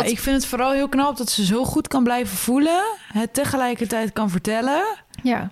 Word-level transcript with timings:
Nou, 0.00 0.12
ik 0.12 0.18
vind 0.20 0.36
het 0.36 0.46
vooral 0.46 0.72
heel 0.72 0.88
knap 0.88 1.16
dat 1.16 1.30
ze 1.30 1.44
zo 1.44 1.64
goed 1.64 1.88
kan 1.88 2.04
blijven 2.04 2.36
voelen, 2.36 2.82
het 3.12 3.34
tegelijkertijd 3.34 4.12
kan 4.12 4.30
vertellen. 4.30 4.82
Ja. 5.22 5.50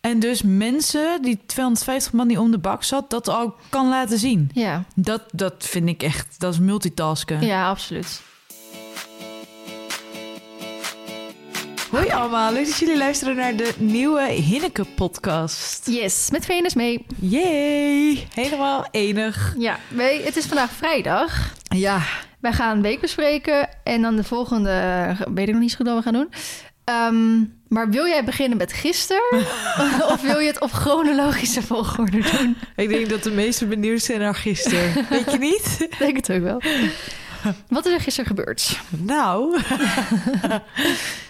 En 0.00 0.18
dus 0.18 0.42
mensen, 0.42 1.22
die 1.22 1.38
250 1.46 2.12
man 2.12 2.28
die 2.28 2.40
om 2.40 2.50
de 2.50 2.58
bak 2.58 2.82
zat, 2.82 3.10
dat 3.10 3.30
ook 3.30 3.56
kan 3.68 3.88
laten 3.88 4.18
zien. 4.18 4.50
Ja. 4.54 4.84
Dat, 4.94 5.22
dat 5.32 5.54
vind 5.58 5.88
ik 5.88 6.02
echt, 6.02 6.34
dat 6.38 6.52
is 6.52 6.58
multitasken. 6.58 7.46
ja, 7.46 7.68
absoluut. 7.68 8.20
Hoi 11.90 12.08
allemaal, 12.10 12.52
leuk 12.52 12.66
dat 12.66 12.76
jullie 12.76 12.96
luisteren 12.96 13.36
naar 13.36 13.56
de 13.56 13.74
nieuwe 13.78 14.22
Hinneke 14.22 14.84
podcast. 14.84 15.86
Yes, 15.86 16.30
met 16.30 16.44
Venus 16.44 16.74
mee. 16.74 17.06
Yay, 17.20 18.28
helemaal 18.34 18.86
enig. 18.90 19.54
Ja, 19.58 19.78
wij, 19.88 20.20
het 20.24 20.36
is 20.36 20.46
vandaag 20.46 20.70
vrijdag. 20.70 21.52
Ja, 21.62 22.02
Wij 22.40 22.52
gaan 22.52 22.76
een 22.76 22.82
week 22.82 23.00
bespreken 23.00 23.68
en 23.84 24.02
dan 24.02 24.16
de 24.16 24.24
volgende, 24.24 24.70
weet 25.34 25.46
ik 25.46 25.52
nog 25.52 25.62
niet 25.62 25.70
zo 25.70 25.76
goed 25.76 25.86
wat 25.86 25.96
we 25.96 26.02
gaan 26.02 26.12
doen. 26.12 26.30
Ehm, 26.84 27.44
maar 27.68 27.90
wil 27.90 28.06
jij 28.06 28.24
beginnen 28.24 28.58
met 28.58 28.72
gisteren? 28.72 29.22
of 30.12 30.20
wil 30.22 30.38
je 30.38 30.46
het 30.46 30.60
op 30.60 30.70
chronologische 30.70 31.62
volgorde 31.62 32.18
doen? 32.32 32.56
ik 32.76 32.88
denk 32.88 33.08
dat 33.08 33.22
de 33.22 33.30
meesten 33.30 33.68
benieuwd 33.68 34.02
zijn 34.02 34.20
naar 34.20 34.34
gisteren. 34.34 35.06
Weet 35.10 35.30
je 35.32 35.38
niet? 35.38 35.76
Ik 35.80 35.98
denk 36.04 36.16
het 36.16 36.32
ook 36.32 36.42
wel. 36.42 36.62
Wat 37.68 37.86
is 37.86 37.92
er 37.92 38.00
gisteren 38.00 38.28
gebeurd? 38.28 38.80
Nou, 38.88 39.60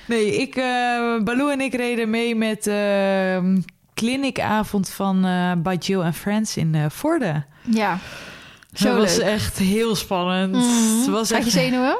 nee, 0.07 0.37
ik, 0.37 0.57
eh 0.57 1.23
Baloo 1.25 1.49
en 1.49 1.61
ik 1.61 1.75
reden 1.75 2.11
mee 2.11 2.35
met 2.37 2.65
de 2.65 3.63
clinicavond 3.95 4.91
van 4.91 5.25
eh 5.25 5.53
By 5.57 5.77
Jill 5.81 6.01
and 6.01 6.17
Friends 6.17 6.57
in 6.57 6.75
eh 6.75 6.85
Vorden. 6.89 7.47
Ja, 7.63 7.99
zo 8.79 8.89
dat 8.89 8.99
was 8.99 9.19
echt 9.19 9.59
heel 9.59 9.97
spannend. 9.97 10.55
Mhm. 10.55 10.99
Het 10.99 11.07
was 11.09 11.31
Gaat 11.31 11.45
je 11.45 11.51
zenuwen? 11.51 11.99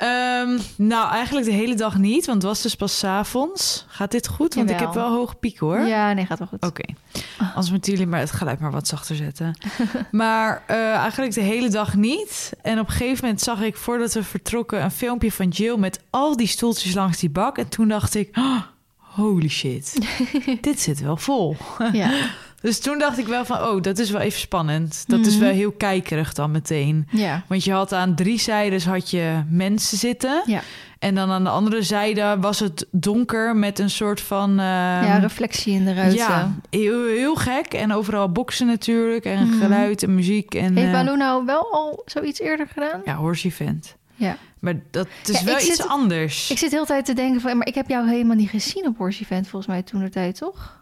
Ehm, 0.00 0.58
nou, 0.76 1.10
eigenlijk 1.10 1.46
de 1.46 1.52
hele 1.52 1.74
dag 1.74 1.98
niet, 1.98 2.26
want 2.26 2.42
het 2.42 2.50
was 2.50 2.62
dus 2.62 2.74
pas 2.74 3.04
avonds. 3.04 3.84
Gaat 3.88 4.10
dit 4.10 4.28
goed? 4.28 4.54
Want 4.54 4.70
ik 4.70 4.78
heb 4.78 4.92
wel 4.92 5.10
hoge 5.10 5.34
piek 5.34 5.58
hoor. 5.58 5.80
Ja, 5.80 6.12
nee, 6.12 6.26
gaat 6.26 6.38
wel 6.38 6.48
goed. 6.48 6.66
Oké, 6.66 6.94
anders 7.38 7.70
moeten 7.70 7.92
jullie 7.92 8.06
maar 8.06 8.20
het 8.20 8.30
geluid 8.32 8.60
maar 8.60 8.70
wat 8.70 8.88
zachter 8.88 9.16
zetten. 9.16 9.58
maar 10.10 10.62
eh, 10.66 10.76
eigenlijk 10.76 11.34
de 11.34 11.40
hele 11.40 11.68
dag 11.68 11.94
niet. 11.94 12.52
En 12.62 12.78
op 12.78 12.86
een 12.86 12.92
gegeven 12.92 13.24
moment 13.24 13.40
zag 13.42 13.60
ik 13.60 13.76
voordat 13.76 14.12
we 14.12 14.24
vertrokken 14.24 14.82
een 14.82 14.90
filmpje 14.90 15.32
van 15.32 15.48
Jill 15.48 15.76
met 15.76 16.00
al 16.10 16.36
die 16.36 16.46
stoeltjes 16.46 16.94
langs 16.94 17.18
die 17.18 17.30
bak. 17.30 17.58
En 17.58 17.68
toen 17.68 17.88
dacht 17.88 18.14
ik, 18.14 18.36
oh, 18.36 18.60
holy 18.96 19.48
shit, 19.48 19.98
dit 20.60 20.80
zit 20.80 21.00
wel 21.00 21.16
vol. 21.16 21.56
Ja. 21.92 22.10
Dus 22.60 22.80
toen 22.80 22.98
dacht 22.98 23.18
ik 23.18 23.26
wel 23.26 23.44
van, 23.44 23.58
oh, 23.62 23.82
dat 23.82 23.98
is 23.98 24.10
wel 24.10 24.20
even 24.20 24.40
spannend. 24.40 25.04
Dat 25.06 25.26
is 25.26 25.32
Mhm. 25.34 25.44
wel 25.44 25.52
heel 25.52 25.70
kijkerig 25.72 26.32
dan 26.32 26.50
meteen. 26.50 27.08
Ja. 27.10 27.44
Want 27.48 27.64
je 27.64 27.72
had 27.72 27.92
aan 27.92 28.14
drie 28.14 28.40
zijdes 28.40 28.84
had 28.84 29.10
je 29.10 29.42
mensen 29.50 29.98
zitten. 29.98 30.42
Ja. 30.46 30.60
En 30.98 31.14
dan 31.14 31.30
aan 31.30 31.44
de 31.44 31.50
andere 31.50 31.82
zijde 31.82 32.36
was 32.40 32.58
het 32.60 32.86
donker 32.90 33.56
met 33.56 33.78
een 33.78 33.90
soort 33.90 34.20
van... 34.20 34.50
ehm, 34.50 34.58
ja, 35.04 35.16
reflectie 35.18 35.72
in 35.72 35.84
de 35.84 35.94
ruiten. 35.94 36.18
ja, 36.18 36.54
heel, 36.70 37.04
heel 37.06 37.34
gek. 37.34 37.66
En 37.74 37.92
overal 37.92 38.32
boksen 38.32 38.66
natuurlijk. 38.66 39.24
En 39.24 39.48
Mhm. 39.48 39.58
geluid 39.58 40.02
en 40.02 40.14
muziek. 40.14 40.54
En, 40.54 40.74
Heeft 40.76 40.86
eh, 40.86 40.92
Baloo 40.92 41.16
nou 41.16 41.44
wel 41.46 41.72
al 41.72 42.02
zoiets 42.06 42.40
eerder 42.40 42.66
gedaan? 42.72 43.00
Ja, 43.04 43.14
horse 43.14 43.46
event. 43.46 43.96
Ja. 44.14 44.36
Maar 44.58 44.74
dat 44.90 45.06
is 45.24 45.38
Ja, 45.38 45.44
wel 45.44 45.56
iets 45.56 45.66
zit- 45.66 45.88
anders. 45.88 46.50
Ik 46.50 46.58
zit 46.58 46.70
de 46.70 46.74
hele 46.76 46.88
tijd 46.88 47.04
te 47.04 47.12
denken 47.12 47.40
van, 47.40 47.56
maar 47.56 47.66
ik 47.66 47.74
heb 47.74 47.88
jou 47.88 48.08
helemaal 48.08 48.36
niet 48.36 48.50
gezien 48.50 48.86
op 48.86 48.96
Horse 48.96 49.22
Event 49.22 49.48
volgens 49.48 49.72
mij 49.72 49.82
toen 49.82 50.00
de 50.00 50.08
tijd, 50.10 50.36
toch? 50.36 50.79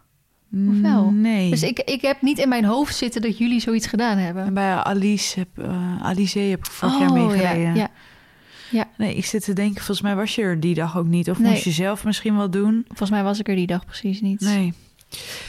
Of 0.51 0.81
wel? 0.81 1.11
Nee. 1.11 1.49
Dus 1.49 1.63
ik, 1.63 1.79
ik 1.79 2.01
heb 2.01 2.21
niet 2.21 2.37
in 2.37 2.49
mijn 2.49 2.65
hoofd 2.65 2.95
zitten 2.95 3.21
dat 3.21 3.37
jullie 3.37 3.59
zoiets 3.59 3.87
gedaan 3.87 4.17
En 4.17 4.23
hebben. 4.23 4.53
bij 4.53 4.73
Alice 4.73 5.39
heb, 5.39 5.47
eh, 5.65 6.03
Alice 6.05 6.39
heb 6.39 6.59
ik 6.59 6.65
vorig 6.65 6.99
jaar 6.99 7.09
Oh, 7.11 7.17
ja, 7.17 7.23
meegereden. 7.27 7.75
ja. 7.75 7.89
Nee, 8.97 9.15
ik 9.15 9.25
zit 9.25 9.43
te 9.43 9.53
denken, 9.53 9.75
volgens 9.77 10.01
mij 10.01 10.15
was 10.15 10.35
je 10.35 10.41
er 10.41 10.59
die 10.59 10.73
dag 10.73 10.97
ook 10.97 11.07
niet. 11.07 11.29
Of 11.29 11.39
Nee. 11.39 11.51
moest 11.51 11.63
je 11.63 11.71
zelf 11.71 12.03
misschien 12.03 12.37
wel 12.37 12.49
doen? 12.49 12.83
Volgens 12.87 13.09
mij 13.09 13.23
was 13.23 13.39
ik 13.39 13.47
er 13.47 13.55
die 13.55 13.67
dag 13.67 13.85
precies 13.85 14.21
niet. 14.21 14.39
Nee. 14.39 14.73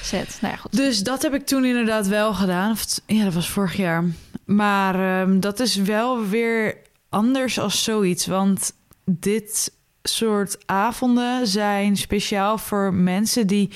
Zet. 0.03 0.39
Nou 0.41 0.55
ja, 0.55 0.61
goed. 0.61 0.77
Dus 0.77 1.03
dat 1.03 1.23
heb 1.23 1.35
ik 1.35 1.47
toen 1.47 1.65
inderdaad 1.65 2.07
wel 2.07 2.35
gedaan. 2.35 2.77
Ja, 3.07 3.25
dat 3.25 3.35
was 3.35 3.49
vorig 3.49 3.77
jaar. 3.77 4.05
Maar 4.45 5.21
ehm, 5.23 5.41
dat 5.41 5.61
is 5.61 5.77
wel 5.77 6.27
weer 6.27 6.77
anders 7.09 7.59
als 7.59 7.85
zoiets. 7.85 8.27
Want 8.27 8.73
dit 9.05 9.73
soort 10.03 10.59
avonden 10.67 11.47
zijn 11.47 11.97
speciaal 11.97 12.59
voor 12.59 12.95
mensen 12.95 13.47
die 13.47 13.71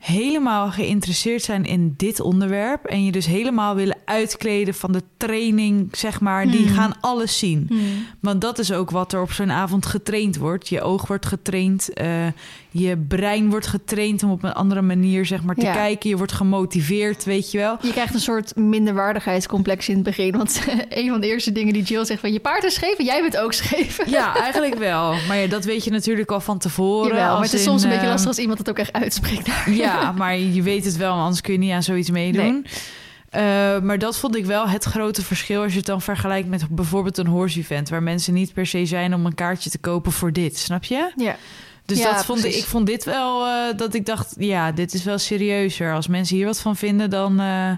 helemaal 0.00 0.70
geïnteresseerd 0.70 1.42
zijn 1.42 1.64
in 1.64 1.94
dit 1.96 2.20
onderwerp. 2.20 2.84
En 2.84 3.04
je 3.04 3.12
dus 3.12 3.26
helemaal 3.26 3.74
willen 3.74 3.96
uitkleden 4.04 4.74
van 4.74 4.92
de 4.92 5.02
training, 5.16 5.88
zeg 5.96 6.20
maar. 6.20 6.50
Die 6.50 6.66
Hmm. 6.66 6.74
gaan 6.74 6.94
alles 7.00 7.38
zien. 7.38 7.66
Hmm. 7.68 8.06
Want 8.20 8.40
dat 8.40 8.58
is 8.58 8.72
ook 8.72 8.90
wat 8.90 9.12
er 9.12 9.20
op 9.20 9.32
zo'n 9.32 9.50
avond 9.50 9.86
getraind 9.86 10.36
wordt. 10.36 10.68
Je 10.68 10.82
oog 10.82 11.06
wordt 11.06 11.26
getraind, 11.26 11.92
eh, 11.92 12.26
je 12.72 12.96
brein 13.08 13.50
wordt 13.50 13.66
getraind 13.66 14.22
om 14.22 14.30
op 14.30 14.42
een 14.42 14.52
andere 14.52 14.82
manier 14.82 15.26
zeg 15.26 15.42
maar, 15.42 15.54
te 15.54 15.64
Ja. 15.64 15.72
kijken. 15.72 16.10
Je 16.10 16.16
wordt 16.16 16.32
gemotiveerd, 16.32 17.24
weet 17.24 17.50
je 17.50 17.58
wel. 17.58 17.76
Je 17.82 17.90
krijgt 17.92 18.14
een 18.14 18.20
soort 18.20 18.56
minderwaardigheidscomplex 18.56 19.88
in 19.88 19.94
het 19.94 20.04
begin. 20.04 20.36
Want 20.36 20.60
een 20.88 21.08
van 21.08 21.20
de 21.20 21.26
eerste 21.26 21.52
dingen 21.52 21.72
die 21.72 21.82
Jill 21.82 22.04
zegt 22.04 22.20
van... 22.20 22.32
je 22.32 22.40
paard 22.40 22.64
is 22.64 22.74
scheef 22.74 22.98
en 22.98 23.04
jij 23.04 23.20
bent 23.22 23.36
ook 23.36 23.52
scheef. 23.52 23.98
Ja, 24.10 24.36
eigenlijk 24.36 24.74
wel. 24.74 25.14
Maar 25.28 25.36
ja, 25.36 25.46
dat 25.46 25.64
weet 25.64 25.84
je 25.84 25.90
natuurlijk 25.90 26.30
al 26.30 26.40
van 26.40 26.58
tevoren. 26.58 27.08
Jawel, 27.08 27.32
maar 27.32 27.42
het 27.42 27.52
is 27.52 27.58
in, 27.58 27.66
soms 27.66 27.82
een 27.82 27.88
beetje 27.88 28.04
eh, 28.04 28.10
lastig 28.10 28.28
als 28.28 28.38
iemand 28.38 28.58
het 28.58 28.70
ook 28.70 28.78
echt 28.78 28.92
uitspreekt. 28.92 29.48
Ja, 29.66 30.12
maar 30.12 30.38
je 30.38 30.62
weet 30.62 30.84
het 30.84 30.96
wel, 30.96 31.12
anders 31.12 31.40
kun 31.40 31.52
je 31.52 31.58
niet 31.58 31.72
aan 31.72 31.82
zoiets 31.82 32.10
meedoen. 32.10 32.66
Eh, 33.30 33.42
maar 33.80 33.98
dat 33.98 34.16
vond 34.18 34.36
ik 34.36 34.46
wel 34.46 34.68
het 34.68 34.84
grote 34.84 35.22
verschil 35.24 35.62
als 35.62 35.72
je 35.72 35.78
het 35.78 35.86
dan 35.86 36.02
vergelijkt 36.02 36.48
met 36.48 36.68
bijvoorbeeld 36.70 37.18
een 37.18 37.26
horse 37.26 37.58
event, 37.58 37.88
waar 37.88 38.02
mensen 38.02 38.34
niet 38.34 38.52
per 38.52 38.66
se 38.66 38.86
zijn 38.86 39.14
om 39.14 39.26
een 39.26 39.34
kaartje 39.34 39.70
te 39.70 39.78
kopen 39.78 40.12
voor 40.12 40.32
dit, 40.32 40.58
snap 40.58 40.84
je? 40.84 41.12
Ja. 41.16 41.36
Dus 41.84 41.98
Ja, 41.98 42.12
dat 42.12 42.24
vond 42.24 42.44
ik, 42.44 42.64
vond 42.64 42.86
dit 42.86 43.04
wel 43.04 43.46
eh, 43.46 43.76
dat 43.76 43.94
ik 43.94 44.06
dacht, 44.06 44.34
ja, 44.38 44.72
dit 44.72 44.94
is 44.94 45.04
wel 45.04 45.18
serieuzer. 45.18 45.94
Als 45.94 46.06
mensen 46.06 46.36
hier 46.36 46.46
wat 46.46 46.60
van 46.60 46.76
vinden, 46.76 47.10
dan 47.10 47.40
eh, 47.40 47.70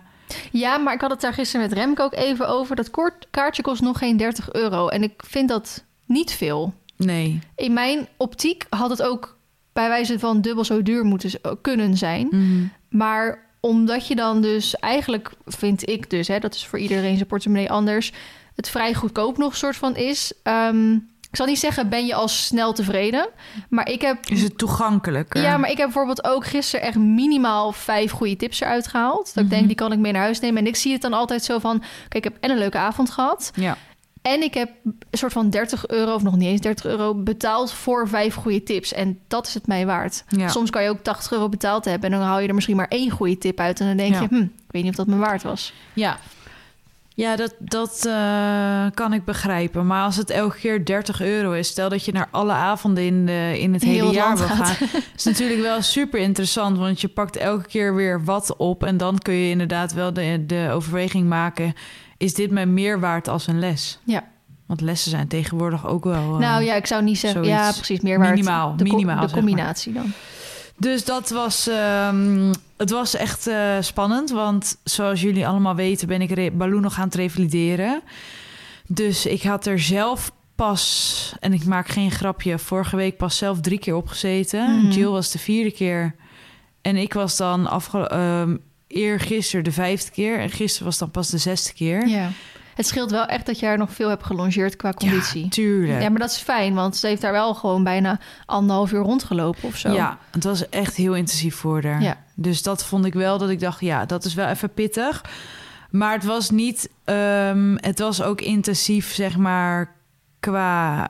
Ja, 0.52 0.76
maar 0.78 0.94
ik 0.94 1.00
had 1.00 1.10
het 1.10 1.20
daar 1.20 1.32
gisteren 1.32 1.68
met 1.68 1.78
Remke 1.78 2.02
ook 2.02 2.14
even 2.14 2.48
over. 2.48 2.76
Dat 2.76 2.90
koort- 2.90 3.26
kaartje 3.30 3.62
kost 3.62 3.80
nog 3.82 3.98
geen 3.98 4.16
30 4.16 4.52
euro. 4.52 4.88
En 4.88 5.02
ik 5.02 5.22
vind 5.26 5.48
dat 5.48 5.84
niet 6.06 6.32
veel. 6.32 6.74
nee. 6.96 7.38
In 7.56 7.72
mijn 7.72 8.08
optiek 8.16 8.66
had 8.70 8.90
het 8.90 9.02
ook 9.02 9.36
bij 9.72 9.88
wijze 9.88 10.18
van 10.18 10.40
dubbel 10.40 10.64
zo 10.64 10.82
duur 10.82 11.04
moeten 11.04 11.30
kunnen 11.60 11.96
zijn. 11.96 12.26
Mhm. 12.30 12.64
Maar 12.88 13.46
omdat 13.60 14.06
je 14.06 14.14
dan 14.14 14.40
dus 14.42 14.76
eigenlijk, 14.76 15.30
vind 15.46 15.88
ik 15.88 16.10
dus, 16.10 16.28
hè, 16.28 16.38
dat 16.38 16.54
is 16.54 16.66
voor 16.66 16.78
iedereen 16.78 17.16
zijn 17.16 17.28
portemonnee 17.28 17.70
anders, 17.70 18.12
het 18.56 18.68
vrij 18.68 18.94
goedkoop 18.94 19.36
nog 19.38 19.56
soort 19.56 19.76
van 19.76 19.96
is. 19.96 20.32
Ehm, 20.42 20.96
ik 21.32 21.38
zal 21.38 21.46
niet 21.46 21.58
zeggen, 21.58 21.88
ben 21.88 22.06
je 22.06 22.14
al 22.14 22.28
snel 22.28 22.72
tevreden. 22.72 23.28
Maar 23.68 23.88
ik 23.90 24.00
heb 24.02 24.26
Is 24.26 24.42
het 24.42 24.58
toegankelijker? 24.58 25.42
Ja, 25.42 25.56
maar 25.56 25.70
ik 25.70 25.76
heb 25.76 25.86
bijvoorbeeld 25.86 26.24
ook 26.24 26.46
gisteren 26.46 26.86
echt 26.86 26.96
minimaal 26.96 27.72
vijf 27.72 28.10
goede 28.10 28.36
tips 28.36 28.60
eruit 28.60 28.86
gehaald. 28.86 29.24
Dat 29.34 29.36
ik 29.36 29.42
Mhm. 29.42 29.50
denk, 29.50 29.66
die 29.66 29.76
kan 29.76 29.92
ik 29.92 29.98
mee 29.98 30.12
naar 30.12 30.22
huis 30.22 30.40
nemen. 30.40 30.62
En 30.62 30.66
ik 30.68 30.76
zie 30.76 30.92
het 30.92 31.02
dan 31.02 31.12
altijd 31.12 31.44
zo 31.44 31.58
van... 31.58 31.78
Kijk, 32.08 32.14
ik 32.14 32.32
heb 32.32 32.36
en 32.40 32.50
een 32.50 32.58
leuke 32.58 32.78
avond 32.78 33.10
gehad. 33.10 33.50
Ja. 33.54 33.76
En 34.22 34.42
ik 34.42 34.54
heb 34.54 34.70
een 34.84 35.18
soort 35.18 35.32
van 35.32 35.50
30 35.50 35.86
euro, 35.88 36.14
of 36.14 36.22
nog 36.22 36.36
niet 36.36 36.48
eens 36.48 36.60
30 36.60 36.84
euro... 36.84 37.14
betaald 37.14 37.72
voor 37.72 38.08
vijf 38.08 38.34
goede 38.34 38.62
tips. 38.62 38.92
En 38.92 39.18
dat 39.28 39.46
is 39.46 39.54
het 39.54 39.66
mij 39.66 39.86
waard. 39.86 40.24
Ja. 40.28 40.48
Soms 40.48 40.70
kan 40.70 40.82
je 40.82 40.88
ook 40.88 41.02
80 41.02 41.32
euro 41.32 41.48
betaald 41.48 41.84
hebben... 41.84 42.12
en 42.12 42.18
dan 42.18 42.26
haal 42.28 42.38
je 42.40 42.48
er 42.48 42.54
misschien 42.54 42.76
maar 42.76 42.88
één 42.88 43.10
goede 43.10 43.38
tip 43.38 43.60
uit. 43.60 43.80
En 43.80 43.86
dan 43.86 43.96
denk 43.96 44.14
Ja. 44.14 44.20
je, 44.20 44.26
hm, 44.28 44.42
ik 44.42 44.50
weet 44.70 44.82
niet 44.82 44.90
of 44.90 44.96
dat 44.96 45.06
me 45.06 45.16
waard 45.16 45.42
was. 45.42 45.72
Ja, 45.92 46.18
ja 47.14 47.36
dat, 47.36 47.54
dat 47.58 48.04
eh, 48.06 48.86
kan 48.94 49.12
ik 49.12 49.24
begrijpen. 49.24 49.86
Maar 49.86 50.04
als 50.04 50.16
het 50.16 50.30
elke 50.30 50.56
keer 50.58 50.84
30 50.84 51.20
euro 51.20 51.52
is, 51.52 51.68
stel 51.68 51.88
dat 51.88 52.04
je 52.04 52.12
naar 52.12 52.28
alle 52.30 52.52
avonden 52.52 53.04
in, 53.04 53.26
de, 53.26 53.56
in 53.60 53.72
het 53.72 53.82
hele 53.82 54.12
jaar 54.12 54.36
wil 54.36 54.46
gaat. 54.46 54.68
gaan, 54.68 54.88
is 55.16 55.24
natuurlijk 55.24 55.60
wel 55.60 55.82
super 55.82 56.20
interessant. 56.20 56.78
Want 56.78 57.00
je 57.00 57.08
pakt 57.08 57.36
elke 57.36 57.66
keer 57.68 57.94
weer 57.94 58.24
wat 58.24 58.56
op. 58.56 58.84
En 58.84 58.96
dan 58.96 59.18
kun 59.18 59.34
je 59.34 59.50
inderdaad 59.50 59.92
wel 59.92 60.12
de, 60.12 60.44
de 60.46 60.68
overweging 60.72 61.28
maken: 61.28 61.74
is 62.16 62.34
dit 62.34 62.50
mij 62.50 62.66
meer 62.66 63.00
waard 63.00 63.28
als 63.28 63.46
een 63.46 63.58
les? 63.58 63.98
Ja. 64.04 64.30
Want 64.66 64.80
lessen 64.80 65.10
zijn 65.10 65.28
tegenwoordig 65.28 65.86
ook 65.86 66.04
wel. 66.04 66.32
eh, 66.34 66.38
nou 66.38 66.64
ja, 66.64 66.74
ik 66.74 66.86
zou 66.86 67.02
niet 67.02 67.18
zeggen... 67.18 67.44
zoiets 67.44 67.62
Ja, 67.62 67.72
precies, 67.72 68.00
meer 68.00 68.18
waard. 68.18 68.30
minimaal, 68.30 68.76
de, 68.76 68.84
minimaal, 68.84 69.14
de 69.20 69.28
zeg 69.28 69.30
maar. 69.30 69.44
combinatie 69.44 69.92
dan. 69.92 70.12
Dus 70.82 71.04
dat 71.04 71.30
was, 71.30 71.66
ehm, 71.66 72.52
het 72.76 72.90
was 72.90 73.14
echt 73.14 73.46
eh, 73.46 73.76
spannend. 73.80 74.30
Want 74.30 74.76
zoals 74.84 75.20
jullie 75.20 75.46
allemaal 75.46 75.74
weten 75.74 76.08
ben 76.08 76.20
ik 76.20 76.58
Baloo 76.58 76.80
nog 76.80 76.98
aan 76.98 77.04
het 77.04 77.14
revalideren. 77.14 78.02
Dus 78.86 79.26
ik 79.26 79.42
had 79.42 79.66
er 79.66 79.80
zelf 79.80 80.32
pas, 80.54 81.34
en 81.40 81.52
ik 81.52 81.64
maak 81.64 81.88
geen 81.88 82.10
grapje, 82.10 82.58
vorige 82.58 82.96
week 82.96 83.16
pas 83.16 83.36
zelf 83.36 83.60
drie 83.60 83.78
keer 83.78 83.94
opgezeten. 83.94 84.78
Mhm. 84.78 84.90
Jill 84.90 85.08
was 85.08 85.30
de 85.30 85.38
vierde 85.38 85.70
keer. 85.70 86.14
En 86.80 86.96
ik 86.96 87.12
was 87.12 87.36
dan 87.36 87.66
afge 87.66 88.08
ehm 88.08 88.56
eergisteren 88.86 89.64
de 89.64 89.72
vijfde 89.72 90.10
keer. 90.10 90.38
En 90.38 90.50
gisteren 90.50 90.86
was 90.86 90.98
dan 90.98 91.10
pas 91.10 91.28
de 91.30 91.38
zesde 91.38 91.72
keer. 91.72 92.08
Ja. 92.08 92.30
Het 92.74 92.86
scheelt 92.86 93.10
wel 93.10 93.26
echt 93.26 93.46
dat 93.46 93.58
je 93.58 93.66
er 93.66 93.78
nog 93.78 93.92
veel 93.92 94.08
hebt 94.08 94.24
gelongeerd 94.24 94.76
qua 94.76 94.92
conditie. 94.92 95.48
tuurlijk. 95.48 96.02
Ja, 96.02 96.08
maar 96.08 96.20
dat 96.20 96.30
is 96.30 96.36
fijn, 96.36 96.74
want 96.74 96.96
ze 96.96 97.06
heeft 97.06 97.22
daar 97.22 97.32
wel 97.32 97.54
gewoon 97.54 97.84
bijna 97.84 98.20
anderhalf 98.46 98.92
uur 98.92 99.02
rondgelopen 99.02 99.62
of 99.68 99.76
zo. 99.76 99.92
Ja, 99.92 100.18
het 100.30 100.44
was 100.44 100.68
echt 100.68 100.96
heel 100.96 101.14
intensief 101.14 101.54
voor 101.54 101.84
haar. 101.84 102.02
Ja. 102.02 102.16
Dus 102.34 102.62
dat 102.62 102.84
vond 102.84 103.04
ik 103.04 103.14
wel 103.14 103.38
dat 103.38 103.50
ik 103.50 103.60
dacht, 103.60 103.80
ja, 103.80 104.06
dat 104.06 104.24
is 104.24 104.34
wel 104.34 104.46
even 104.46 104.72
pittig. 104.72 105.24
Maar 105.90 106.12
het 106.12 106.24
was 106.24 106.50
niet, 106.50 106.90
ehm, 107.04 107.76
het 107.76 107.98
was 107.98 108.22
ook 108.22 108.40
intensief, 108.40 109.12
zeg 109.12 109.36
maar, 109.36 109.94
qua 110.40 111.08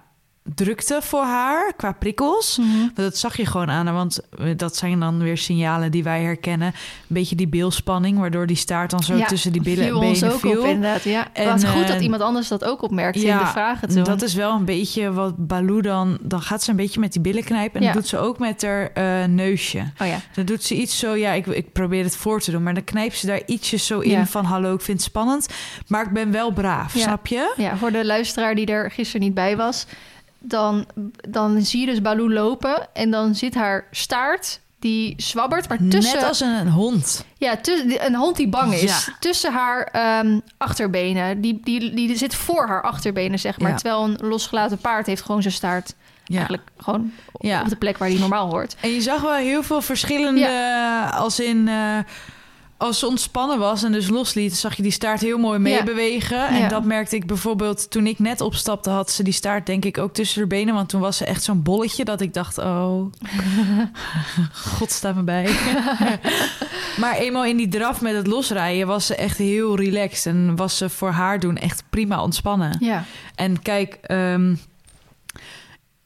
drukte 0.55 0.99
voor 1.03 1.23
haar 1.23 1.73
qua 1.77 1.93
prikkels. 1.93 2.59
Mhm. 2.59 2.89
Dat 2.95 3.17
zag 3.17 3.37
je 3.37 3.47
gewoon 3.47 3.71
aan 3.71 3.87
haar, 3.87 3.95
want 3.95 4.21
dat 4.57 4.77
zijn 4.77 5.01
dan 5.01 5.19
weer 5.19 5.39
signalen 5.39 5.91
die 5.91 6.03
wij 6.03 6.23
herkennen. 6.23 6.67
Een 6.69 6.75
beetje 7.09 7.37
die 7.37 7.49
beelspanning, 7.49 8.19
waardoor 8.19 8.47
die 8.47 8.57
staart 8.57 8.91
dan 8.91 9.03
zo 9.03 9.17
Ja, 9.17 9.27
tussen 9.27 9.53
die 9.53 9.63
billen, 9.63 9.85
viel 9.85 9.99
ons 9.99 10.19
benen 10.21 10.35
ook 10.35 10.41
viel. 10.41 10.61
op, 10.61 10.67
inderdaad. 10.67 11.03
Ja. 11.05 11.29
En, 11.33 11.45
Wat 11.47 11.67
goed 11.67 11.87
dat 11.87 11.97
eh, 11.97 12.03
iemand 12.03 12.23
anders 12.23 12.49
dat 12.49 12.65
ook 12.65 12.83
opmerkte 12.83 13.27
in 13.27 13.39
de 13.39 13.47
vragen 13.47 13.89
toen. 13.89 14.05
dat 14.05 14.23
is 14.23 14.35
wel 14.35 14.55
een 14.55 14.65
beetje 14.65 15.13
wat 15.13 15.47
Baloo 15.47 15.81
dan... 15.81 16.19
Dan 16.23 16.43
gaat 16.43 16.63
ze 16.63 16.71
een 16.71 16.77
beetje 16.77 17.01
met 17.01 17.13
die 17.13 17.21
billen 17.23 17.45
knijpen. 17.45 17.81
En 17.81 17.87
Ja. 17.87 17.93
dat 17.93 18.01
doet 18.03 18.11
ze 18.11 18.19
ook 18.19 18.39
met 18.39 18.63
haar 18.63 18.91
eh, 18.93 19.25
neusje. 19.29 19.79
Oh 20.01 20.07
ja. 20.07 20.21
Dan 20.35 20.45
doet 20.45 20.63
ze 20.65 20.75
iets 20.75 20.99
zo... 20.99 21.15
Ja, 21.17 21.33
ik, 21.33 21.47
ik 21.47 21.73
probeer 21.73 22.05
het 22.05 22.17
voor 22.17 22.41
te 22.41 22.51
doen. 22.51 22.63
Maar 22.63 22.75
dan 22.75 22.85
knijpt 22.85 23.17
ze 23.17 23.27
daar 23.27 23.41
ietsjes 23.47 23.87
zo 23.87 23.99
in 24.01 24.11
Ja. 24.11 24.27
van... 24.27 24.45
Hallo, 24.45 24.75
ik 24.75 24.81
vind 24.81 24.99
het 24.99 25.07
spannend. 25.07 25.49
Maar 25.87 26.05
ik 26.07 26.13
ben 26.13 26.31
wel 26.33 26.51
braaf, 26.53 26.95
Ja. 26.95 27.01
snap 27.01 27.27
je? 27.27 27.55
ja, 27.57 27.77
voor 27.77 27.93
de 27.93 28.05
luisteraar 28.07 28.55
die 28.55 28.67
er 28.67 28.91
gisteren 28.91 29.21
niet 29.21 29.35
bij 29.35 29.57
was... 29.57 29.87
Dan, 30.43 30.87
dan 31.29 31.63
zie 31.63 31.81
je 31.81 31.87
dus 31.87 32.03
Baloo 32.03 32.31
lopen 32.31 32.89
en 32.93 33.11
dan 33.11 33.35
zit 33.35 33.55
haar 33.55 33.87
staart... 33.91 34.61
Die 34.79 35.15
zwabbert, 35.17 35.69
maar 35.69 35.79
tussen... 35.89 36.19
Net 36.19 36.29
als 36.29 36.41
een, 36.41 36.69
hond. 36.69 37.25
Ja, 37.39 37.57
tussen, 37.57 38.07
een 38.07 38.15
hond 38.15 38.37
die 38.37 38.49
bang 38.49 38.75
is. 38.75 39.05
Ja. 39.07 39.17
Tussen 39.21 39.53
haar 39.53 39.83
ehm, 39.83 40.39
achterbenen. 40.57 41.41
Die, 41.41 41.61
die, 41.65 41.95
die 41.95 42.17
zit 42.17 42.35
voor 42.35 42.67
haar 42.67 42.83
achterbenen, 42.83 43.39
zeg 43.39 43.59
maar. 43.59 43.71
Ja. 43.71 43.77
Terwijl 43.77 44.05
een 44.05 44.29
losgelaten 44.29 44.79
paard 44.79 45.07
heeft 45.07 45.23
gewoon 45.23 45.43
zijn 45.43 45.55
staart... 45.55 45.95
Ja. 46.25 46.37
eigenlijk 46.37 46.69
gewoon 46.77 47.13
op 47.33 47.69
de 47.69 47.77
plek 47.79 47.99
waar 47.99 48.09
die 48.09 48.19
normaal 48.19 48.51
hoort. 48.51 48.77
En 48.81 48.91
je 48.91 49.01
zag 49.01 49.21
wel 49.21 49.35
heel 49.35 49.63
veel 49.63 49.83
verschillende... 49.83 51.11
Als 51.15 51.41
in... 51.41 51.69
eh, 51.69 51.99
als 52.83 52.99
ze 52.99 53.07
ontspannen 53.07 53.59
was 53.59 53.83
en 53.83 53.93
dus 53.93 54.09
losliet, 54.09 54.57
zag 54.57 54.77
je 54.77 54.83
die 54.83 54.93
staart 54.93 55.21
heel 55.21 55.39
mooi 55.39 55.55
Ja. 55.57 55.63
meebewegen. 55.63 56.49
En 56.49 56.59
Ja. 56.59 56.69
dat 56.69 56.85
merkte 56.85 57.17
ik 57.17 57.27
bijvoorbeeld 57.27 57.91
toen 57.91 58.07
ik 58.07 58.19
net 58.19 58.41
opstapte, 58.41 58.91
had 58.91 59.11
ze 59.11 59.23
die 59.23 59.33
staart 59.33 59.67
denk 59.67 59.85
ik 59.85 59.99
ook 59.99 60.13
tussen 60.15 60.39
haar 60.39 60.49
benen. 60.49 60.75
Want 60.75 60.89
toen 60.89 61.01
was 61.01 61.17
ze 61.17 61.25
echt 61.25 61.43
zo'n 61.43 61.63
bolletje 61.63 62.05
dat 62.05 62.21
ik 62.21 62.35
dacht, 62.35 62.59
oh, 62.59 63.13
god 64.77 64.91
sta 64.91 65.13
me 65.13 65.23
bij. 65.23 65.45
maar 67.01 67.17
eenmaal 67.17 67.45
in 67.45 67.57
die 67.57 67.69
draf 67.69 68.01
met 68.01 68.15
het 68.15 68.27
losrijden 68.27 68.87
was 68.87 69.07
ze 69.07 69.15
echt 69.15 69.39
heel 69.39 69.77
relaxed. 69.77 70.27
En 70.35 70.57
was 70.57 70.77
ze 70.77 70.89
voor 70.89 71.11
haar 71.11 71.41
doen 71.41 71.57
echt 71.57 71.83
prima 71.91 72.23
ontspannen. 72.23 72.77
Ja, 72.81 73.05
En 73.35 73.63
kijk, 73.63 73.99
ehm, 74.03 74.55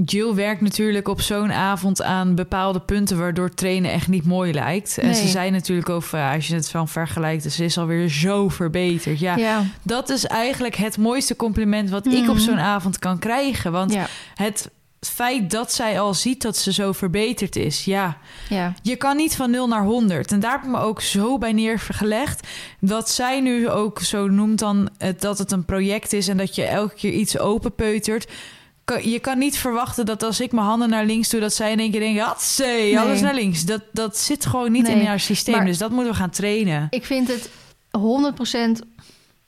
Jill 0.05 0.35
werkt 0.35 0.61
natuurlijk 0.61 1.09
op 1.09 1.21
zo'n 1.21 1.53
avond 1.53 2.03
aan 2.03 2.35
bepaalde 2.35 2.81
punten 2.81 3.19
waardoor 3.19 3.51
trainen 3.55 3.91
echt 3.91 4.09
niet 4.09 4.25
mooi 4.25 4.53
lijkt. 4.53 4.99
En 4.99 5.07
Nee. 5.07 5.15
ze 5.15 5.29
zei 5.29 5.51
natuurlijk 5.51 5.89
over, 5.89 6.19
ja, 6.19 6.35
als 6.35 6.47
je 6.47 6.55
het 6.55 6.71
van 6.71 6.89
vergelijkt, 6.89 7.53
ze 7.53 7.65
is 7.65 7.79
alweer 7.79 8.09
zo 8.09 8.49
verbeterd. 8.49 9.19
Ja, 9.19 9.37
ja. 9.37 9.63
dat 9.83 10.09
is 10.09 10.25
eigenlijk 10.27 10.75
het 10.75 10.99
mooiste 10.99 11.37
compliment 11.37 11.91
wat 11.91 12.07
ik 12.07 12.21
Mhm. 12.23 12.31
op 12.31 12.39
zo'n 12.39 12.59
avond 12.59 12.99
kan 12.99 13.19
krijgen. 13.19 13.73
Want 13.73 13.93
ja, 13.93 14.07
het 14.35 14.71
feit 15.01 15.51
dat 15.51 15.73
zij 15.73 16.01
al 16.01 16.15
ziet 16.15 16.43
dat 16.43 16.57
ze 16.57 16.73
zo 16.73 16.93
verbeterd 16.93 17.57
is, 17.57 17.85
ja, 17.85 18.17
ja. 18.49 18.73
je 18.83 18.97
kan 18.97 19.17
niet 19.17 19.37
van 19.37 19.51
0 19.51 19.69
naar 19.69 19.85
100. 19.85 20.33
En 20.33 20.41
daar 20.41 20.53
heb 20.53 20.63
ik 20.63 20.69
me 20.71 20.79
ook 20.79 21.01
zo 21.01 21.39
bij 21.39 21.53
neergelegd. 21.53 22.47
Dat 22.81 23.11
zij 23.11 23.41
nu 23.41 23.69
ook 23.71 24.01
zo 24.01 24.29
noemt 24.29 24.59
dan 24.59 24.89
het, 24.99 25.21
dat 25.21 25.39
het 25.39 25.53
een 25.53 25.65
project 25.65 26.13
is 26.13 26.29
en 26.29 26.37
dat 26.37 26.55
je 26.55 26.65
elke 26.65 26.95
keer 26.95 27.13
iets 27.13 27.39
openpeutert. 27.39 28.27
Je 29.03 29.19
kan 29.19 29.39
niet 29.39 29.59
verwachten 29.59 30.07
dat 30.07 30.23
als 30.23 30.41
ik 30.41 30.53
mijn 30.53 30.67
handen 30.67 30.89
naar 30.89 31.05
links 31.05 31.29
doe, 31.31 31.41
dat 31.41 31.55
zij 31.55 31.73
in 31.73 31.79
één 31.81 31.91
keer 31.91 32.01
denken: 32.01 32.23
Hatsé, 32.25 32.65
alles 32.99 33.13
Nee. 33.15 33.23
naar 33.23 33.35
links. 33.35 33.65
Dat, 33.65 33.81
dat 33.93 34.19
zit 34.19 34.47
gewoon 34.47 34.73
niet 34.73 34.83
Nee, 34.87 35.01
in 35.01 35.07
haar 35.07 35.21
systeem. 35.21 35.55
maar- 35.57 35.65
dus 35.65 35.79
dat 35.79 35.91
moeten 35.91 36.13
we 36.13 36.19
gaan 36.19 36.31
trainen. 36.31 36.87
Ik 36.91 37.05
vind 37.05 37.29
het 37.29 37.51
100% 37.99 38.81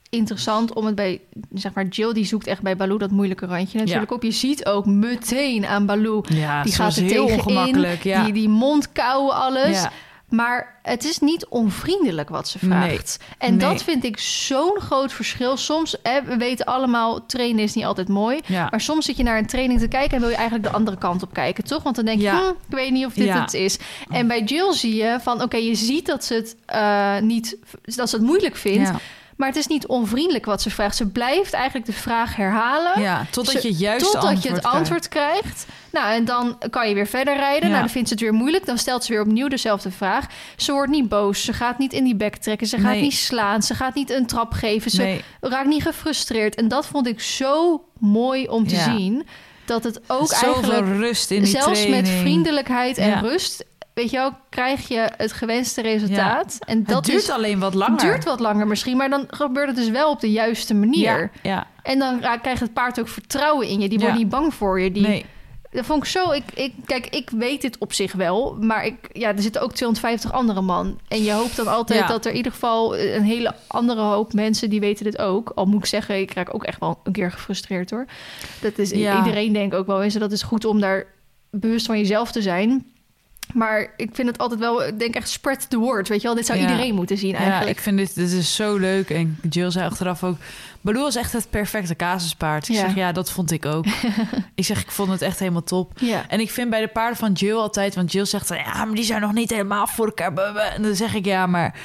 interessant 0.09 0.73
om 0.73 0.85
het 0.85 0.95
bij, 0.95 1.21
zeg 1.53 1.73
maar, 1.73 1.85
Jill 1.87 2.13
die 2.13 2.25
zoekt 2.25 2.47
echt 2.47 2.61
bij 2.61 2.75
Baloo 2.75 2.97
dat 2.97 3.11
moeilijke 3.11 3.45
randje 3.45 3.79
natuurlijk 3.79 4.11
op. 4.11 4.23
Je 4.23 4.31
ziet 4.31 4.65
ook 4.65 4.85
meteen 4.85 5.65
aan 5.65 5.85
Baloo, 5.85 6.23
Ja, 6.29 6.63
die 6.63 6.73
gaat 6.73 6.95
er 6.95 7.01
heel 7.03 7.25
tegenin, 7.25 7.39
ongemakkelijk. 7.39 8.03
Ja. 8.03 8.23
die, 8.23 8.33
die 8.33 8.49
mond 8.49 8.91
kauwen, 8.91 9.35
alles. 9.35 9.81
Ja. 9.81 9.91
Maar 10.29 10.79
het 10.83 11.03
is 11.05 11.19
niet 11.19 11.45
onvriendelijk 11.47 12.29
wat 12.29 12.47
ze 12.47 12.59
vraagt. 12.59 13.17
En 13.37 13.55
Nee. 13.55 13.69
dat 13.69 13.83
vind 13.83 14.03
ik 14.03 14.19
zo'n 14.19 14.79
groot 14.79 15.13
verschil. 15.13 15.57
Soms, 15.57 15.95
hè, 16.03 16.23
we 16.23 16.37
weten 16.37 16.65
allemaal, 16.65 17.25
trainen 17.25 17.63
is 17.63 17.73
niet 17.73 17.85
altijd 17.85 18.07
mooi. 18.07 18.39
Ja. 18.45 18.67
Maar 18.69 18.81
soms 18.81 19.05
zit 19.05 19.17
je 19.17 19.23
naar 19.23 19.37
een 19.37 19.45
training 19.45 19.79
te 19.79 19.87
kijken 19.87 20.11
en 20.15 20.19
wil 20.19 20.29
je 20.29 20.35
eigenlijk 20.35 20.69
de 20.69 20.75
andere 20.75 20.97
kant 20.97 21.23
op 21.23 21.33
kijken, 21.33 21.63
toch? 21.63 21.83
Want 21.83 21.95
dan 21.95 22.05
denk 22.05 22.17
je, 22.17 22.23
Ja. 22.23 22.39
hm, 22.39 22.47
ik 22.49 22.75
weet 22.75 22.91
niet 22.91 23.05
of 23.05 23.13
dit 23.13 23.25
Ja. 23.25 23.41
het 23.41 23.53
is. 23.53 23.77
En 24.09 24.27
bij 24.27 24.43
Jill 24.43 24.73
zie 24.73 24.95
je 24.95 25.17
van, 25.21 25.41
oké, 25.41 25.57
je 25.57 25.75
ziet 25.75 26.05
dat 26.05 26.23
ze 26.25 26.33
het 26.33 26.55
eh, 26.65 27.19
niet, 27.19 27.57
dat 27.95 28.09
ze 28.09 28.15
het 28.15 28.25
moeilijk 28.25 28.55
vindt. 28.55 28.91
Maar 29.39 29.47
het 29.47 29.57
is 29.57 29.67
niet 29.67 29.87
onvriendelijk 29.87 30.45
wat 30.45 30.61
ze 30.61 30.69
vraagt. 30.69 30.95
Ze 30.95 31.05
blijft 31.07 31.53
eigenlijk 31.53 31.85
de 31.85 31.93
vraag 31.93 32.35
herhalen. 32.35 33.01
ja, 33.01 33.25
totdat 33.31 33.61
je 33.79 33.95
Totdat 33.97 34.15
antwoord 34.15 34.43
je 34.43 34.49
het 34.49 34.59
krijgt. 34.59 34.77
antwoord 34.77 35.07
krijgt. 35.07 35.65
Nou, 35.91 36.13
en 36.13 36.25
dan 36.25 36.57
kan 36.69 36.87
je 36.89 36.93
weer 36.93 37.07
verder 37.07 37.35
rijden. 37.35 37.61
Ja. 37.63 37.67
Nou, 37.69 37.79
dan 37.79 37.89
vindt 37.89 38.07
ze 38.07 38.13
het 38.13 38.23
weer 38.23 38.33
moeilijk. 38.33 38.65
Dan 38.65 38.77
stelt 38.77 39.03
ze 39.03 39.11
weer 39.13 39.21
opnieuw 39.21 39.47
dezelfde 39.47 39.91
vraag. 39.91 40.25
Ze 40.55 40.71
wordt 40.71 40.91
niet 40.91 41.09
boos. 41.09 41.43
Ze 41.43 41.53
gaat 41.53 41.77
niet 41.77 41.93
in 41.93 42.03
die 42.03 42.15
bek 42.15 42.35
trekken. 42.35 42.67
Ze 42.67 42.77
gaat 42.77 42.91
Nee. 42.91 43.01
niet 43.01 43.13
slaan. 43.13 43.61
Ze 43.61 43.75
gaat 43.75 43.95
niet 43.95 44.09
een 44.11 44.25
trap 44.25 44.51
geven. 44.53 44.91
Ze 44.91 45.01
Nee. 45.01 45.23
raakt 45.41 45.67
niet 45.67 45.83
gefrustreerd. 45.83 46.55
En 46.55 46.67
dat 46.67 46.85
vond 46.85 47.07
ik 47.07 47.21
zo 47.21 47.83
mooi 47.99 48.47
om 48.47 48.67
te 48.67 48.75
Ja. 48.75 48.83
zien. 48.97 49.27
Dat 49.65 49.83
het 49.83 49.99
ook 50.07 50.27
Zoveel 50.27 50.53
eigenlijk... 50.53 50.99
rust 50.99 51.31
in 51.31 51.43
die 51.43 51.51
Zelfs 51.51 51.79
training. 51.79 52.07
met 52.07 52.19
vriendelijkheid 52.19 52.97
en 52.97 53.07
Ja. 53.09 53.19
rust... 53.19 53.65
Weet 53.99 54.09
je 54.09 54.17
wel, 54.17 54.31
krijg 54.49 54.87
je 54.87 55.09
het 55.17 55.31
gewenste 55.33 55.81
resultaat. 55.81 56.57
En 56.65 56.83
dat 56.83 56.95
het 56.95 57.05
duurt 57.05 57.21
is, 57.23 57.29
alleen 57.29 57.59
wat 57.59 57.73
langer. 57.73 57.97
duurt 57.99 58.23
wat 58.23 58.39
langer 58.39 58.67
misschien, 58.67 58.97
maar 58.97 59.09
dan 59.09 59.25
gebeurt 59.27 59.67
het 59.67 59.75
dus 59.75 59.89
wel 59.89 60.09
op 60.11 60.19
de 60.19 60.31
juiste 60.31 60.73
manier. 60.73 61.01
Ja, 61.21 61.29
ja. 61.43 61.67
En 61.83 61.99
dan 61.99 62.19
krijgt 62.41 62.59
het 62.59 62.73
paard 62.73 62.99
ook 62.99 63.07
vertrouwen 63.07 63.67
in 63.67 63.79
je. 63.79 63.89
Die 63.89 63.99
wordt 63.99 64.17
niet 64.17 64.29
bang 64.29 64.53
voor 64.53 64.79
je. 64.81 64.91
Die, 64.91 65.07
Nee. 65.07 65.25
Dat 65.71 65.85
vond 65.85 66.03
ik 66.03 66.09
zo. 66.09 66.31
Ik, 66.31 66.43
ik, 66.53 66.73
kijk, 66.85 67.07
ik 67.07 67.29
weet 67.29 67.61
dit 67.61 67.77
op 67.77 67.93
zich 67.93 68.11
wel. 68.13 68.57
Maar 68.61 68.85
ik, 68.85 68.95
ja, 69.13 69.35
er 69.35 69.41
zitten 69.41 69.61
ook 69.61 69.73
250 69.73 70.31
andere 70.31 70.61
man. 70.61 70.99
En 71.07 71.23
je 71.23 71.31
hoopt 71.31 71.55
dan 71.55 71.67
altijd 71.67 71.99
Ja. 71.99 72.07
dat 72.07 72.25
er 72.25 72.31
in 72.31 72.37
ieder 72.37 72.51
geval 72.51 72.97
een 72.97 73.23
hele 73.23 73.53
andere 73.67 74.01
hoop 74.01 74.33
mensen 74.33 74.69
die 74.69 74.79
weten 74.79 75.03
dit 75.05 75.17
ook. 75.17 75.51
Al 75.55 75.65
moet 75.65 75.79
ik 75.79 75.85
zeggen, 75.85 76.19
ik 76.19 76.33
raak 76.33 76.53
ook 76.53 76.63
echt 76.63 76.79
wel 76.79 76.99
een 77.03 77.11
keer 77.11 77.31
gefrustreerd 77.31 77.89
hoor. 77.89 78.05
Dat 78.61 78.77
is 78.77 78.89
Ja. 78.89 79.17
iedereen 79.17 79.53
denk 79.53 79.73
ook 79.73 79.87
wel 79.87 80.03
eens. 80.03 80.13
en 80.13 80.19
Dat 80.19 80.31
is 80.31 80.41
goed 80.43 80.65
om 80.65 80.79
daar 80.79 81.05
bewust 81.51 81.85
van 81.85 81.97
jezelf 81.97 82.31
te 82.31 82.41
zijn. 82.41 82.85
Maar 83.53 83.93
ik 83.97 84.09
vind 84.13 84.27
het 84.27 84.37
altijd 84.37 84.59
wel, 84.59 84.85
ik 84.87 84.99
denk 84.99 85.15
echt 85.15 85.29
spread 85.29 85.69
the 85.69 85.77
word. 85.77 86.07
Weet 86.07 86.21
je 86.21 86.27
wel, 86.27 86.35
dit 86.35 86.45
zou 86.45 86.59
Ja. 86.59 86.67
iedereen 86.69 86.95
moeten 86.95 87.17
zien 87.17 87.29
Ja, 87.31 87.37
eigenlijk. 87.37 87.69
ik 87.69 87.79
vind 87.79 87.97
dit, 87.97 88.15
dit 88.15 88.31
is 88.31 88.55
zo 88.55 88.77
leuk. 88.77 89.09
En 89.09 89.39
Jill 89.49 89.71
zei 89.71 89.85
achteraf 89.85 90.23
ook... 90.23 90.37
Baloo 90.81 91.01
was 91.01 91.15
echt 91.15 91.33
het 91.33 91.49
perfecte 91.49 91.95
casuspaard. 91.95 92.69
Ik 92.69 92.75
Ja. 92.75 92.81
zeg, 92.81 92.95
ja, 92.95 93.11
dat 93.11 93.31
vond 93.31 93.51
ik 93.51 93.65
ook. 93.65 93.85
ik 94.55 94.65
zeg, 94.65 94.81
ik 94.81 94.91
vond 94.91 95.09
het 95.09 95.21
echt 95.21 95.39
helemaal 95.39 95.63
top. 95.63 95.91
Ja. 95.99 96.25
En 96.27 96.39
ik 96.39 96.51
vind 96.51 96.69
bij 96.69 96.81
de 96.81 96.87
paarden 96.87 97.17
van 97.17 97.31
Jill 97.31 97.55
altijd... 97.55 97.95
Want 97.95 98.11
Jill 98.11 98.25
zegt, 98.25 98.47
ja, 98.49 98.85
maar 98.85 98.95
die 98.95 99.03
zijn 99.03 99.21
nog 99.21 99.33
niet 99.33 99.49
helemaal 99.49 99.87
voor 99.87 100.05
elkaar. 100.05 100.55
En 100.55 100.81
dan 100.81 100.95
zeg 100.95 101.13
ik, 101.13 101.25
ja, 101.25 101.45
maar... 101.45 101.75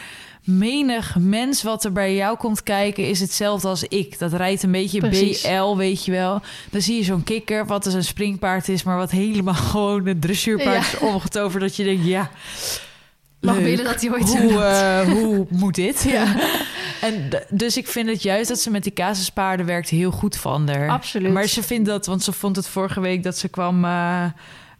Menig 0.45 1.17
mens 1.19 1.63
wat 1.63 1.85
er 1.85 1.93
bij 1.93 2.15
jou 2.15 2.37
komt 2.37 2.63
kijken 2.63 3.09
is 3.09 3.21
hetzelfde 3.21 3.69
als 3.69 3.83
ik. 3.83 4.19
Dat 4.19 4.33
rijdt 4.33 4.63
een 4.63 4.73
beetje 4.73 4.99
Precies. 5.01 5.43
BL, 5.43 5.77
weet 5.77 6.05
je 6.05 6.11
wel. 6.13 6.41
Dan 6.71 6.81
zie 6.81 6.97
je 6.97 7.05
zo'n 7.05 7.23
kikker, 7.23 7.67
wat 7.67 7.85
dus 7.85 7.95
een 7.95 8.05
springpaard 8.05 8.69
is... 8.69 8.83
maar 8.83 8.97
wat 8.97 9.11
helemaal 9.11 9.55
gewoon 9.75 10.07
een 10.07 10.21
dressuurpaard 10.21 10.91
Ja. 10.91 10.93
is 10.93 10.99
omgetooverd... 10.99 11.63
dat 11.63 11.77
je 11.77 11.85
denkt, 11.85 12.05
ja... 12.05 12.31
Mag 13.41 13.57
willen 13.57 13.85
dat 13.85 14.01
hij 14.01 14.11
ooit 14.11 14.39
hoe, 14.39 14.63
eh, 14.63 15.13
hoe 15.13 15.47
moet 15.51 15.75
dit? 15.75 16.03
Ja. 16.03 16.35
En 17.01 17.29
dus 17.49 17.77
ik 17.77 17.89
vind 17.89 18.09
het 18.09 18.23
juist 18.23 18.49
dat 18.49 18.61
ze 18.61 18.71
met 18.71 18.83
die 18.83 18.93
casuspaarden 18.93 19.67
werkt 19.67 19.89
heel 19.89 20.11
goed 20.11 20.37
van 20.37 20.69
haar. 20.69 20.89
Absoluut. 20.89 21.33
Maar 21.33 21.47
ze 21.47 21.63
vindt 21.63 21.89
dat, 21.89 22.07
want 22.07 22.23
ze 22.23 22.33
vond 22.33 22.57
het 22.57 22.69
vorige 22.69 23.01
week 23.01 23.23
dat 23.23 23.39
ze 23.39 23.49
kwam, 23.49 23.85
eh, 23.85 24.25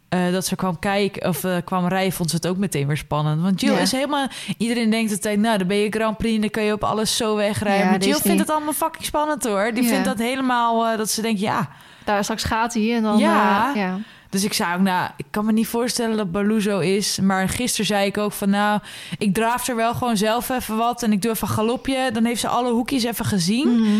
eh, 0.09 0.31
dat 0.31 0.45
ze 0.45 0.55
kwam 0.55 0.79
kijken 0.79 1.27
of 1.29 1.43
eh, 1.43 1.55
kwam 1.65 1.87
rijden, 1.87 2.11
vond 2.13 2.29
ze 2.29 2.35
het 2.35 2.47
ook 2.47 2.57
meteen 2.57 2.87
weer 2.87 2.97
spannend. 2.97 3.41
Want 3.41 3.61
Jill 3.61 3.73
Ja. 3.73 3.79
is 3.79 3.91
helemaal, 3.91 4.27
iedereen 4.57 4.89
denkt 4.89 5.11
altijd, 5.11 5.39
nou 5.39 5.57
dan 5.57 5.67
ben 5.67 5.77
je 5.77 5.89
Grand 5.89 6.17
Prix, 6.17 6.35
en 6.35 6.41
dan 6.41 6.49
kan 6.49 6.63
je 6.63 6.73
op 6.73 6.83
alles 6.83 7.17
zo 7.17 7.35
wegrijden. 7.35 7.85
Ja, 7.85 7.91
maar 7.91 7.99
Jill 7.99 8.11
vindt 8.11 8.27
niet. 8.27 8.39
het 8.39 8.49
allemaal 8.49 8.73
fucking 8.73 9.05
spannend 9.05 9.43
hoor. 9.43 9.71
Die 9.73 9.83
Ja. 9.83 9.89
vindt 9.89 10.05
dat 10.05 10.17
helemaal, 10.17 10.85
eh, 10.87 10.97
dat 10.97 11.09
ze 11.09 11.21
denkt, 11.21 11.39
ja. 11.39 11.69
Daar 12.03 12.23
straks 12.23 12.43
gaat 12.43 12.73
hij 12.73 12.95
en 12.95 13.03
dan... 13.03 13.17
Ja. 13.17 13.71
ja. 13.75 13.97
Dus 14.29 14.43
ik 14.43 14.53
zei 14.53 14.75
ook, 14.75 14.81
nou, 14.81 15.09
ik 15.17 15.25
kan 15.31 15.45
me 15.45 15.51
niet 15.51 15.67
voorstellen 15.67 16.17
dat 16.17 16.31
Baloo 16.31 16.59
zo 16.59 16.79
is. 16.79 17.19
Maar 17.19 17.49
gisteren 17.49 17.85
zei 17.85 18.05
ik 18.05 18.17
ook 18.17 18.31
van, 18.31 18.49
nou, 18.49 18.79
ik 19.17 19.33
draaf 19.33 19.67
er 19.67 19.75
wel 19.75 19.93
gewoon 19.93 20.17
zelf 20.17 20.49
even 20.49 20.77
wat. 20.77 21.03
En 21.03 21.11
ik 21.11 21.21
doe 21.21 21.31
even 21.31 21.47
een 21.47 21.53
galopje. 21.53 22.09
Dan 22.13 22.25
heeft 22.25 22.39
ze 22.39 22.47
alle 22.47 22.71
hoekjes 22.71 23.03
even 23.03 23.25
gezien. 23.25 23.81
Mhm. 23.81 23.91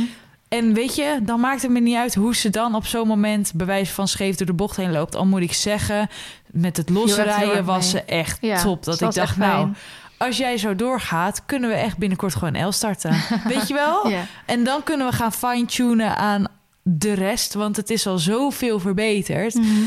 En 0.58 0.74
weet 0.74 0.96
je, 0.96 1.20
dan 1.22 1.40
maakt 1.40 1.62
het 1.62 1.72
me 1.72 1.80
niet 1.80 1.96
uit 1.96 2.16
hoe 2.16 2.36
ze 2.36 2.50
dan 2.50 2.76
op 2.76 2.86
zo'n 2.86 3.08
moment... 3.08 3.52
bewijs 3.56 3.90
van 3.90 4.08
scheef 4.08 4.36
door 4.36 4.48
de 4.48 4.54
bocht 4.54 4.78
heen 4.78 4.92
loopt. 4.92 5.16
Al 5.16 5.26
moet 5.26 5.42
ik 5.42 5.54
zeggen, 5.54 6.10
met 6.52 6.78
het 6.78 6.90
losrijden 6.90 7.66
was 7.66 7.90
ze 7.90 8.04
echt 8.04 8.38
Ja, 8.42 8.62
top. 8.62 8.84
Dat 8.84 9.02
ik 9.02 9.14
dacht, 9.14 9.38
nou, 9.38 9.70
als 10.18 10.38
jij 10.38 10.58
zo 10.58 10.76
doorgaat... 10.76 11.46
kunnen 11.46 11.70
we 11.70 11.76
echt 11.76 11.98
binnenkort 11.98 12.36
gewoon 12.36 12.68
L 12.68 12.72
starten. 12.72 13.12
weet 13.54 13.68
je 13.68 13.74
wel? 13.74 14.08
Ja. 14.08 14.26
En 14.46 14.64
dan 14.64 14.84
kunnen 14.84 15.08
we 15.08 15.14
gaan 15.14 15.34
fine-tunen 15.34 16.18
aan 16.18 16.46
de 16.82 17.14
rest. 17.14 17.54
Want 17.54 17.76
het 17.76 17.90
is 17.90 18.08
al 18.08 18.18
zoveel 18.18 18.80
verbeterd. 18.80 19.54
Mhm. 19.54 19.84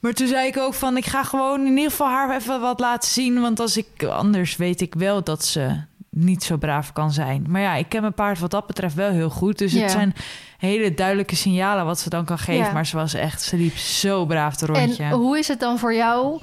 Maar 0.00 0.12
toen 0.12 0.26
zei 0.26 0.46
ik 0.46 0.56
ook 0.56 0.74
van, 0.74 0.96
ik 0.96 1.06
ga 1.06 1.24
gewoon 1.24 1.60
in 1.60 1.76
ieder 1.76 1.90
geval 1.90 2.08
haar 2.08 2.36
even 2.36 2.60
wat 2.60 2.80
laten 2.80 3.10
zien. 3.10 3.40
Want 3.40 3.60
als 3.60 3.76
ik 3.76 4.02
anders 4.02 4.56
weet 4.56 4.80
ik 4.80 4.94
wel 4.94 5.24
dat 5.24 5.44
ze 5.44 5.76
niet 6.18 6.44
zo 6.44 6.56
braaf 6.56 6.92
kan 6.92 7.12
zijn. 7.12 7.44
Maar 7.48 7.60
ja, 7.60 7.74
ik 7.74 7.88
ken 7.88 8.00
mijn 8.00 8.14
paard 8.14 8.38
wat 8.38 8.50
dat 8.50 8.66
betreft 8.66 8.94
wel 8.94 9.10
heel 9.10 9.30
goed. 9.30 9.58
Dus 9.58 9.72
Ja. 9.72 9.80
het 9.82 9.90
zijn 9.90 10.14
hele 10.58 10.94
duidelijke 10.94 11.36
signalen 11.36 11.84
wat 11.84 11.98
ze 12.00 12.08
dan 12.10 12.24
kan 12.24 12.38
geven. 12.38 12.64
Ja. 12.66 12.72
Maar 12.72 12.86
ze 12.86 12.96
was 12.96 13.14
echt, 13.14 13.42
ze 13.42 13.56
liep 13.56 13.76
zo 13.76 14.24
braaf 14.26 14.56
de 14.56 14.66
rondje. 14.66 15.02
En 15.04 15.10
hoe 15.10 15.38
is 15.38 15.48
het 15.48 15.60
dan 15.60 15.78
voor 15.78 15.94
jou 15.94 16.40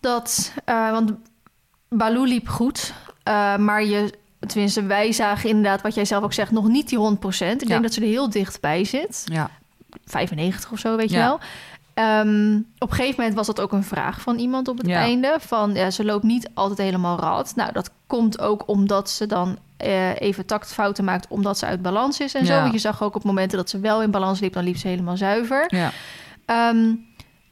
dat, 0.00 0.52
eh, 0.64 0.90
want 0.90 1.12
Baloo 1.88 2.24
liep 2.24 2.48
goed, 2.48 2.92
eh, 3.22 3.56
maar 3.56 3.84
je, 3.84 4.12
tenminste 4.46 4.82
wij 4.82 5.12
zagen 5.12 5.48
inderdaad 5.48 5.82
wat 5.82 5.94
jij 5.94 6.04
zelf 6.04 6.24
ook 6.24 6.32
zegt, 6.32 6.50
nog 6.50 6.68
niet 6.68 6.88
die 6.88 6.98
100%. 6.98 7.62
Ik 7.62 7.68
Ja. 7.68 7.72
denk 7.72 7.82
dat 7.82 7.92
ze 7.92 8.00
er 8.00 8.06
heel 8.06 8.30
dichtbij 8.30 8.84
zit, 8.84 9.22
Ja, 9.24 9.50
95 10.04 10.72
of 10.72 10.78
zo, 10.78 10.96
weet 10.96 11.10
je 11.10 11.16
wel. 11.16 11.40
Ehm, 11.94 12.56
op 12.78 12.90
een 12.90 12.96
gegeven 12.96 13.14
moment 13.18 13.34
was 13.36 13.46
dat 13.46 13.60
ook 13.60 13.72
een 13.72 13.84
vraag 13.84 14.20
van 14.20 14.38
iemand 14.38 14.68
op 14.68 14.78
het 14.78 14.86
Ja. 14.86 14.98
einde. 14.98 15.36
Van 15.40 15.74
ja, 15.74 15.90
ze 15.90 16.04
loopt 16.04 16.24
niet 16.24 16.50
altijd 16.54 16.78
helemaal 16.78 17.18
rad. 17.18 17.52
Nou, 17.56 17.72
dat 17.72 17.90
komt 18.06 18.40
ook 18.40 18.62
omdat 18.68 19.10
ze 19.10 19.26
dan 19.26 19.58
eh, 19.76 20.20
even 20.20 20.46
taktfouten 20.46 21.04
maakt, 21.04 21.26
omdat 21.28 21.58
ze 21.58 21.66
uit 21.66 21.82
balans 21.82 22.20
is 22.20 22.34
en 22.34 22.46
zo. 22.46 22.60
Want 22.60 22.72
je 22.72 22.78
zag 22.78 23.02
ook 23.02 23.14
op 23.14 23.24
momenten 23.24 23.58
dat 23.58 23.70
ze 23.70 23.78
wel 23.80 24.02
in 24.02 24.10
balans 24.10 24.40
liep, 24.40 24.52
dan 24.52 24.64
liep 24.64 24.76
ze 24.76 24.88
helemaal 24.88 25.16
zuiver. 25.16 25.64
ja. 25.76 25.90
Ehm, 26.46 26.92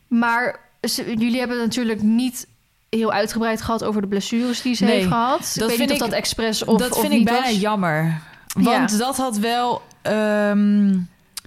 maar 0.09 0.61
ze- 0.83 1.05
jullie 1.17 1.39
hebben 1.39 1.57
het 1.57 1.67
natuurlijk 1.67 2.03
niet 2.03 2.47
heel 2.91 3.13
uitgebreid 3.13 3.63
gehad 3.63 3.85
over 3.85 4.01
de 4.01 4.07
blessures 4.09 4.63
die 4.63 4.75
ze 4.75 4.85
Nee, 4.85 4.95
heeft 4.95 5.07
gehad. 5.09 5.39
dat 5.39 5.49
ik 5.57 5.59
weet 5.61 5.69
vind 5.69 5.81
niet 5.81 5.91
of 5.91 5.95
ik- 5.97 6.11
dat 6.11 6.13
expres 6.13 6.65
of 6.65 6.79
dat 6.79 6.93
of 6.93 7.01
vind 7.01 7.13
ik 7.13 7.25
bijna 7.25 7.41
was. 7.47 7.61
jammer. 7.61 8.21
Want 8.55 8.91
Ja. 8.91 8.99
dat 8.99 9.17
had 9.17 9.37
wel 9.39 9.83
ehm, 10.03 10.99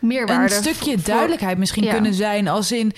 meerwaarde. 0.05 0.55
een 0.55 0.63
stukje 0.63 0.97
duidelijkheid 0.97 1.57
misschien 1.57 1.83
ja. 1.83 1.93
kunnen 1.93 2.13
zijn. 2.13 2.47
Als 2.47 2.71
in, 2.71 2.93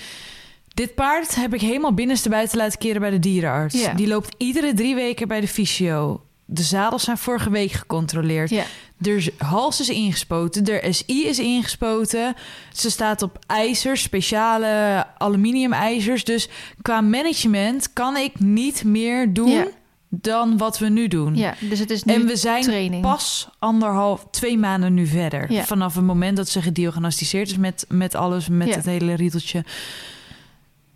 dit 0.74 0.94
paard 0.94 1.34
heb 1.34 1.54
ik 1.54 1.60
helemaal 1.60 1.94
binnenste 1.94 2.28
buiten 2.28 2.58
laten 2.58 2.78
keren 2.78 3.00
bij 3.00 3.10
de 3.10 3.18
dierenarts. 3.18 3.80
Ja. 3.80 3.94
Die 3.94 4.06
loopt 4.08 4.34
iedere 4.38 4.74
drie 4.74 4.94
weken 4.94 5.28
bij 5.28 5.40
de 5.40 5.48
fysio. 5.48 6.22
De 6.44 6.62
zadels 6.62 7.04
zijn 7.04 7.18
vorige 7.18 7.50
week 7.50 7.72
gecontroleerd. 7.72 8.50
Ja. 8.50 8.64
De 8.98 9.32
hals 9.38 9.80
is 9.80 9.88
ingespoten, 9.88 10.64
de 10.64 10.86
SI 10.90 11.26
is 11.26 11.38
ingespoten. 11.38 12.34
Ze 12.72 12.90
staat 12.90 13.22
op 13.22 13.38
ijzers, 13.46 14.02
speciale 14.02 15.04
aluminium 15.18 15.72
ijzers. 15.72 16.24
Dus 16.24 16.48
qua 16.82 17.00
management 17.00 17.92
kan 17.92 18.16
ik 18.16 18.40
niet 18.40 18.84
meer 18.84 19.32
doen 19.32 19.50
Ja. 19.50 19.66
Dan 20.08 20.56
wat 20.56 20.78
we 20.78 20.88
nu 20.88 21.08
doen. 21.08 21.36
Ja, 21.36 21.54
dus 21.60 21.78
het 21.78 21.90
is 21.90 22.02
nu 22.04 22.14
En 22.14 22.26
we 22.26 22.36
zijn 22.36 22.62
training. 22.62 23.02
pas 23.02 23.48
anderhalf, 23.58 24.26
twee 24.30 24.58
maanden 24.58 24.94
nu 24.94 25.06
verder. 25.06 25.52
Ja. 25.52 25.64
Vanaf 25.64 25.94
het 25.94 26.04
moment 26.04 26.36
dat 26.36 26.48
ze 26.48 26.62
gediagnosticeerd 26.62 27.48
is 27.50 27.56
met, 27.56 27.84
met 27.88 28.14
alles, 28.14 28.48
met 28.48 28.68
Ja. 28.68 28.74
het 28.74 28.84
hele 28.86 29.14
riedeltje. 29.14 29.64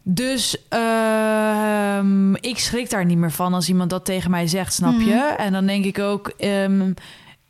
Dus 0.04 0.56
ehm, 0.68 2.34
ik 2.34 2.58
schrik 2.58 2.90
daar 2.90 3.04
niet 3.04 3.18
meer 3.18 3.30
van 3.32 3.54
als 3.54 3.68
iemand 3.68 3.90
dat 3.90 4.04
tegen 4.04 4.30
mij 4.30 4.46
zegt, 4.46 4.72
snap 4.72 4.92
Mhm. 4.92 5.08
je? 5.08 5.34
En 5.38 5.52
dan 5.52 5.66
denk 5.66 5.84
ik 5.84 5.98
ook, 5.98 6.28
ehm, 6.28 6.92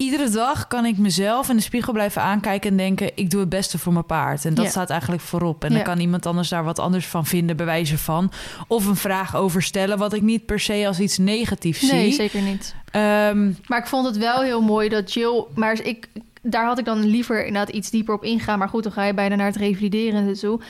iedere 0.02 0.28
dag 0.28 0.66
kan 0.66 0.84
ik 0.84 0.98
mezelf 0.98 1.48
in 1.48 1.56
de 1.56 1.62
spiegel 1.62 1.92
blijven 1.92 2.22
aankijken 2.22 2.70
en 2.70 2.76
denken, 2.76 3.10
ik 3.14 3.30
doe 3.30 3.40
het 3.40 3.48
beste 3.48 3.78
voor 3.78 3.92
mijn 3.92 4.06
paard. 4.06 4.44
En 4.44 4.54
dat 4.54 4.64
Ja. 4.64 4.70
staat 4.70 4.90
eigenlijk 4.90 5.22
voorop. 5.22 5.64
En 5.64 5.68
Ja. 5.70 5.74
dan 5.76 5.84
kan 5.84 5.98
iemand 5.98 6.26
anders 6.26 6.48
daar 6.48 6.64
wat 6.64 6.78
anders 6.78 7.06
van 7.06 7.26
vinden, 7.26 7.56
bij 7.56 7.66
wijze 7.66 7.98
van. 7.98 8.32
Of 8.66 8.86
een 8.86 8.96
vraag 8.96 9.36
over 9.36 9.62
stellen, 9.62 9.98
wat 9.98 10.12
ik 10.12 10.22
niet 10.22 10.46
per 10.46 10.60
se 10.60 10.84
als 10.86 11.00
iets 11.00 11.18
negatiefs 11.18 11.90
Nee, 11.90 12.04
zie. 12.04 12.12
zeker 12.12 12.40
niet. 12.40 12.74
Ehm, 12.90 13.52
Maar 13.66 13.78
ik 13.78 13.86
vond 13.86 14.06
het 14.06 14.16
wel 14.16 14.40
heel 14.40 14.60
mooi 14.62 14.88
dat 14.88 15.12
Jill... 15.12 15.44
Maar 15.54 15.80
ik, 15.82 16.08
daar 16.42 16.64
had 16.66 16.78
ik 16.78 16.84
dan 16.84 17.04
liever 17.04 17.46
inderdaad 17.46 17.74
iets 17.74 17.90
dieper 17.90 18.14
op 18.14 18.24
ingaan. 18.24 18.58
Maar 18.58 18.68
goed, 18.68 18.82
dan 18.82 18.92
ga 18.92 19.04
je 19.04 19.14
bijna 19.14 19.34
naar 19.34 19.46
het 19.46 19.56
revalideren 19.56 20.34
toe. 20.38 20.60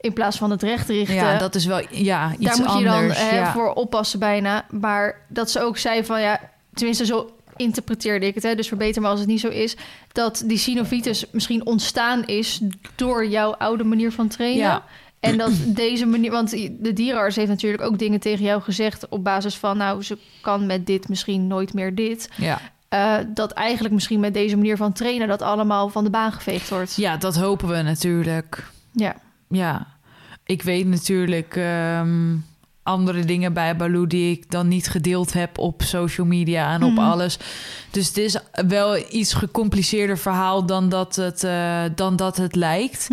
In 0.00 0.12
plaats 0.12 0.36
van 0.38 0.50
het 0.50 0.62
recht 0.62 0.88
richten. 0.88 1.14
Ja, 1.14 1.38
dat 1.38 1.54
is 1.54 1.64
wel 1.66 1.80
ja, 1.90 2.32
iets 2.38 2.56
daar 2.56 2.66
moet 2.68 2.78
je 2.78 2.84
dan 2.84 2.94
anders. 2.94 3.30
ja. 3.30 3.52
voor 3.52 3.72
oppassen 3.72 4.18
bijna. 4.18 4.64
Maar 4.70 5.20
dat 5.28 5.50
ze 5.50 5.60
ook 5.60 5.78
zei 5.78 6.04
van 6.04 6.20
ja, 6.20 6.40
tenminste 6.74 7.04
zo 7.06 7.30
interpreteerde 7.56 8.26
ik 8.26 8.34
het. 8.34 8.42
Hè, 8.42 8.54
dus 8.54 8.68
verbeter 8.68 9.02
me 9.02 9.08
als 9.08 9.20
het 9.20 9.28
niet 9.28 9.40
zo 9.40 9.48
is. 9.48 9.76
Dat 10.12 10.42
die 10.46 10.58
synovitis 10.58 11.24
misschien 11.30 11.66
ontstaan 11.66 12.24
is 12.24 12.60
door 12.94 13.26
jouw 13.26 13.54
oude 13.54 13.84
manier 13.84 14.12
van 14.12 14.28
trainen. 14.28 14.64
Ja. 14.64 14.84
En 15.20 15.36
dat 15.36 15.52
deze 15.66 16.06
manier, 16.06 16.30
want 16.30 16.50
de 16.80 16.92
dierenarts 16.92 17.36
heeft 17.36 17.48
natuurlijk 17.48 17.82
ook 17.82 17.98
dingen 17.98 18.20
tegen 18.20 18.44
jou 18.44 18.62
gezegd 18.62 19.08
op 19.08 19.24
basis 19.24 19.56
van, 19.56 19.76
nou, 19.76 20.02
ze 20.02 20.18
kan 20.40 20.66
met 20.66 20.86
dit 20.86 21.08
misschien 21.08 21.46
nooit 21.46 21.74
meer 21.74 21.94
dit. 21.94 22.28
Ja. 22.36 22.60
Eh, 22.88 23.16
dat 23.34 23.52
eigenlijk 23.52 23.94
misschien 23.94 24.20
met 24.20 24.34
deze 24.34 24.56
manier 24.56 24.76
van 24.76 24.92
trainen 24.92 25.28
dat 25.28 25.42
allemaal 25.42 25.88
van 25.88 26.04
de 26.04 26.10
baan 26.10 26.32
geveegd 26.32 26.68
wordt. 26.68 26.96
ja, 26.96 27.16
dat 27.16 27.36
hopen 27.36 27.68
we 27.68 27.82
natuurlijk. 27.82 28.64
Ja, 28.92 29.16
Ja, 29.48 29.86
ik 30.44 30.62
weet 30.62 30.86
natuurlijk 30.86 31.56
ehm, 31.56 32.36
andere 32.86 33.24
dingen 33.24 33.52
bij 33.52 33.76
Baloo 33.76 34.06
die 34.06 34.30
ik 34.30 34.50
dan 34.50 34.68
niet 34.68 34.88
gedeeld 34.88 35.32
heb 35.32 35.58
op 35.58 35.82
social 35.82 36.26
media 36.26 36.72
en 36.72 36.82
op 36.82 36.92
Mhm. 36.92 37.00
alles. 37.04 37.38
Dus 37.90 38.06
het 38.06 38.16
is 38.16 38.36
wel 38.66 39.04
iets 39.10 39.32
gecompliceerder 39.34 40.18
verhaal 40.18 40.66
dan 40.66 40.88
dat 40.88 41.16
het, 41.16 41.44
eh, 41.44 41.82
dan 41.94 42.16
dat 42.16 42.36
het 42.36 42.54
lijkt. 42.54 43.08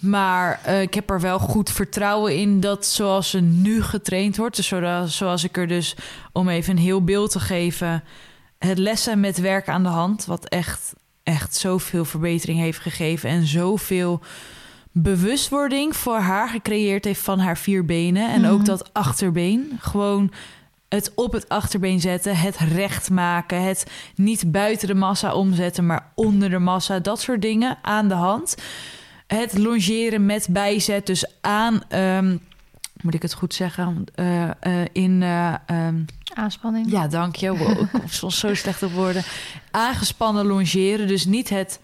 Maar 0.00 0.60
eh, 0.64 0.80
ik 0.82 0.94
heb 0.94 1.10
er 1.10 1.20
wel 1.20 1.38
goed 1.38 1.70
vertrouwen 1.70 2.36
in 2.36 2.60
dat 2.60 2.86
zoals 2.86 3.30
ze 3.30 3.40
nu 3.40 3.82
getraind 3.82 4.36
wordt, 4.36 4.56
dus 4.56 4.66
zoals, 4.66 5.16
zoals 5.16 5.44
ik 5.44 5.56
er 5.56 5.66
dus, 5.68 5.94
om 6.32 6.48
even 6.48 6.76
een 6.76 6.82
heel 6.82 7.04
beeld 7.04 7.30
te 7.30 7.40
geven, 7.40 8.02
het 8.58 8.78
lessen 8.78 9.20
met 9.20 9.40
werk 9.40 9.68
aan 9.68 9.82
de 9.82 9.88
hand, 9.88 10.24
wat 10.24 10.48
echt, 10.48 10.92
echt 11.22 11.56
zoveel 11.56 12.04
verbetering 12.04 12.58
heeft 12.58 12.78
gegeven 12.78 13.30
en 13.30 13.46
zoveel 13.46 14.20
bewustwording 14.92 15.96
voor 15.96 16.18
haar 16.18 16.48
gecreëerd 16.48 17.04
heeft 17.04 17.20
van 17.20 17.38
haar 17.38 17.58
vier 17.58 17.84
benen. 17.84 18.30
En 18.30 18.40
Mhm. 18.40 18.50
ook 18.50 18.64
dat 18.64 18.92
achterbeen. 18.92 19.78
Gewoon 19.80 20.32
het 20.88 21.12
op 21.14 21.32
het 21.32 21.48
achterbeen 21.48 22.00
zetten, 22.00 22.36
het 22.36 22.56
recht 22.56 23.10
maken, 23.10 23.62
het 23.62 23.86
niet 24.14 24.52
buiten 24.52 24.88
de 24.88 24.94
massa 24.94 25.34
omzetten, 25.34 25.86
maar 25.86 26.06
onder 26.14 26.50
de 26.50 26.58
massa, 26.58 26.98
dat 26.98 27.20
soort 27.20 27.42
dingen 27.42 27.78
aan 27.82 28.08
de 28.08 28.14
hand. 28.14 28.54
Het 29.26 29.58
longeren 29.58 30.26
met 30.26 30.46
bijzet, 30.50 31.06
dus 31.06 31.24
aan, 31.40 31.82
ehm, 31.88 32.36
moet 33.00 33.14
ik 33.14 33.22
het 33.22 33.32
goed 33.34 33.54
zeggen, 33.54 34.04
Eh, 34.14 34.42
eh, 34.60 34.86
in, 34.92 35.22
eh, 35.22 35.54
ehm, 35.66 36.02
aanspanning. 36.34 36.90
ja, 36.90 37.08
dank 37.08 37.36
je. 37.36 37.56
Wow, 37.56 37.80
ik 37.80 37.88
kom 38.00 38.08
soms 38.08 38.38
zo 38.38 38.54
slecht 38.54 38.82
op 38.82 38.92
woorden. 38.92 39.22
Aangespannen 39.70 40.46
longeren, 40.46 41.06
dus 41.08 41.24
niet 41.24 41.48
het 41.48 41.80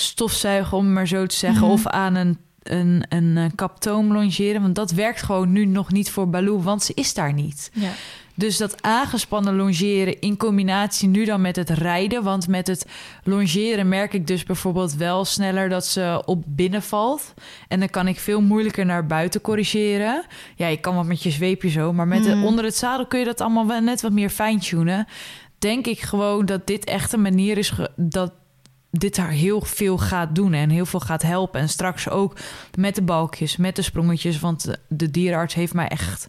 stofzuigen, 0.00 0.76
om 0.76 0.92
maar 0.92 1.06
zo 1.08 1.26
te 1.26 1.36
zeggen, 1.36 1.62
Mhm. 1.62 1.70
of 1.72 1.86
aan 1.86 2.14
een, 2.14 2.38
een, 2.62 3.04
een, 3.08 3.36
eh, 3.36 3.44
kaptoom 3.54 4.12
longeren. 4.12 4.62
Want 4.62 4.74
dat 4.74 4.90
werkt 4.90 5.22
gewoon 5.22 5.52
nu 5.52 5.64
nog 5.66 5.92
niet 5.92 6.10
voor 6.10 6.28
Baloo, 6.30 6.60
want 6.62 6.82
ze 6.82 6.92
is 6.94 7.14
daar 7.14 7.32
niet. 7.32 7.70
Ja. 7.72 7.90
Dus 8.34 8.56
dat 8.56 8.82
aangespannen 8.82 9.56
longeren 9.56 10.20
in 10.20 10.36
combinatie 10.36 11.08
nu 11.08 11.24
dan 11.24 11.40
met 11.40 11.56
het 11.56 11.70
rijden. 11.70 12.22
Want 12.22 12.48
met 12.48 12.66
het 12.66 12.86
longeren 13.24 13.88
merk 13.88 14.12
ik 14.12 14.26
dus 14.26 14.44
bijvoorbeeld 14.44 14.94
wel 14.94 15.24
sneller 15.24 15.68
dat 15.68 15.86
ze 15.86 16.22
op 16.24 16.42
binnen 16.46 16.82
valt. 16.82 17.34
En 17.68 17.78
dan 17.78 17.88
kan 17.90 18.08
ik 18.08 18.18
veel 18.20 18.40
moeilijker 18.40 18.86
naar 18.86 19.06
buiten 19.06 19.40
corrigeren. 19.40 20.24
Ja, 20.56 20.66
je 20.66 20.76
kan 20.76 20.94
wat 20.94 21.06
met 21.06 21.22
je 21.22 21.30
zweepje 21.30 21.68
zo. 21.70 21.92
Maar 21.92 22.08
met 22.08 22.26
Mhm. 22.26 22.40
de, 22.40 22.46
onder 22.46 22.64
het 22.64 22.76
zadel 22.76 23.06
kun 23.06 23.18
je 23.18 23.24
dat 23.24 23.40
allemaal 23.40 23.66
wel 23.66 23.80
net 23.80 24.00
wat 24.00 24.12
meer 24.12 24.30
fine-tunen. 24.30 25.06
Denk 25.58 25.86
ik 25.86 26.00
gewoon 26.00 26.46
dat 26.46 26.66
dit 26.66 26.84
echt 26.84 27.12
een 27.12 27.22
manier 27.22 27.58
is 27.58 27.72
dat 27.96 28.32
dit 28.90 29.16
haar 29.16 29.30
heel 29.30 29.60
veel 29.60 29.98
gaat 29.98 30.34
doen 30.34 30.52
en 30.52 30.70
heel 30.70 30.86
veel 30.86 31.00
gaat 31.00 31.22
helpen. 31.22 31.60
En 31.60 31.68
straks 31.68 32.08
ook 32.08 32.36
met 32.74 32.94
de 32.94 33.02
balkjes, 33.02 33.56
met 33.56 33.76
de 33.76 33.82
sprongetjes. 33.82 34.40
Want 34.40 34.74
de, 34.88 35.10
dierenarts 35.10 35.54
heeft 35.54 35.74
mij 35.74 35.88
echt 35.88 36.28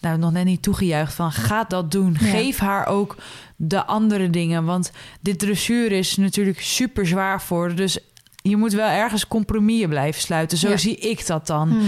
nou, 0.00 0.18
nog 0.18 0.32
net 0.32 0.44
niet 0.44 0.62
toegejuicht 0.62 1.14
van 1.14 1.32
ga 1.32 1.64
dat 1.64 1.90
doen. 1.90 2.16
Ja. 2.20 2.26
Geef 2.26 2.58
haar 2.58 2.86
ook 2.86 3.16
de 3.56 3.84
andere 3.84 4.30
dingen. 4.30 4.64
Want 4.64 4.92
dit 5.20 5.38
dressuur 5.38 5.92
is 5.92 6.16
natuurlijk 6.16 6.60
super 6.60 7.06
zwaar 7.06 7.42
voor. 7.42 7.74
Dus 7.74 7.98
je 8.42 8.56
moet 8.56 8.72
wel 8.72 8.88
ergens 8.88 9.28
compromissen 9.28 9.88
blijven 9.88 10.20
sluiten. 10.20 10.58
Zo 10.58 10.68
Ja. 10.68 10.76
zie 10.76 10.96
ik 10.96 11.26
dat 11.26 11.46
dan. 11.46 11.82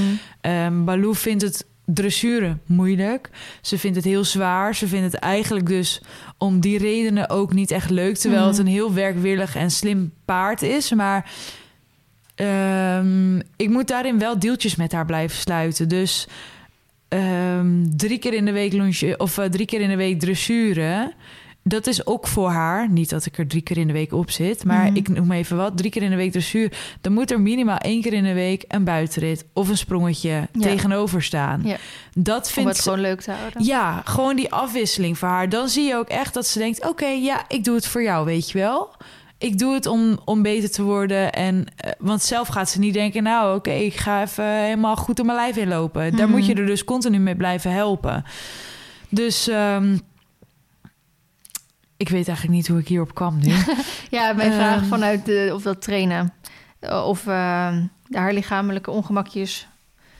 Baloo 0.84 1.12
vindt 1.12 1.42
het 1.42 1.66
dressuren 1.94 2.60
moeilijk. 2.66 3.30
Ze 3.60 3.78
vindt 3.78 3.96
het 3.96 4.04
heel 4.06 4.24
zwaar. 4.24 4.74
Ze 4.74 4.86
vindt 4.88 5.12
het 5.12 5.22
eigenlijk 5.22 5.66
dus 5.66 6.00
om 6.38 6.60
die 6.60 6.78
redenen 6.78 7.30
ook 7.30 7.52
niet 7.52 7.70
echt 7.70 7.90
leuk. 7.90 8.16
Terwijl 8.16 8.42
Mhm. 8.42 8.50
het 8.50 8.60
een 8.60 8.66
heel 8.72 8.92
werkwillig 8.94 9.56
en 9.56 9.70
slim 9.70 10.12
paard 10.24 10.62
is. 10.62 10.92
Maar 10.92 11.30
ehm, 12.34 13.36
ik 13.56 13.68
moet 13.68 13.88
daarin 13.88 14.18
wel 14.18 14.38
deeltjes 14.38 14.76
met 14.76 14.92
haar 14.92 15.06
blijven 15.06 15.36
sluiten. 15.38 15.88
Dus 15.88 16.26
ehm, 17.08 17.84
drie 17.96 18.18
keer 18.18 18.32
in 18.34 18.44
de 18.44 18.52
week 18.52 18.72
lunch 18.72 19.16
of 19.16 19.38
eh, 19.38 19.44
drie 19.44 19.66
keer 19.66 19.80
in 19.80 19.88
de 19.88 19.96
week 19.96 20.20
dressuren. 20.20 21.12
Dat 21.64 21.86
is 21.86 22.06
ook 22.06 22.26
voor 22.26 22.50
haar. 22.50 22.88
Niet 22.90 23.10
dat 23.10 23.26
ik 23.26 23.38
er 23.38 23.46
drie 23.46 23.62
keer 23.62 23.78
in 23.78 23.86
de 23.86 23.92
week 23.92 24.12
op 24.12 24.30
zit. 24.30 24.64
Maar 24.64 24.84
Mhm. 24.86 24.96
ik 24.96 25.08
noem 25.08 25.32
even 25.32 25.56
wat. 25.56 25.76
Drie 25.76 25.90
keer 25.90 26.02
in 26.02 26.10
de 26.10 26.16
week 26.16 26.32
dressuur. 26.32 26.72
Dan 27.00 27.12
moet 27.12 27.30
er 27.30 27.40
minimaal 27.40 27.76
één 27.78 28.02
keer 28.02 28.12
in 28.12 28.24
de 28.24 28.32
week 28.32 28.64
een 28.68 28.84
buitenrit 28.84 29.44
of 29.52 29.68
een 29.68 29.76
sprongetje 29.76 30.48
tegenover 30.58 31.22
staan. 31.22 31.60
Ja. 31.64 31.76
Dat 32.14 32.46
Om 32.46 32.52
vindt 32.52 32.68
het 32.68 32.76
ze- 32.78 32.82
gewoon 32.82 33.00
leuk 33.00 33.20
te 33.20 33.30
houden. 33.30 33.64
ja, 33.64 34.02
gewoon 34.04 34.36
die 34.36 34.52
afwisseling 34.52 35.18
voor 35.18 35.28
haar. 35.28 35.48
Dan 35.48 35.68
zie 35.68 35.84
je 35.86 35.96
ook 35.96 36.08
echt 36.08 36.34
dat 36.34 36.46
ze 36.46 36.58
denkt: 36.58 36.88
oké, 36.88 37.06
ja, 37.06 37.44
ik 37.48 37.64
doe 37.64 37.74
het 37.74 37.86
voor 37.86 38.02
jou, 38.02 38.24
weet 38.24 38.50
je 38.50 38.58
wel. 38.58 38.90
Ik 39.38 39.58
doe 39.58 39.74
het 39.74 39.86
om, 39.86 40.18
om 40.24 40.42
beter 40.42 40.70
te 40.70 40.82
worden. 40.82 41.32
En, 41.32 41.64
eh, 41.76 41.90
want 41.98 42.22
zelf 42.22 42.48
gaat 42.48 42.70
ze 42.70 42.78
niet 42.78 42.94
denken: 42.94 43.22
nou, 43.22 43.56
oké, 43.56 43.70
ik 43.72 43.94
ga 43.96 44.22
even 44.22 44.44
helemaal 44.62 44.96
goed 44.96 45.20
op 45.20 45.26
mijn 45.26 45.38
lijf 45.38 45.56
inlopen. 45.56 46.16
Daar 46.16 46.28
Mhm. 46.28 46.36
moet 46.38 46.46
je 46.46 46.54
er 46.54 46.66
dus 46.66 46.84
continu 46.84 47.18
mee 47.18 47.36
blijven 47.36 47.72
helpen. 47.72 48.24
Dus 49.08 49.48
ehm, 49.48 49.96
ik 52.02 52.08
weet 52.08 52.26
eigenlijk 52.28 52.56
niet 52.56 52.68
hoe 52.68 52.78
ik 52.78 52.88
hierop 52.88 53.14
kwam 53.14 53.38
nu. 53.38 53.54
Ja, 54.10 54.32
mijn 54.32 54.50
Ehm. 54.50 54.58
vraag 54.58 54.84
vanuit 54.86 55.24
de, 55.24 55.50
of 55.54 55.62
dat 55.62 55.82
trainen. 55.82 56.32
eh, 56.80 57.06
Of 57.06 57.26
eh, 57.26 57.32
haar 58.10 58.32
lichamelijke 58.32 58.90
ongemakjes 58.90 59.68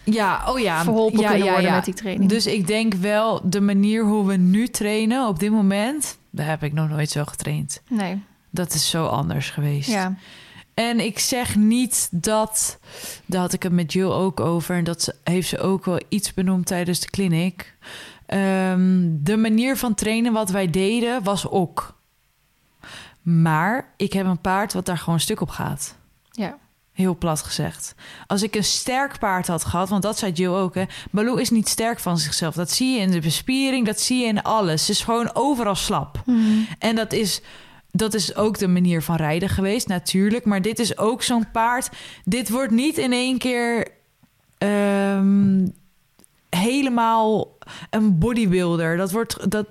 ja, 0.05 0.43
oh 0.47 0.59
ja. 0.61 0.83
verholpen 0.83 1.21
ja, 1.21 1.29
kunnen 1.29 1.45
ja, 1.47 1.53
worden 1.53 1.71
ja. 1.71 1.77
met 1.77 1.85
die 1.85 1.95
training. 1.95 2.31
Dus 2.31 2.47
ik 2.47 2.67
denk 2.67 2.95
wel 2.95 3.41
de 3.45 3.61
manier 3.61 4.05
hoe 4.05 4.27
we 4.27 4.37
nu 4.37 4.69
trainen 4.69 5.27
op 5.29 5.39
dit 5.39 5.51
moment, 5.51 6.19
daar 6.31 6.47
heb 6.47 6.63
ik 6.63 6.73
nog 6.73 6.89
nooit 6.89 7.11
zo 7.11 7.25
getraind. 7.25 7.83
nee, 7.89 8.23
Dat 8.51 8.75
is 8.75 8.91
zo 8.91 9.07
anders 9.07 9.51
geweest. 9.51 9.89
ja. 9.91 10.15
En 10.75 11.01
ik 11.01 11.19
zeg 11.19 11.57
niet 11.57 12.09
dat, 12.11 12.79
daar 13.27 13.41
had 13.41 13.53
ik 13.53 13.63
het 13.63 13.73
met 13.73 13.93
Jill 13.93 14.11
ook 14.11 14.41
over, 14.41 14.77
en 14.77 14.85
dat 14.85 15.03
ze- 15.03 15.15
heeft 15.25 15.49
ze 15.49 15.59
ook 15.59 15.85
wel 15.85 16.01
iets 16.09 16.35
benoemd 16.35 16.67
tijdens 16.67 17.01
de 17.01 17.11
clinic. 17.11 17.75
Ehm, 18.33 19.09
de 19.11 19.37
manier 19.37 19.77
van 19.77 19.95
trainen 19.95 20.33
wat 20.33 20.51
wij 20.51 20.71
deden 20.71 21.23
was 21.23 21.49
ook. 21.49 22.01
Maar 23.23 23.95
ik 23.97 24.13
heb 24.13 24.27
een 24.27 24.41
paard 24.41 24.73
wat 24.73 24.87
daar 24.87 24.99
gewoon 24.99 25.21
stuk 25.21 25.41
op 25.41 25.49
gaat. 25.49 25.97
Ja. 26.31 26.59
Heel 26.93 27.17
plat 27.17 27.43
gezegd. 27.43 27.95
Als 28.27 28.43
ik 28.43 28.55
een 28.55 28.65
sterk 28.65 29.19
paard 29.19 29.47
had 29.47 29.65
gehad, 29.65 29.89
want 29.89 30.03
dat 30.03 30.19
zei 30.19 30.33
Jill 30.33 30.49
ook, 30.49 30.75
hè. 30.75 30.85
Baloo 31.11 31.35
is 31.35 31.51
niet 31.51 31.69
sterk 31.69 32.01
van 32.01 32.19
zichzelf. 32.19 32.55
Dat 32.55 32.71
zie 32.71 32.95
je 32.95 33.01
in 33.01 33.11
de 33.11 33.21
bespiering, 33.21 33.87
dat 33.87 34.01
zie 34.01 34.21
je 34.21 34.27
in 34.27 34.43
alles. 34.43 34.85
Ze 34.85 34.93
is 34.93 35.01
gewoon 35.01 35.31
overal 35.35 35.75
slap. 35.75 36.23
Mhm. 36.27 36.61
En 36.79 36.97
dat 36.97 37.13
is, 37.13 37.41
dat 37.91 38.15
is 38.15 38.35
ook 38.37 38.59
de 38.59 38.69
manier 38.69 39.03
van 39.03 39.17
rijden 39.17 39.49
geweest, 39.49 39.89
natuurlijk. 39.89 40.45
Maar 40.45 40.63
dit 40.63 40.79
is 40.79 40.99
ook 40.99 41.23
zo'n 41.23 41.51
paard. 41.51 41.91
Dit 42.25 42.51
wordt 42.51 42.73
niet 42.73 42.99
in 42.99 43.13
één 43.13 43.39
keer 43.39 43.89
ehm, 44.59 45.67
helemaal 46.57 47.49
een 47.91 48.19
bodybuilder. 48.19 48.97
Dat 48.97 49.11
wordt 49.13 49.51
dat. 49.51 49.67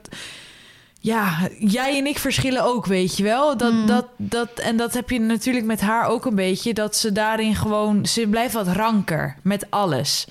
Ja, 0.99 1.49
jij 1.59 1.97
en 1.97 2.05
ik 2.07 2.17
verschillen 2.19 2.63
ook, 2.63 2.85
weet 2.85 3.17
je 3.17 3.23
wel. 3.23 3.57
Dat, 3.57 3.73
Mm. 3.73 3.85
dat, 3.85 4.05
dat, 4.17 4.49
en 4.59 4.77
dat 4.77 4.93
heb 4.93 5.09
je 5.09 5.19
natuurlijk 5.19 5.65
met 5.65 5.81
haar 5.81 6.05
ook 6.05 6.25
een 6.25 6.35
beetje. 6.35 6.73
Dat 6.73 6.95
ze 6.95 7.11
daarin 7.11 7.55
gewoon... 7.55 8.05
Ze 8.05 8.27
blijft 8.27 8.53
wat 8.53 8.67
ranker 8.67 9.35
met 9.41 9.65
alles. 9.69 10.27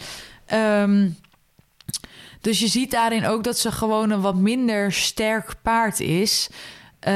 Ehm, 0.47 1.09
dus 2.40 2.59
je 2.59 2.66
ziet 2.66 2.90
daarin 2.90 3.26
ook 3.26 3.45
dat 3.45 3.59
ze 3.59 3.73
gewoon 3.73 4.11
een 4.11 4.21
wat 4.21 4.35
minder 4.35 4.92
sterk 4.92 5.54
paard 5.62 6.00
is. 6.00 6.49
Ehm, 7.00 7.14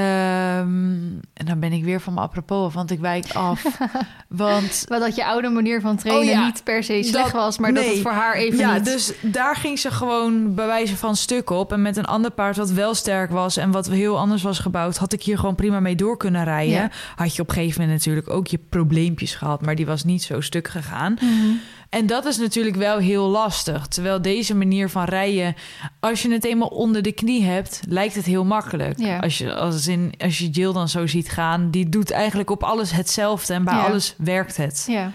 en 1.33 1.45
dan 1.47 1.61
ben 1.61 1.73
ik 1.73 1.85
weer 1.85 2.00
van 2.00 2.14
mijn 2.14 2.26
apropos, 2.26 2.75
want 2.75 2.91
ik 2.91 3.00
wijk 3.00 3.33
af. 3.33 3.62
want 4.29 4.85
Maar 4.88 4.99
dat 4.99 5.14
je 5.14 5.26
oude 5.26 5.49
manier 5.49 5.81
van 5.81 5.97
trainen 5.97 6.29
Oh 6.29 6.31
ja, 6.35 6.45
niet 6.45 6.64
per 6.64 6.85
se 6.85 7.03
slecht 7.03 7.25
dat- 7.25 7.33
was, 7.33 7.59
maar 7.59 7.75
dat 7.75 7.85
het 7.85 7.99
voor 7.99 8.11
haar 8.11 8.35
even 8.35 8.59
ja, 8.59 8.75
niet... 8.75 8.85
dus 8.85 9.12
daar 9.23 9.57
ging 9.57 9.79
ze 9.79 9.91
gewoon 9.91 10.55
bij 10.55 10.67
wijze 10.67 10.97
van 10.97 11.17
stuk 11.17 11.50
op. 11.50 11.73
En 11.73 11.83
met 11.83 11.97
een 11.97 12.05
ander 12.05 12.31
paard 12.31 12.57
wat 12.57 12.71
wel 12.71 12.95
sterk 12.95 13.31
was 13.31 13.57
en 13.57 13.71
wat 13.71 13.88
heel 13.88 14.19
anders 14.19 14.43
was 14.43 14.59
gebouwd, 14.59 14.97
had 14.97 15.12
ik 15.12 15.23
hier 15.23 15.38
gewoon 15.38 15.55
prima 15.55 15.81
mee 15.81 15.95
door 15.97 16.17
kunnen 16.17 16.45
rijden. 16.45 16.75
Ja. 16.75 16.91
Had 17.17 17.37
je 17.37 17.43
op 17.43 17.49
een 17.49 17.55
gegeven 17.55 17.81
moment 17.81 17.99
natuurlijk 17.99 18.31
ook 18.31 18.47
je 18.47 18.59
probleempjes 18.69 19.35
gehad, 19.35 19.62
maar 19.62 19.75
die 19.75 19.87
was 19.87 20.05
niet 20.05 20.23
zo 20.23 20.41
stuk 20.41 20.69
gegaan. 20.69 21.17
Mhm. 21.21 21.53
En 21.88 22.07
dat 22.07 22.25
is 22.25 22.37
natuurlijk 22.38 22.76
wel 22.76 22.99
heel 22.99 23.29
lastig. 23.29 23.87
Terwijl 23.87 24.23
deze 24.23 24.55
manier 24.55 24.88
van 24.88 25.05
rijden, 25.05 25.55
als 26.00 26.23
je 26.23 26.33
het 26.33 26.45
eenmaal 26.45 26.69
onder 26.69 27.03
de 27.03 27.12
knie 27.12 27.45
hebt, 27.45 27.81
lijkt 27.88 28.14
het 28.14 28.25
heel 28.25 28.45
makkelijk. 28.45 28.99
Ja. 28.99 29.19
Als, 29.19 29.38
je, 29.38 29.55
als, 29.55 29.87
in, 29.87 30.14
als 30.19 30.38
je 30.38 30.49
Jill 30.49 30.73
dan 30.73 30.88
zo 30.88 31.07
ziet 31.07 31.29
gaan, 31.31 31.71
die 31.71 31.88
doet 31.88 32.11
eigenlijk 32.11 32.50
op 32.50 32.62
alles 32.62 32.91
hetzelfde 32.93 33.55
en 33.55 33.64
bij 33.64 33.75
Ja. 33.75 33.85
alles 33.85 34.14
werkt 34.19 34.57
het. 34.57 34.85
Ja. 34.88 35.12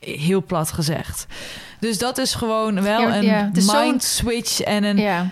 Heel 0.00 0.42
plat 0.44 0.72
gezegd. 0.72 1.26
Dus 1.80 1.98
dat 1.98 2.18
is 2.18 2.34
gewoon 2.34 2.82
wel 2.82 3.02
een 3.14 3.50
mind 3.52 4.02
switch 4.02 4.60
en 4.60 4.84
een 4.84 4.96
ja. 4.96 5.30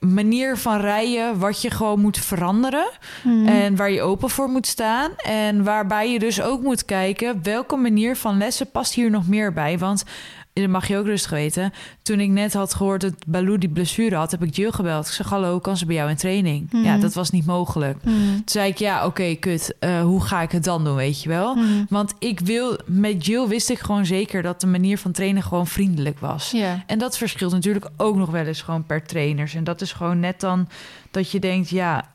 Manier 0.00 0.56
van 0.56 0.80
rijden 0.80 1.38
wat 1.38 1.62
je 1.62 1.70
gewoon 1.70 2.00
moet 2.00 2.18
veranderen. 2.18 2.90
Mhm. 3.22 3.46
En 3.46 3.76
waar 3.76 3.90
je 3.90 4.02
open 4.02 4.30
voor 4.30 4.48
moet 4.48 4.66
staan. 4.66 5.10
En 5.16 5.64
waarbij 5.64 6.12
je 6.12 6.18
dus 6.18 6.42
ook 6.42 6.62
moet 6.62 6.84
kijken 6.84 7.42
welke 7.42 7.76
manier 7.76 8.16
van 8.16 8.38
lessen 8.38 8.70
past 8.70 8.94
hier 8.94 9.10
nog 9.10 9.26
meer 9.26 9.52
bij. 9.52 9.78
Want 9.78 10.04
dat 10.52 10.68
mag 10.68 10.88
je 10.88 10.96
ook 10.96 11.06
rustig 11.06 11.30
weten. 11.30 11.72
Toen 12.02 12.20
ik 12.20 12.28
net 12.28 12.52
had 12.52 12.74
gehoord 12.74 13.00
dat 13.00 13.14
Baloo 13.26 13.58
die 13.58 13.68
blessure 13.68 14.16
had, 14.16 14.30
heb 14.30 14.42
ik 14.42 14.56
Jill 14.56 14.70
gebeld. 14.70 15.06
Ik 15.06 15.12
zeg: 15.12 15.28
Hallo, 15.28 15.58
kan 15.58 15.76
ze 15.76 15.86
bij 15.86 15.94
jou 15.94 16.10
in 16.10 16.16
training? 16.16 16.72
Mhm. 16.72 16.84
Ja, 16.84 16.96
dat 16.96 17.14
was 17.14 17.30
niet 17.30 17.46
mogelijk. 17.46 18.04
Mhm. 18.04 18.14
Toen 18.14 18.42
zei 18.44 18.70
ik: 18.70 18.78
Ja, 18.78 19.06
oké, 19.06 19.34
kut. 19.34 19.74
Eh, 19.78 20.02
hoe 20.02 20.22
ga 20.22 20.42
ik 20.42 20.52
het 20.52 20.64
dan 20.64 20.84
doen? 20.84 20.94
Weet 20.94 21.22
je 21.22 21.28
wel? 21.28 21.54
Mhm. 21.54 21.84
Want 21.88 22.14
ik 22.18 22.40
wil, 22.40 22.78
met 22.86 23.26
Jill 23.26 23.46
wist 23.46 23.70
ik 23.70 23.78
gewoon 23.78 24.06
zeker 24.06 24.42
dat 24.42 24.60
de 24.60 24.66
manier 24.66 24.98
van 24.98 25.12
trainen 25.12 25.42
gewoon 25.42 25.66
vriendelijk 25.66 26.18
was. 26.18 26.52
En 26.86 26.98
dat 26.98 27.16
verschilt 27.16 27.52
natuurlijk 27.52 27.88
ook 27.96 28.16
nog 28.16 28.30
wel 28.30 28.44
eens 28.44 28.62
gewoon 28.62 28.86
per 28.86 29.02
trainers. 29.02 29.54
En 29.54 29.64
dat 29.64 29.80
is 29.80 29.92
gewoon 29.92 30.20
net 30.20 30.40
dan 30.40 30.68
dat 31.10 31.30
je 31.30 31.38
denkt, 31.38 31.68
ja, 31.68 32.10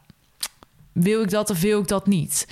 wil 0.92 1.22
ik 1.22 1.30
dat 1.30 1.50
of 1.50 1.62
wil 1.62 1.80
ik 1.80 1.88
dat 1.88 2.08
niet? 2.08 2.48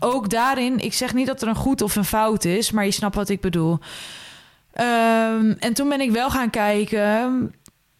Ook 0.00 0.30
daarin, 0.30 0.78
ik 0.78 0.92
zeg 0.92 1.14
niet 1.14 1.26
dat 1.26 1.42
er 1.42 1.48
een 1.48 1.54
goed 1.54 1.82
of 1.82 1.96
een 1.96 2.04
fout 2.04 2.44
is, 2.44 2.70
maar 2.70 2.84
je 2.84 2.90
snapt 2.90 3.14
wat 3.14 3.28
ik 3.28 3.40
bedoel. 3.40 3.78
Ehm, 4.78 5.54
en 5.58 5.74
toen 5.74 5.88
ben 5.88 6.00
ik 6.00 6.10
wel 6.10 6.30
gaan 6.30 6.50
kijken, 6.50 7.52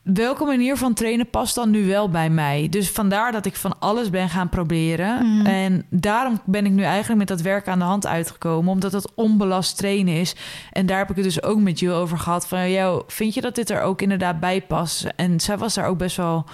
welke 0.03 0.45
manier 0.45 0.77
van 0.77 0.95
trainen 0.95 1.31
past 1.31 1.55
dan 1.55 1.71
nu 1.71 1.87
wel 1.87 2.09
bij 2.09 2.31
mij? 2.31 2.67
Dus 2.71 2.91
vandaar 2.91 3.33
dat 3.33 3.47
ik 3.47 3.57
van 3.57 3.79
alles 3.79 4.11
ben 4.11 4.29
gaan 4.29 4.49
proberen. 4.49 5.27
Mhm. 5.27 5.47
En 5.47 5.87
daarom 5.91 6.41
ben 6.45 6.67
ik 6.67 6.73
nu 6.73 6.83
eigenlijk 6.83 7.19
met 7.19 7.29
dat 7.29 7.41
werk 7.41 7.69
aan 7.69 7.79
de 7.79 7.85
hand 7.85 8.07
uitgekomen, 8.07 8.73
omdat 8.73 8.93
het 8.93 9.15
onbelast 9.15 9.77
trainen 9.77 10.15
is. 10.15 10.37
En 10.73 10.87
daar 10.87 10.99
heb 10.99 11.11
ik 11.11 11.17
het 11.17 11.25
dus 11.25 11.43
ook 11.43 11.61
met 11.61 11.79
Jill 11.79 11.93
over 11.93 12.19
gehad. 12.19 12.49
Van, 12.49 12.71
jou, 12.71 13.03
vind 13.07 13.35
je 13.35 13.41
dat 13.41 13.55
dit 13.55 13.71
er 13.71 13.83
ook 13.83 14.03
inderdaad 14.03 14.41
bij 14.41 14.63
past? 14.63 15.07
En 15.17 15.41
zij 15.41 15.59
was 15.59 15.75
daar 15.75 15.87
ook 15.87 15.99
best 15.99 16.17
wel, 16.17 16.45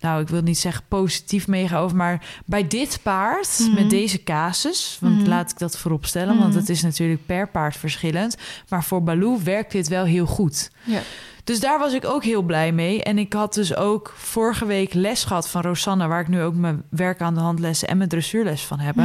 nou, 0.00 0.20
ik 0.22 0.28
wil 0.28 0.42
niet 0.42 0.58
zeggen 0.58 0.82
positief 0.88 1.48
mee 1.48 1.76
over, 1.76 1.96
maar 1.96 2.24
bij 2.44 2.66
dit 2.68 2.98
paard, 3.02 3.58
Mhm. 3.58 3.74
met 3.74 3.90
deze 3.90 4.22
casus, 4.22 4.98
want 5.00 5.18
Mhm. 5.20 5.28
laat 5.28 5.50
ik 5.50 5.58
dat 5.58 5.76
vooropstellen, 5.78 6.38
want 6.38 6.48
Mhm. 6.50 6.58
het 6.58 6.68
is 6.68 6.82
natuurlijk 6.82 7.26
per 7.26 7.48
paard 7.48 7.76
verschillend. 7.76 8.36
Maar 8.68 8.84
voor 8.84 9.02
Baloo 9.02 9.38
werkt 9.44 9.72
dit 9.72 9.88
wel 9.88 10.04
heel 10.04 10.26
goed. 10.26 10.70
Ja. 10.84 11.00
Dus 11.44 11.60
daar 11.60 11.78
was 11.78 11.92
ik 11.92 12.04
ook 12.04 12.24
heel 12.24 12.42
blij 12.42 12.72
mee. 12.72 13.02
En 13.02 13.18
ik 13.18 13.32
had 13.32 13.54
dus 13.54 13.76
ook 13.76 14.12
vorige 14.16 14.66
week 14.66 14.94
les 14.94 15.24
gehad 15.24 15.48
van 15.48 15.62
Rosanna, 15.62 16.08
waar 16.08 16.20
ik 16.20 16.28
nu 16.28 16.42
ook 16.42 16.54
mijn 16.54 16.82
werk 16.90 17.20
aan 17.20 17.34
de 17.34 17.40
hand 17.40 17.58
lessen 17.58 17.88
en 17.88 17.96
mijn 17.96 18.08
dressuurles 18.08 18.62
van 18.62 18.78
heb. 18.78 18.96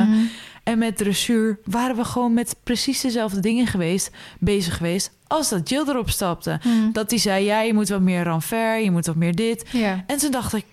En 0.64 0.78
met 0.78 0.98
dressuur 0.98 1.60
waren 1.64 1.96
we 1.96 2.04
gewoon 2.06 2.34
met 2.34 2.56
precies 2.64 3.02
dezelfde 3.02 3.40
dingen 3.40 3.68
geweest, 3.68 4.12
bezig 4.40 4.78
geweest, 4.78 5.12
als 5.28 5.50
dat 5.50 5.70
Jill 5.70 5.84
erop 5.88 6.10
stapte. 6.10 6.60
Dat 6.92 7.10
die 7.10 7.20
zei, 7.20 7.46
ja, 7.46 7.62
je 7.62 7.74
moet 7.74 7.90
wat 7.90 8.02
meer 8.02 8.24
ranver, 8.24 8.80
je 8.80 8.92
moet 8.92 9.06
wat 9.06 9.16
meer 9.16 9.36
dit. 9.36 9.66
Ja. 9.72 10.04
En 10.08 10.18
toen 10.18 10.32
dacht 10.32 10.54
ik, 10.54 10.66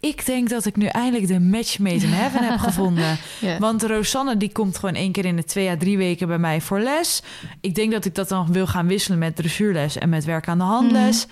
ik 0.00 0.26
denk 0.26 0.48
dat 0.48 0.64
ik 0.64 0.76
nu 0.76 0.86
eindelijk 0.86 1.28
de 1.28 1.40
match 1.40 1.78
made 1.78 2.04
in 2.04 2.12
heaven 2.12 2.44
heb 2.44 2.58
gevonden. 2.68 3.18
Want 3.58 3.82
Rosanne 3.82 4.36
die 4.36 4.52
komt 4.52 4.78
gewoon 4.78 4.94
één 4.94 5.12
keer 5.12 5.24
in 5.24 5.36
de 5.36 5.44
twee 5.44 5.68
à 5.68 5.76
drie 5.76 5.98
weken 5.98 6.28
bij 6.28 6.38
mij 6.38 6.60
voor 6.60 6.80
les. 6.80 7.22
Ik 7.60 7.74
denk 7.74 7.92
dat 7.92 8.04
ik 8.04 8.14
dat 8.14 8.28
dan 8.28 8.52
wil 8.52 8.66
gaan 8.66 8.86
wisselen 8.86 9.18
met 9.18 9.36
dressuurles 9.36 9.98
en 9.98 10.08
met 10.08 10.24
werk 10.24 10.48
aan 10.48 10.58
de 10.58 10.64
handles. 10.64 11.26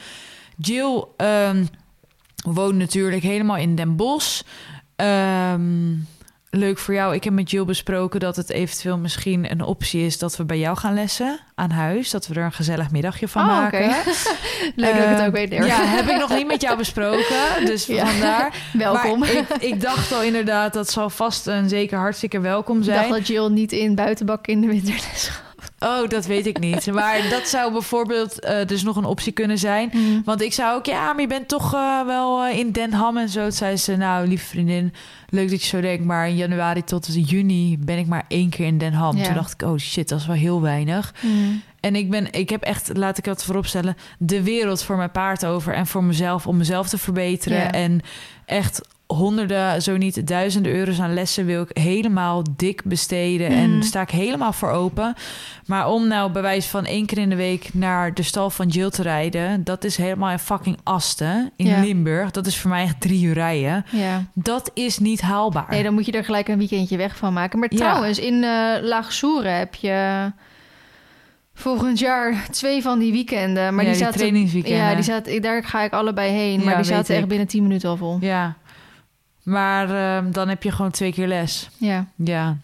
Jill 0.56 1.04
ehm, 1.16 1.64
woont 2.44 2.76
natuurlijk 2.76 3.22
helemaal 3.22 3.56
in 3.56 3.74
Den 3.74 3.96
Bosch. 3.96 4.42
Ehm, 4.96 5.92
leuk 6.56 6.78
voor 6.78 6.94
jou. 6.94 7.14
Ik 7.14 7.24
heb 7.24 7.32
met 7.32 7.50
Jill 7.50 7.64
besproken 7.64 8.20
dat 8.20 8.36
het 8.36 8.50
eventueel 8.50 8.98
misschien 8.98 9.50
een 9.50 9.62
optie 9.62 10.06
is 10.06 10.18
dat 10.18 10.36
we 10.36 10.44
bij 10.44 10.58
jou 10.58 10.76
gaan 10.76 10.94
lessen 10.94 11.38
aan 11.54 11.70
huis. 11.70 12.10
Dat 12.10 12.26
we 12.26 12.34
er 12.34 12.44
een 12.44 12.52
gezellig 12.52 12.90
middagje 12.90 13.28
van 13.28 13.42
Oh, 13.42 13.48
maken. 13.48 13.80
Leuk 14.76 14.94
dat 14.94 15.02
ik 15.04 15.16
het 15.16 15.26
ook 15.26 15.32
weet. 15.32 15.50
Dirk. 15.50 15.66
Ja, 15.66 15.84
heb 15.84 16.08
ik 16.08 16.16
nog 16.18 16.30
niet 16.34 16.46
met 16.46 16.60
jou 16.62 16.76
besproken. 16.76 17.64
Dus 17.64 17.86
Ja. 17.94 18.06
vandaar. 18.06 18.54
Welkom. 18.72 19.18
Maar 19.18 19.30
ik, 19.32 19.48
ik 19.58 19.80
dacht 19.80 20.12
al 20.12 20.22
inderdaad, 20.22 20.72
dat 20.72 20.90
zal 20.90 21.10
vast 21.10 21.46
en 21.46 21.68
zeker 21.68 21.98
hartstikke 21.98 22.40
welkom 22.40 22.78
Ik 22.78 22.84
dacht 22.84 22.98
zijn. 22.98 23.10
dat 23.10 23.26
Jill 23.26 23.48
niet 23.48 23.72
in 23.72 23.94
buitenbak 23.94 24.46
in 24.46 24.60
de 24.60 24.66
winterles 24.66 25.28
gaat. 25.28 25.42
Oh, 25.84 26.08
dat 26.08 26.26
weet 26.26 26.46
ik 26.46 26.58
niet. 26.58 26.86
Maar 26.92 27.28
dat 27.30 27.48
zou 27.48 27.72
bijvoorbeeld 27.72 28.40
eh, 28.40 28.66
dus 28.66 28.82
nog 28.82 28.96
een 28.96 29.04
optie 29.04 29.32
kunnen 29.32 29.58
zijn. 29.58 29.90
Mhm. 29.92 30.22
Want 30.24 30.42
ik 30.42 30.52
zou 30.52 30.76
ook, 30.76 30.86
ja, 30.86 31.12
maar 31.12 31.20
je 31.20 31.26
bent 31.26 31.48
toch 31.48 31.74
eh, 31.74 32.06
wel 32.06 32.44
eh, 32.44 32.58
in 32.58 32.72
Den 32.72 32.92
Ham 32.92 33.16
en 33.16 33.28
zo. 33.28 33.42
Toen 33.42 33.52
zei 33.52 33.76
ze, 33.76 33.96
nou, 33.96 34.28
lieve 34.28 34.46
vriendin, 34.46 34.92
leuk 35.28 35.50
dat 35.50 35.62
je 35.62 35.68
zo 35.68 35.80
denkt. 35.80 36.04
Maar 36.04 36.28
in 36.28 36.36
januari 36.36 36.84
tot 36.84 37.28
juni 37.28 37.78
ben 37.78 37.98
ik 37.98 38.06
maar 38.06 38.24
één 38.28 38.50
keer 38.50 38.66
in 38.66 38.78
Den 38.78 38.92
Ham. 38.92 39.16
Ja. 39.16 39.24
Toen 39.24 39.34
dacht 39.34 39.52
ik, 39.52 39.62
oh 39.68 39.78
shit, 39.78 40.08
dat 40.08 40.20
is 40.20 40.26
wel 40.26 40.36
heel 40.36 40.60
weinig. 40.60 41.14
Mhm. 41.20 41.32
En 41.80 41.96
ik 41.96 42.10
ben, 42.10 42.32
ik 42.32 42.50
heb 42.50 42.62
echt, 42.62 42.96
laat 42.96 43.18
ik 43.18 43.24
dat 43.24 43.44
vooropstellen, 43.44 43.96
de 44.18 44.42
wereld 44.42 44.82
voor 44.82 44.96
mijn 44.96 45.10
paard 45.10 45.46
over 45.46 45.74
en 45.74 45.86
voor 45.86 46.04
mezelf 46.04 46.46
om 46.46 46.56
mezelf 46.56 46.88
te 46.88 46.98
verbeteren. 46.98 47.58
Ja. 47.58 47.70
En 47.70 48.00
echt 48.44 48.80
honderden, 49.14 49.82
zo 49.82 49.96
niet 49.96 50.26
duizenden 50.26 50.72
euro's 50.72 51.00
aan 51.00 51.14
lessen 51.14 51.46
wil 51.46 51.62
ik 51.62 51.76
helemaal 51.76 52.42
dik 52.56 52.82
besteden. 52.84 53.50
Mhm. 53.52 53.60
En 53.60 53.82
sta 53.82 54.00
ik 54.00 54.10
helemaal 54.10 54.52
voor 54.52 54.70
open. 54.70 55.14
Maar 55.66 55.88
om 55.90 56.06
nou 56.08 56.30
bij 56.32 56.42
wijze 56.42 56.68
van 56.68 56.84
één 56.84 57.06
keer 57.06 57.18
in 57.18 57.28
de 57.30 57.36
week 57.36 57.68
naar 57.72 58.14
de 58.14 58.22
stal 58.22 58.50
van 58.50 58.68
Jill 58.68 58.90
te 58.90 59.02
rijden, 59.02 59.64
dat 59.64 59.84
is 59.84 59.96
helemaal 59.96 60.30
in 60.30 60.38
fucking 60.38 60.78
Asten 60.82 61.50
in 61.56 61.66
Ja. 61.66 61.80
Limburg. 61.80 62.30
Dat 62.30 62.46
is 62.46 62.58
voor 62.58 62.70
mij 62.70 62.82
echt 62.82 63.00
drie 63.00 63.24
uur 63.24 63.34
rijden. 63.34 63.84
Ja. 63.90 64.24
Dat 64.34 64.70
is 64.74 64.98
niet 64.98 65.20
haalbaar. 65.20 65.66
Nee, 65.70 65.82
dan 65.82 65.94
moet 65.94 66.06
je 66.06 66.12
er 66.12 66.24
gelijk 66.24 66.48
een 66.48 66.58
weekendje 66.58 66.96
weg 66.96 67.16
van 67.16 67.32
maken. 67.32 67.58
Maar 67.58 67.68
Ja. 67.72 67.78
trouwens, 67.78 68.18
in 68.18 68.44
eh 68.44 68.82
Laag 68.82 69.12
Soeren 69.12 69.56
heb 69.58 69.74
je 69.74 70.32
volgend 71.54 71.98
jaar 71.98 72.46
twee 72.50 72.82
van 72.82 72.98
die 72.98 73.12
weekenden. 73.12 73.74
Maar 73.74 73.84
Ja, 73.84 73.90
die 73.90 73.98
die 73.98 74.04
zaten, 74.04 74.18
trainingsweekenden. 74.18 74.78
Ja, 74.80 74.94
die 74.94 75.04
zaten, 75.04 75.42
daar 75.42 75.64
ga 75.64 75.82
ik 75.82 75.92
allebei 75.92 76.30
heen. 76.32 76.58
Ja, 76.58 76.64
maar 76.64 76.76
die 76.76 76.84
zaten 76.84 77.14
echt 77.14 77.22
ik. 77.22 77.28
binnen 77.28 77.46
10 77.46 77.62
minuten 77.62 77.88
al 77.88 77.96
vol. 77.96 78.18
Ja. 78.20 78.56
Maar 79.44 80.16
ehm, 80.16 80.30
dan 80.30 80.48
heb 80.48 80.62
je 80.62 80.70
gewoon 80.72 80.90
twee 80.90 81.12
keer 81.12 81.26
les. 81.26 81.68
Ja. 81.76 82.06
Ja. 82.16 82.56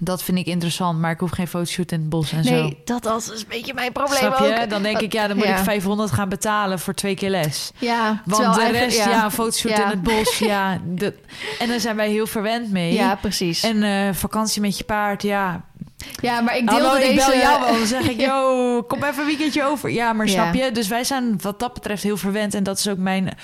Dat 0.00 0.22
vind 0.22 0.38
ik 0.38 0.46
interessant, 0.46 0.98
maar 0.98 1.10
ik 1.10 1.20
hoef 1.20 1.30
geen 1.30 1.48
fotoshoot 1.48 1.92
in 1.92 2.00
het 2.00 2.08
bos 2.08 2.32
en 2.32 2.44
zo. 2.44 2.50
Nee, 2.50 2.78
dat 2.84 3.04
was 3.04 3.28
een 3.28 3.44
beetje 3.48 3.74
mijn 3.74 3.92
probleem 3.92 4.18
Snap 4.18 4.38
je? 4.38 4.60
ook. 4.62 4.70
Dan 4.70 4.82
denk 4.82 4.98
ik, 5.00 5.12
ja, 5.12 5.26
dan 5.26 5.36
moet 5.36 5.46
Ja. 5.46 5.56
ik 5.58 5.64
500 5.64 6.10
gaan 6.10 6.28
betalen 6.28 6.78
voor 6.78 6.94
twee 6.94 7.14
keer 7.14 7.30
les. 7.30 7.70
Ja, 7.78 8.22
Want 8.24 8.54
de 8.54 8.70
rest, 8.70 8.96
ja, 9.04 9.24
een 9.24 9.30
fotoshoot 9.30 9.72
Ja. 9.76 9.82
in 9.84 9.90
het 9.90 10.02
bos, 10.02 10.38
ja. 10.54 10.78
De, 10.86 11.14
en 11.58 11.68
daar 11.68 11.80
zijn 11.80 11.96
wij 11.96 12.08
heel 12.10 12.26
verwend 12.26 12.70
mee. 12.70 12.92
Ja, 12.92 13.14
precies. 13.14 13.62
En 13.62 13.82
eh, 13.82 14.14
vakantie 14.14 14.60
met 14.60 14.78
je 14.78 14.84
paard, 14.84 15.22
ja. 15.22 15.64
ja, 16.20 16.40
maar 16.40 16.56
ik 16.56 16.68
deelde 16.68 16.84
Hallo, 16.84 17.00
ik 17.00 17.14
deze... 17.14 17.26
bel 17.30 17.38
jou 17.38 17.60
wel. 17.60 17.72
Dan 17.78 17.86
zeg 17.86 18.08
ik, 18.08 18.20
yo, 18.28 18.82
kom 18.82 19.02
even 19.04 19.20
een 19.20 19.26
weekendje 19.26 19.64
over. 19.64 19.90
Ja, 19.90 20.12
maar 20.12 20.28
snap 20.28 20.54
je? 20.54 20.70
Dus 20.72 20.88
wij 20.88 21.04
zijn 21.04 21.38
wat 21.42 21.60
dat 21.60 21.74
betreft 21.74 22.02
heel 22.02 22.16
verwend. 22.16 22.54
En 22.54 22.62
dat 22.62 22.78
is 22.78 22.88
ook 22.88 22.98
mijn... 22.98 23.36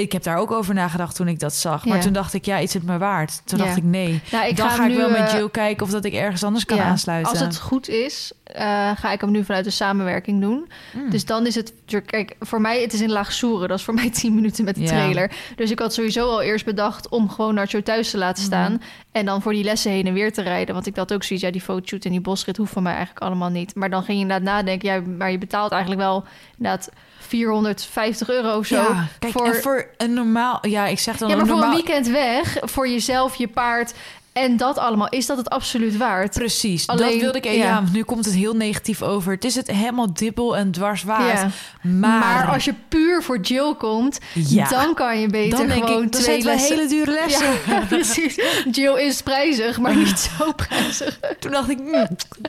Ik 0.00 0.12
heb 0.12 0.22
daar 0.22 0.36
ook 0.36 0.50
over 0.50 0.74
nagedacht 0.74 1.16
toen 1.16 1.28
ik 1.28 1.38
dat 1.38 1.54
zag. 1.54 1.84
Maar 1.84 1.96
Ja. 1.96 2.02
toen 2.02 2.12
dacht 2.12 2.34
ik, 2.34 2.44
ja, 2.44 2.56
is 2.56 2.74
het 2.74 2.82
me 2.84 2.98
waard? 2.98 3.42
Toen 3.44 3.58
Ja. 3.58 3.64
dacht 3.64 3.76
ik, 3.76 3.82
nee. 3.82 4.20
Nou, 4.32 4.48
ik 4.48 4.56
Dan 4.56 4.70
ga, 4.70 4.84
ik 4.84 4.90
nu, 4.90 4.96
wel 4.96 5.10
met 5.10 5.18
eh, 5.20 5.32
Jill 5.32 5.50
kijken 5.50 5.86
of 5.86 5.90
dat 5.92 6.04
ik 6.04 6.12
ergens 6.12 6.44
anders 6.44 6.64
kan 6.64 6.76
ja, 6.76 6.84
aansluiten. 6.84 7.30
Als 7.30 7.40
het 7.40 7.58
goed 7.58 7.88
is, 7.88 8.32
eh, 8.44 8.90
ga 8.96 9.12
ik 9.12 9.20
hem 9.20 9.30
nu 9.30 9.44
vanuit 9.44 9.64
de 9.64 9.70
samenwerking 9.70 10.40
doen. 10.40 10.70
Mm. 10.92 11.10
Dus 11.10 11.24
dan 11.24 11.46
is 11.46 11.54
het... 11.54 11.72
Kijk, 12.06 12.36
voor 12.40 12.60
mij, 12.60 12.80
het 12.80 12.92
is 12.92 13.00
in 13.00 13.10
Laagsoeren. 13.10 13.68
Dat 13.68 13.78
is 13.78 13.84
voor 13.84 13.94
mij 14.02 14.10
10 14.10 14.34
minuten 14.34 14.64
met 14.64 14.74
de 14.74 14.82
trailer. 14.84 15.30
Dus 15.56 15.70
ik 15.70 15.78
had 15.78 15.94
sowieso 15.94 16.28
al 16.28 16.42
eerst 16.42 16.64
bedacht 16.64 17.08
om 17.08 17.28
gewoon 17.30 17.54
Nacho 17.54 17.82
thuis 17.82 18.10
te 18.10 18.18
laten 18.18 18.42
Mhm. 18.44 18.52
staan. 18.52 18.82
En 19.12 19.24
dan 19.26 19.42
voor 19.42 19.52
die 19.52 19.64
lessen 19.64 19.90
heen 19.90 20.06
en 20.06 20.12
weer 20.14 20.32
te 20.32 20.42
rijden. 20.42 20.74
Want 20.74 20.86
ik 20.86 20.96
had 20.96 21.12
ook 21.12 21.22
zoiets, 21.22 21.44
ja, 21.44 21.52
die 21.52 21.60
fotoshoot 21.60 22.04
en 22.04 22.10
die 22.10 22.20
bosrit 22.20 22.56
hoeft 22.56 22.72
van 22.72 22.82
mij 22.82 22.94
eigenlijk 22.94 23.24
allemaal 23.24 23.50
niet. 23.50 23.74
Maar 23.74 23.90
dan 23.90 24.02
ging 24.02 24.16
je 24.18 24.22
inderdaad 24.22 24.54
nadenken, 24.54 24.88
ja, 24.88 25.00
maar 25.18 25.30
je 25.30 25.38
betaalt 25.38 25.70
eigenlijk 25.72 26.02
wel 26.02 26.24
inderdaad 26.56 26.90
450 27.30 28.30
euro 28.30 28.58
of 28.58 28.66
zo. 28.66 28.74
Ja, 28.74 29.08
kijk, 29.18 29.32
voor, 29.32 29.54
voor 29.54 29.86
een 29.96 30.14
normaal... 30.14 30.66
Ja, 30.66 30.86
ik 30.86 30.98
zeg 30.98 31.16
dan 31.16 31.28
ja, 31.28 31.34
maar 31.34 31.44
een 31.44 31.50
voor 31.50 31.60
normaal... 31.60 31.78
een 31.78 31.84
weekend 31.84 32.08
weg, 32.08 32.56
voor 32.60 32.88
jezelf, 32.88 33.34
je 33.34 33.48
paard 33.48 33.94
en 34.32 34.56
dat 34.56 34.78
allemaal, 34.78 35.08
is 35.08 35.26
dat 35.26 35.36
het 35.36 35.50
absoluut 35.50 35.96
waard? 35.96 36.34
Precies, 36.34 36.86
dat 36.86 37.00
Alleen- 37.00 37.20
wilde 37.20 37.38
ik... 37.38 37.44
Ja. 37.44 37.50
ja. 37.52 37.82
nu 37.92 38.02
komt 38.02 38.24
het 38.24 38.34
heel 38.34 38.54
negatief 38.54 39.02
over. 39.02 39.32
Het 39.32 39.44
is 39.44 39.54
het 39.54 39.70
helemaal 39.70 40.12
dibbel 40.14 40.56
en 40.56 40.70
dwars 40.70 41.02
waard. 41.02 41.38
Ja. 41.40 41.48
Maar, 41.90 42.18
Maar, 42.18 42.46
als 42.46 42.64
je 42.64 42.74
puur 42.88 43.22
voor 43.22 43.40
Jill 43.40 43.74
komt, 43.78 44.18
Ja. 44.34 44.68
dan 44.68 44.94
kan 44.94 45.20
je 45.20 45.28
beter 45.28 45.58
dan 45.58 45.66
denk 45.68 45.84
gewoon 45.86 46.02
ik, 46.02 46.12
dan 46.12 46.20
twee 46.22 46.42
lessen. 46.42 46.76
hele 46.76 46.88
dure 46.88 47.10
lessen. 47.10 47.52
Precies. 47.88 48.38
Jill 48.70 48.94
is 48.98 49.22
prijzig, 49.22 49.78
maar 49.78 49.96
niet 49.96 50.18
zo 50.38 50.52
prijzig. 50.52 51.18
Toen 51.38 51.50
dacht 51.52 51.70
ik, 51.70 51.78
hm, 51.78 52.06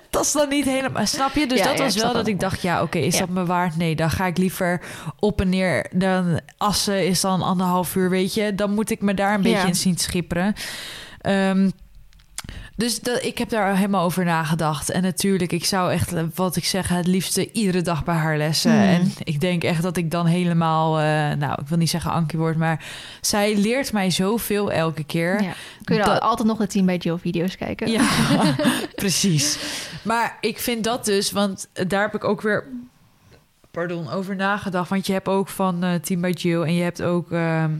dat 0.09 0.25
is 0.25 0.31
dan 0.31 0.49
niet 0.49 0.65
helemaal... 0.65 1.05
Snap 1.05 1.35
je? 1.35 1.47
Dus 1.47 1.61
dat 1.63 1.77
was 1.77 1.95
wel 1.95 2.13
dat 2.13 2.27
ik 2.27 2.39
dacht, 2.39 2.61
ja, 2.61 2.81
oké, 2.81 2.97
is 2.97 3.17
dat 3.17 3.29
me 3.29 3.45
waard? 3.45 3.77
Nee, 3.77 3.95
dan 3.95 4.09
ga 4.09 4.25
ik 4.25 4.37
liever 4.37 4.81
op 5.19 5.41
en 5.41 5.49
neer. 5.49 5.85
Dan 5.93 6.39
Assen 6.57 7.07
is 7.07 7.21
dan 7.21 7.41
anderhalf 7.41 7.95
uur, 7.95 8.09
weet 8.09 8.33
je. 8.33 8.55
Dan 8.55 8.73
moet 8.73 8.89
ik 8.89 9.01
me 9.01 9.13
daar 9.13 9.33
een 9.33 9.41
beetje 9.41 9.67
in 9.67 9.75
zien 9.75 9.97
schipperen. 9.97 10.55
Ehm, 11.21 11.69
dus 12.75 12.99
dat, 12.99 13.23
ik 13.23 13.37
heb 13.37 13.49
daar 13.49 13.75
helemaal 13.75 14.03
over 14.05 14.25
nagedacht. 14.25 14.89
En 14.89 15.01
natuurlijk, 15.01 15.51
ik 15.51 15.65
zou 15.65 15.91
echt, 15.91 16.13
wat 16.35 16.55
ik 16.55 16.65
zeg, 16.65 16.87
het 16.87 17.07
liefste 17.07 17.51
iedere 17.51 17.81
dag 17.81 18.03
bij 18.03 18.15
haar 18.15 18.37
lessen. 18.37 18.71
Hmm. 18.71 18.81
En 18.81 19.11
ik 19.23 19.39
denk 19.41 19.63
echt 19.63 19.81
dat 19.81 19.97
ik 19.97 20.11
dan 20.11 20.25
helemaal, 20.25 20.99
eh, 20.99 21.03
nou, 21.37 21.61
ik 21.61 21.67
wil 21.67 21.77
niet 21.77 21.89
zeggen 21.89 22.11
Ankie 22.11 22.39
word, 22.39 22.57
maar 22.57 22.85
zij 23.21 23.57
leert 23.57 23.91
mij 23.93 24.09
zoveel 24.09 24.71
elke 24.71 25.03
keer. 25.03 25.41
Ja. 25.43 25.53
Kun 25.83 25.95
je 25.95 26.03
Dat- 26.03 26.21
altijd 26.21 26.47
nog 26.47 26.57
de 26.57 26.67
Team 26.67 26.85
bij 26.85 26.97
Jill 26.97 27.17
video's 27.17 27.57
kijken? 27.57 27.91
Ja, 27.91 28.03
precies. 28.95 29.57
Maar 30.03 30.37
ik 30.41 30.59
vind 30.59 30.83
dat 30.83 31.05
dus, 31.05 31.31
want 31.31 31.67
daar 31.87 32.01
heb 32.01 32.15
ik 32.15 32.23
ook 32.23 32.41
weer, 32.41 32.67
pardon, 33.71 34.09
over 34.11 34.35
nagedacht. 34.35 34.89
Want 34.89 35.07
je 35.07 35.13
hebt 35.13 35.27
ook 35.27 35.47
van 35.47 35.83
eh 35.83 35.93
Team 35.93 36.21
by 36.21 36.31
Jill 36.35 36.61
en 36.61 36.73
je 36.73 36.83
hebt 36.83 37.01
ook 37.01 37.31
ehm, 37.31 37.71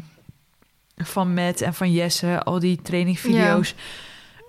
van 1.06 1.34
Matt 1.34 1.62
en 1.62 1.74
van 1.74 1.92
Jesse 1.92 2.44
al 2.44 2.60
die 2.60 2.80
trainingvideo's. 2.82 3.76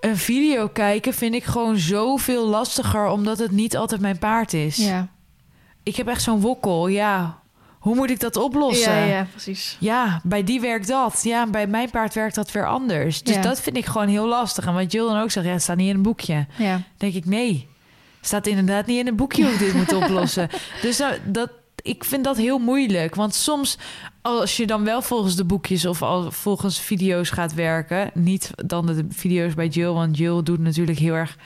Een 0.01 0.17
video 0.17 0.67
kijken 0.67 1.13
vind 1.13 1.33
ik 1.35 1.43
gewoon 1.43 1.77
zoveel 1.77 2.47
lastiger, 2.47 3.07
omdat 3.07 3.37
het 3.39 3.51
niet 3.51 3.77
altijd 3.77 4.01
mijn 4.01 4.17
paard 4.17 4.53
is. 4.53 4.75
Ja. 4.77 5.07
Ik 5.83 5.95
heb 5.95 6.07
echt 6.07 6.21
zo'n 6.21 6.39
wokkel, 6.41 6.87
ja. 6.87 7.41
Hoe 7.79 7.95
moet 7.95 8.09
ik 8.09 8.19
dat 8.19 8.35
oplossen? 8.37 8.93
Ja, 8.95 9.03
ja, 9.05 9.27
precies. 9.31 9.77
Ja, 9.79 10.21
bij 10.23 10.43
die 10.43 10.61
werkt 10.61 10.87
dat. 10.87 11.19
Ja, 11.23 11.47
bij 11.47 11.67
mijn 11.67 11.89
paard 11.89 12.13
werkt 12.13 12.35
dat 12.35 12.51
weer 12.51 12.67
anders. 12.67 13.21
Dus 13.23 13.35
Ja. 13.35 13.41
dat 13.41 13.61
vind 13.61 13.77
ik 13.77 13.85
gewoon 13.85 14.07
heel 14.07 14.27
lastig. 14.27 14.65
En 14.65 14.73
wat 14.73 14.91
Jill 14.91 15.05
dan 15.07 15.21
ook 15.21 15.31
zegt, 15.31 15.45
ja, 15.45 15.51
het 15.51 15.61
staat 15.61 15.77
niet 15.77 15.89
in 15.89 15.95
een 15.95 16.01
boekje. 16.01 16.45
Ja. 16.57 16.81
denk 16.97 17.13
ik, 17.13 17.25
nee. 17.25 17.67
Staat 18.21 18.47
inderdaad 18.47 18.85
niet 18.85 18.99
in 18.99 19.07
een 19.07 19.15
boekje 19.15 19.43
hoe 19.43 19.51
ik 19.53 19.59
dit 19.59 19.73
moet 19.73 19.93
oplossen. 20.03 20.49
Dus 20.81 20.97
dat, 20.97 21.19
dat, 21.25 21.49
ik 21.81 22.03
vind 22.03 22.23
dat 22.23 22.37
heel 22.37 22.57
moeilijk. 22.59 23.15
Want 23.15 23.35
soms, 23.35 23.77
als 24.23 24.57
je 24.57 24.67
dan 24.67 24.83
wel 24.83 25.01
volgens 25.01 25.35
de 25.35 25.45
boekjes 25.45 25.85
of 25.85 26.01
al 26.01 26.31
volgens 26.31 26.79
video's 26.79 27.29
gaat 27.29 27.53
werken... 27.53 28.11
niet 28.13 28.51
dan 28.65 28.85
de 28.85 29.05
video's 29.09 29.53
bij 29.53 29.67
Jill, 29.67 29.89
want 29.91 30.17
Jill 30.17 30.43
doet 30.43 30.59
natuurlijk 30.59 30.99
heel 30.99 31.13
erg 31.13 31.37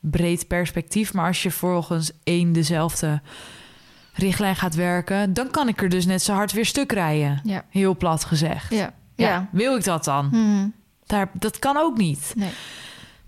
breed 0.00 0.46
perspectief. 0.48 1.12
Maar 1.14 1.26
als 1.26 1.42
je 1.42 1.50
volgens 1.50 2.10
één 2.24 2.52
dezelfde 2.52 3.20
richtlijn 4.12 4.56
gaat 4.56 4.74
werken... 4.74 5.32
dan 5.32 5.50
kan 5.50 5.68
ik 5.68 5.82
er 5.82 5.88
dus 5.88 6.06
net 6.06 6.22
zo 6.22 6.32
hard 6.32 6.52
weer 6.52 6.66
stuk 6.66 6.92
rijden. 6.92 7.40
Ja. 7.44 7.64
Heel 7.70 7.96
plat 7.96 8.24
gezegd. 8.24 8.70
Ja. 8.74 8.92
Ja, 9.14 9.28
Ja. 9.28 9.48
Wil 9.52 9.76
ik 9.76 9.84
dat 9.84 10.04
dan? 10.04 10.28
Mhm. 10.32 10.68
Daar, 11.06 11.30
dat 11.32 11.58
kan 11.58 11.76
ook 11.76 11.96
niet. 11.96 12.32
Nee. 12.36 12.50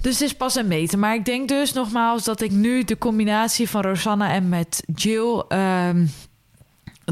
Dus 0.01 0.13
het 0.19 0.23
is 0.29 0.37
pas 0.37 0.55
een 0.55 0.67
meten. 0.67 0.99
Maar 0.99 1.15
ik 1.15 1.25
denk 1.25 1.49
dus 1.49 1.73
nogmaals 1.73 2.25
dat 2.25 2.41
ik 2.41 2.51
nu 2.51 2.85
de 2.85 2.99
combinatie 2.99 3.69
van 3.69 3.83
Rosanna 3.83 4.31
en 4.33 4.49
met 4.49 4.83
Jill. 4.95 5.45
ehm, 5.49 6.07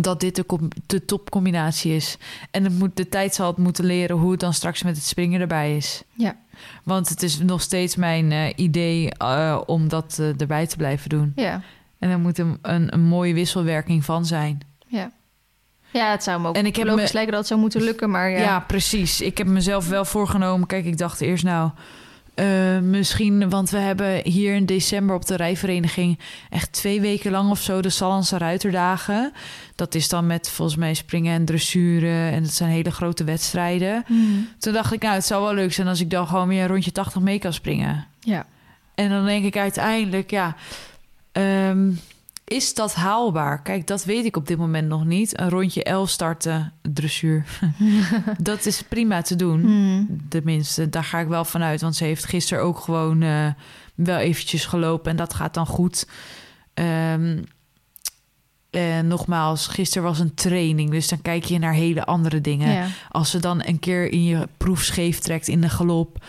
dat 0.03 0.21
dit 0.21 0.37
de, 0.37 0.69
de 0.87 1.05
topcombinatie 1.05 1.95
is. 1.95 2.17
En 2.51 2.65
het 2.65 2.79
moet, 2.79 2.97
de 2.97 3.09
tijd 3.09 3.35
zal 3.35 3.47
het 3.47 3.57
moeten 3.57 3.85
leren 3.85 4.17
hoe 4.17 4.31
het 4.31 4.41
dan 4.41 4.53
straks 4.55 4.83
met 4.83 4.97
het 4.97 5.05
springen 5.05 5.41
erbij 5.41 5.77
is. 5.77 6.03
Ja. 6.13 6.37
Want 6.85 7.09
het 7.09 7.23
is 7.23 7.39
nog 7.39 7.61
steeds 7.61 7.97
mijn 7.97 8.33
eh, 8.33 8.53
idee 8.57 9.11
eh, 9.11 9.61
om 9.67 9.89
dat 9.89 10.17
eh, 10.21 10.41
erbij 10.41 10.67
te 10.67 10.77
blijven 10.77 11.09
doen. 11.09 11.33
Ja. 11.37 11.63
En 11.99 12.11
er 12.11 12.19
moet 12.19 12.39
een, 12.39 12.59
een, 12.63 12.93
een 12.95 13.05
mooie 13.05 13.35
wisselwerking 13.35 14.05
van 14.05 14.27
zijn. 14.27 14.61
Ja. 14.87 15.11
Ja, 15.91 16.11
het 16.11 16.23
zou 16.23 16.41
me 16.41 16.49
ook 16.49 16.57
En 16.57 16.67
ik 16.67 16.77
heb 16.77 16.87
logisch 16.87 17.07
me- 17.07 17.13
lijken 17.13 17.31
dat 17.31 17.41
het 17.41 17.49
zou 17.49 17.61
moeten 17.61 17.83
lukken, 17.83 18.11
maar 18.11 18.31
ja. 18.31 18.39
Ja. 18.39 18.61
precies. 18.61 19.21
Ik 19.21 19.39
heb 19.39 19.47
mezelf 19.47 19.89
wel 19.89 20.05
voorgenomen. 20.05 20.67
Kijk, 20.67 20.85
ik 20.85 20.99
dacht 20.99 21.21
eerst 21.21 21.45
nou... 21.45 21.71
eh, 22.35 22.79
misschien, 22.79 23.51
want 23.51 23.71
we 23.71 23.79
hebben 23.79 24.21
hier 24.29 24.55
in 24.55 24.67
december 24.67 25.17
op 25.17 25.27
de 25.27 25.37
rijvereniging... 25.37 26.19
echt 26.51 26.73
twee 26.73 27.01
weken 27.01 27.31
lang 27.31 27.51
of 27.51 27.61
zo 27.61 27.81
de 27.81 27.91
Sallandse 27.91 28.39
Ruiterdagen. 28.39 29.33
Dat 29.75 29.95
is 29.95 30.09
dan 30.09 30.27
met 30.27 30.51
volgens 30.51 30.79
mij 30.79 30.95
springen 30.95 31.35
en 31.35 31.45
dressuren... 31.45 32.33
en 32.33 32.43
dat 32.43 32.53
zijn 32.53 32.71
hele 32.71 32.91
grote 32.91 33.25
wedstrijden. 33.25 34.05
Mhm. 34.09 34.21
Toen 34.59 34.73
dacht 34.73 34.93
ik, 34.93 35.03
nou, 35.03 35.15
het 35.15 35.25
zou 35.25 35.43
wel 35.43 35.55
leuk 35.55 35.73
zijn... 35.73 35.89
als 35.89 36.01
ik 36.01 36.11
dan 36.11 36.27
gewoon 36.27 36.49
weer 36.49 36.63
een 36.63 36.69
rondje 36.69 36.93
80 36.93 37.23
mee 37.23 37.39
kan 37.39 37.53
springen. 37.53 38.07
Ja. 38.21 38.47
En 38.95 39.09
dan 39.09 39.25
denk 39.25 39.45
ik 39.45 39.57
uiteindelijk, 39.57 40.31
ja... 40.31 40.57
ehm, 41.33 41.91
is 42.45 42.75
dat 42.75 42.95
haalbaar? 42.95 43.63
Kijk, 43.63 43.87
dat 43.87 44.05
weet 44.05 44.25
ik 44.25 44.37
op 44.37 44.47
dit 44.47 44.59
moment 44.59 44.89
nog 44.89 45.05
niet. 45.05 45.41
Een 45.41 45.49
rondje 45.49 45.85
11 45.85 46.11
starten, 46.11 46.73
dressuur. 46.83 47.45
dat 48.39 48.67
is 48.67 48.83
prima 48.83 49.23
te 49.23 49.37
doen. 49.37 49.61
Mhm. 49.61 50.05
Tenminste, 50.29 50.89
daar 50.89 51.05
ga 51.05 51.19
ik 51.19 51.29
wel 51.29 51.45
vanuit. 51.45 51.81
Want 51.81 51.97
ze 51.97 52.05
heeft 52.05 52.25
gisteren 52.25 52.65
ook 52.65 52.79
gewoon 52.79 53.23
eh, 53.23 53.47
wel 53.95 54.19
eventjes 54.19 54.67
gelopen. 54.67 55.11
En 55.11 55.17
dat 55.17 55.35
gaat 55.35 55.55
dan 55.55 55.67
goed. 55.67 56.09
Ehm, 56.75 57.43
en 58.71 59.07
nogmaals, 59.07 59.67
gisteren 59.67 60.09
was 60.09 60.19
een 60.19 60.35
training. 60.35 60.91
Dus 60.91 61.09
dan 61.09 61.23
kijk 61.23 61.45
je 61.45 61.59
naar 61.59 61.75
hele 61.75 62.05
andere 62.05 62.41
dingen. 62.41 62.73
Ja. 62.73 62.87
Als 63.11 63.31
ze 63.31 63.41
dan 63.41 63.63
een 63.65 63.79
keer 63.79 64.13
in 64.13 64.25
je 64.25 64.49
proef 64.57 64.83
scheef 64.83 65.19
trekt 65.19 65.49
in 65.49 65.61
de 65.61 65.69
galop... 65.69 66.25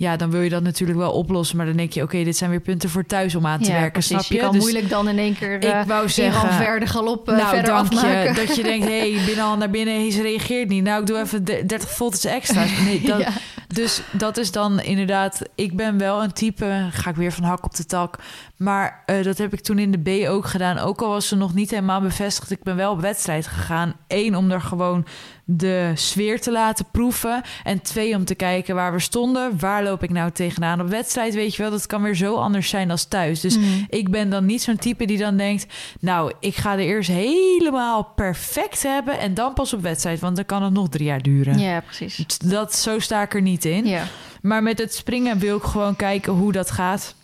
Ja, 0.00 0.16
dan 0.16 0.30
wil 0.30 0.40
je 0.40 0.50
dat 0.50 0.62
natuurlijk 0.62 0.98
wel 0.98 1.12
oplossen. 1.12 1.56
Maar 1.56 1.66
dan 1.66 1.76
denk 1.76 1.92
je, 1.92 2.02
oké, 2.02 2.24
dit 2.24 2.36
zijn 2.36 2.50
weer 2.50 2.60
punten 2.60 2.90
voor 2.90 3.06
thuis 3.06 3.34
om 3.34 3.46
aan 3.46 3.58
te 3.60 3.66
Ja, 3.68 3.72
werken. 3.72 3.92
precies. 3.92 4.10
Snap 4.10 4.24
je? 4.24 4.34
Je 4.34 4.40
kan 4.40 4.52
Dus 4.52 4.60
moeilijk 4.60 4.88
dan 4.88 5.08
in 5.08 5.18
één 5.18 5.34
keer 5.36 5.58
eh 5.62 5.80
ik 5.80 5.86
wou 5.86 6.02
in 6.02 6.10
zeggen... 6.10 6.52
verder 6.52 6.88
galop 6.88 7.28
eh, 7.28 7.36
nou, 7.36 7.48
verder 7.48 7.64
dank 7.74 7.86
afmaken. 7.92 8.22
je. 8.34 8.46
Dat 8.46 8.56
je 8.56 8.62
denkt, 8.62 8.86
hé, 8.86 9.12
hey, 9.14 9.24
binnen 9.24 9.44
al 9.44 9.56
naar 9.56 9.70
binnen, 9.70 10.12
ze 10.12 10.22
reageert 10.22 10.68
niet. 10.68 10.84
Nou, 10.84 11.00
ik 11.00 11.06
doe 11.06 11.18
even 11.20 11.44
de- 11.44 11.62
30 11.66 11.90
volts 11.90 12.24
extra. 12.24 12.64
Nee, 12.84 13.00
dat, 13.06 13.20
Ja. 13.20 13.28
Dus 13.68 14.00
dat 14.10 14.36
is 14.36 14.50
dan 14.52 14.80
inderdaad... 14.80 15.42
Ik 15.54 15.76
ben 15.76 15.98
wel 15.98 16.22
een 16.22 16.32
type, 16.32 16.88
ga 16.90 17.10
ik 17.10 17.16
weer 17.16 17.32
van 17.32 17.44
hak 17.44 17.64
op 17.64 17.76
de 17.76 17.84
tak. 17.84 18.18
Maar 18.62 19.02
eh, 19.06 19.22
dat 19.24 19.38
heb 19.38 19.52
ik 19.52 19.60
toen 19.60 19.78
in 19.78 19.90
de 19.90 19.98
B 20.24 20.28
ook 20.28 20.46
gedaan. 20.46 20.78
Ook 20.78 21.02
al 21.02 21.08
was 21.08 21.28
ze 21.28 21.36
nog 21.36 21.54
niet 21.54 21.70
helemaal 21.70 22.00
bevestigd. 22.00 22.50
Ik 22.50 22.62
ben 22.62 22.76
wel 22.76 22.92
op 22.92 23.00
wedstrijd 23.00 23.46
gegaan. 23.46 23.94
Eén, 24.08 24.36
om 24.36 24.50
er 24.50 24.60
gewoon 24.60 25.06
de 25.44 25.92
sfeer 25.94 26.40
te 26.40 26.52
laten 26.52 26.84
proeven. 26.92 27.42
En 27.64 27.82
twee, 27.82 28.14
om 28.16 28.24
te 28.24 28.34
kijken 28.34 28.74
waar 28.74 28.92
we 28.92 28.98
stonden. 29.00 29.58
Waar 29.58 29.82
loop 29.82 30.02
ik 30.02 30.10
nou 30.10 30.30
tegenaan 30.30 30.80
op 30.80 30.88
wedstrijd? 30.88 31.34
Weet 31.34 31.54
je 31.54 31.62
wel, 31.62 31.70
dat 31.70 31.86
kan 31.86 32.02
weer 32.02 32.14
zo 32.14 32.34
anders 32.36 32.68
zijn 32.68 32.90
als 32.90 33.04
thuis. 33.04 33.40
Dus 33.40 33.56
Mhm. 33.58 33.66
ik 33.88 34.10
ben 34.10 34.30
dan 34.30 34.46
niet 34.46 34.62
zo'n 34.62 34.76
type 34.76 35.04
die 35.04 35.18
dan 35.18 35.36
denkt... 35.36 35.66
nou, 36.00 36.32
ik 36.40 36.56
ga 36.56 36.72
er 36.72 36.78
eerst 36.78 37.10
helemaal 37.10 38.04
perfect 38.04 38.82
hebben... 38.82 39.18
en 39.18 39.34
dan 39.34 39.52
pas 39.54 39.72
op 39.72 39.80
wedstrijd, 39.82 40.20
want 40.20 40.36
dan 40.36 40.44
kan 40.46 40.62
het 40.62 40.72
nog 40.72 40.88
drie 40.88 41.06
jaar 41.06 41.22
duren. 41.22 41.58
Ja, 41.58 41.80
precies. 41.80 42.38
Dat, 42.38 42.74
zo 42.74 42.98
sta 42.98 43.22
ik 43.22 43.34
er 43.34 43.42
niet 43.42 43.64
in. 43.64 43.86
Ja. 43.86 44.02
Maar 44.42 44.62
met 44.62 44.78
het 44.78 44.94
springen 44.94 45.38
wil 45.38 45.56
ik 45.56 45.62
gewoon 45.62 45.96
kijken 45.96 46.32
hoe 46.32 46.52
dat 46.52 46.70
gaat. 46.70 47.14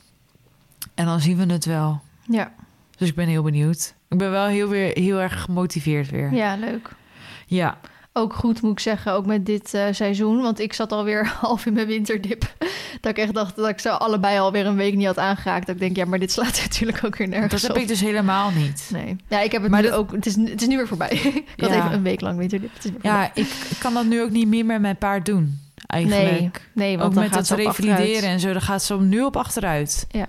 En 0.95 1.05
dan 1.07 1.21
zien 1.21 1.37
we 1.47 1.53
het 1.53 1.65
wel. 1.65 2.01
Ja. 2.29 2.53
Dus 2.97 3.09
ik 3.09 3.15
ben 3.15 3.29
heel 3.29 3.43
benieuwd. 3.43 3.95
Ik 4.09 4.19
ben 4.19 4.31
wel 4.31 4.47
heel, 4.47 4.69
weer, 4.69 4.91
heel 4.99 5.21
erg 5.21 5.43
gemotiveerd 5.43 6.11
weer. 6.11 6.33
ja, 6.35 6.57
leuk. 6.57 6.91
Ja. 7.47 7.79
ook 8.13 8.35
goed, 8.35 8.63
moet 8.63 8.73
ik 8.73 8.81
zeggen, 8.81 9.13
ook 9.13 9.27
met 9.27 9.47
dit 9.47 9.75
eh, 9.75 9.85
seizoen. 9.91 10.41
Want 10.43 10.61
ik 10.61 10.73
zat 10.73 10.93
alweer 10.93 11.27
half 11.41 11.67
in 11.67 11.73
mijn 11.73 11.87
winterdip. 11.87 12.55
dat 13.01 13.11
ik 13.11 13.19
echt 13.19 13.35
dacht 13.35 13.57
dat 13.57 13.69
ik 13.69 13.79
ze 13.79 13.91
allebei 13.91 14.39
alweer 14.39 14.67
een 14.67 14.77
week 14.77 14.95
niet 14.95 15.07
had 15.07 15.19
aangeraakt. 15.19 15.67
Dat 15.67 15.75
ik 15.75 15.81
denk, 15.81 15.97
ja, 15.97 16.05
maar 16.05 16.19
dit 16.19 16.33
slaat 16.33 16.61
natuurlijk 16.63 17.05
ook 17.05 17.17
weer 17.17 17.29
nergens 17.29 17.53
Dat 17.53 17.61
heb 17.63 17.71
op. 17.71 17.77
ik 17.77 17.89
dus 17.89 18.01
helemaal 18.01 18.51
niet. 18.51 18.89
Nee. 18.93 19.17
Ja, 19.29 19.41
ik 19.41 19.53
heb 19.53 19.63
het 19.63 19.71
Maar 19.71 19.83
nu 19.83 19.89
dat- 19.89 19.97
ook... 19.99 20.13
Het 20.13 20.27
is, 20.27 20.37
het 20.37 20.61
is 20.61 20.67
nu 20.69 20.77
weer 20.77 20.89
voorbij. 20.89 21.11
ik 21.57 21.61
had 21.61 21.71
even 21.71 21.93
een 21.93 22.03
week 22.03 22.21
lang 22.21 22.39
winterdip. 22.39 22.71
Het. 22.75 22.93
Ja, 23.03 23.31
ik, 23.35 23.49
kan 23.79 23.95
dat 23.95 24.05
nu 24.07 24.23
ook 24.23 24.31
niet 24.31 24.49
meer 24.49 24.65
met 24.67 24.81
mijn 24.81 24.97
paard 24.97 25.27
doen, 25.27 25.61
eigenlijk. 25.87 26.31
Nee, 26.31 26.51
nee, 26.89 26.99
want 26.99 27.17
ook 27.17 27.23
met 27.23 27.33
dat 27.33 27.51
op 27.51 27.57
revalideren 27.59 28.29
en 28.31 28.41
zo, 28.41 28.53
dan 28.53 28.63
gaat 28.63 28.83
ze 28.83 29.01
nu 29.01 29.23
op 29.23 29.37
achteruit. 29.37 30.07
Ja. 30.11 30.27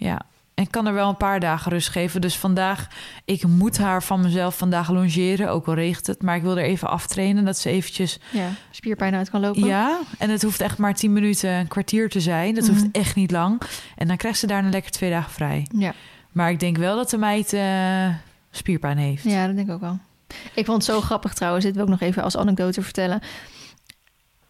Ja. 0.00 0.20
En 0.54 0.66
ik 0.66 0.70
kan 0.72 0.86
er 0.86 0.92
wel 0.94 1.08
een 1.08 1.16
paar 1.16 1.40
dagen 1.40 1.72
rust 1.72 1.88
geven. 1.88 2.20
Dus 2.20 2.36
vandaag, 2.36 2.86
ik 3.24 3.46
moet 3.46 3.78
haar 3.78 4.02
van 4.02 4.20
mezelf 4.20 4.56
vandaag 4.58 4.90
longeren, 4.90 5.50
ook 5.50 5.66
al 5.68 5.74
regent 5.74 6.06
het. 6.06 6.22
Maar 6.22 6.36
ik 6.36 6.42
wil 6.42 6.58
er 6.58 6.64
even 6.64 6.88
aftrainen, 6.88 7.44
dat 7.44 7.58
ze 7.58 7.70
eventjes... 7.70 8.18
Ja, 8.30 8.48
spierpijn 8.70 9.14
uit 9.14 9.30
kan 9.30 9.40
lopen. 9.40 9.66
Ja, 9.66 9.98
en 10.18 10.30
het 10.30 10.42
hoeft 10.42 10.60
echt 10.60 10.78
maar 10.78 10.94
10 10.94 11.12
minuten, 11.12 11.50
een 11.50 11.68
kwartier 11.68 12.08
te 12.08 12.20
zijn. 12.20 12.54
Dat 12.54 12.64
Mhm. 12.64 12.72
hoeft 12.72 12.86
echt 12.92 13.14
niet 13.14 13.30
lang. 13.30 13.60
En 13.96 14.06
dan 14.08 14.16
krijgt 14.16 14.38
ze 14.38 14.46
daarna 14.46 14.68
lekker 14.68 14.90
twee 14.90 15.10
dagen 15.10 15.30
vrij. 15.32 15.66
Ja. 15.76 15.92
Maar 16.32 16.50
ik 16.50 16.60
denk 16.60 16.76
wel 16.76 16.96
dat 16.96 17.10
de 17.10 17.18
meid 17.18 17.52
eh, 17.52 18.08
spierpijn 18.50 18.98
heeft. 18.98 19.24
Ja, 19.24 19.46
dat 19.46 19.56
denk 19.56 19.68
ik 19.68 19.74
ook 19.74 19.80
wel. 19.80 19.98
Ik 20.54 20.64
vond 20.64 20.86
het 20.86 20.94
zo 20.94 21.00
grappig 21.00 21.34
trouwens. 21.34 21.64
Dit 21.64 21.74
wil 21.74 21.84
ik 21.84 21.90
nog 21.90 22.00
even 22.00 22.22
als 22.22 22.36
anekdote 22.36 22.82
vertellen. 22.82 23.20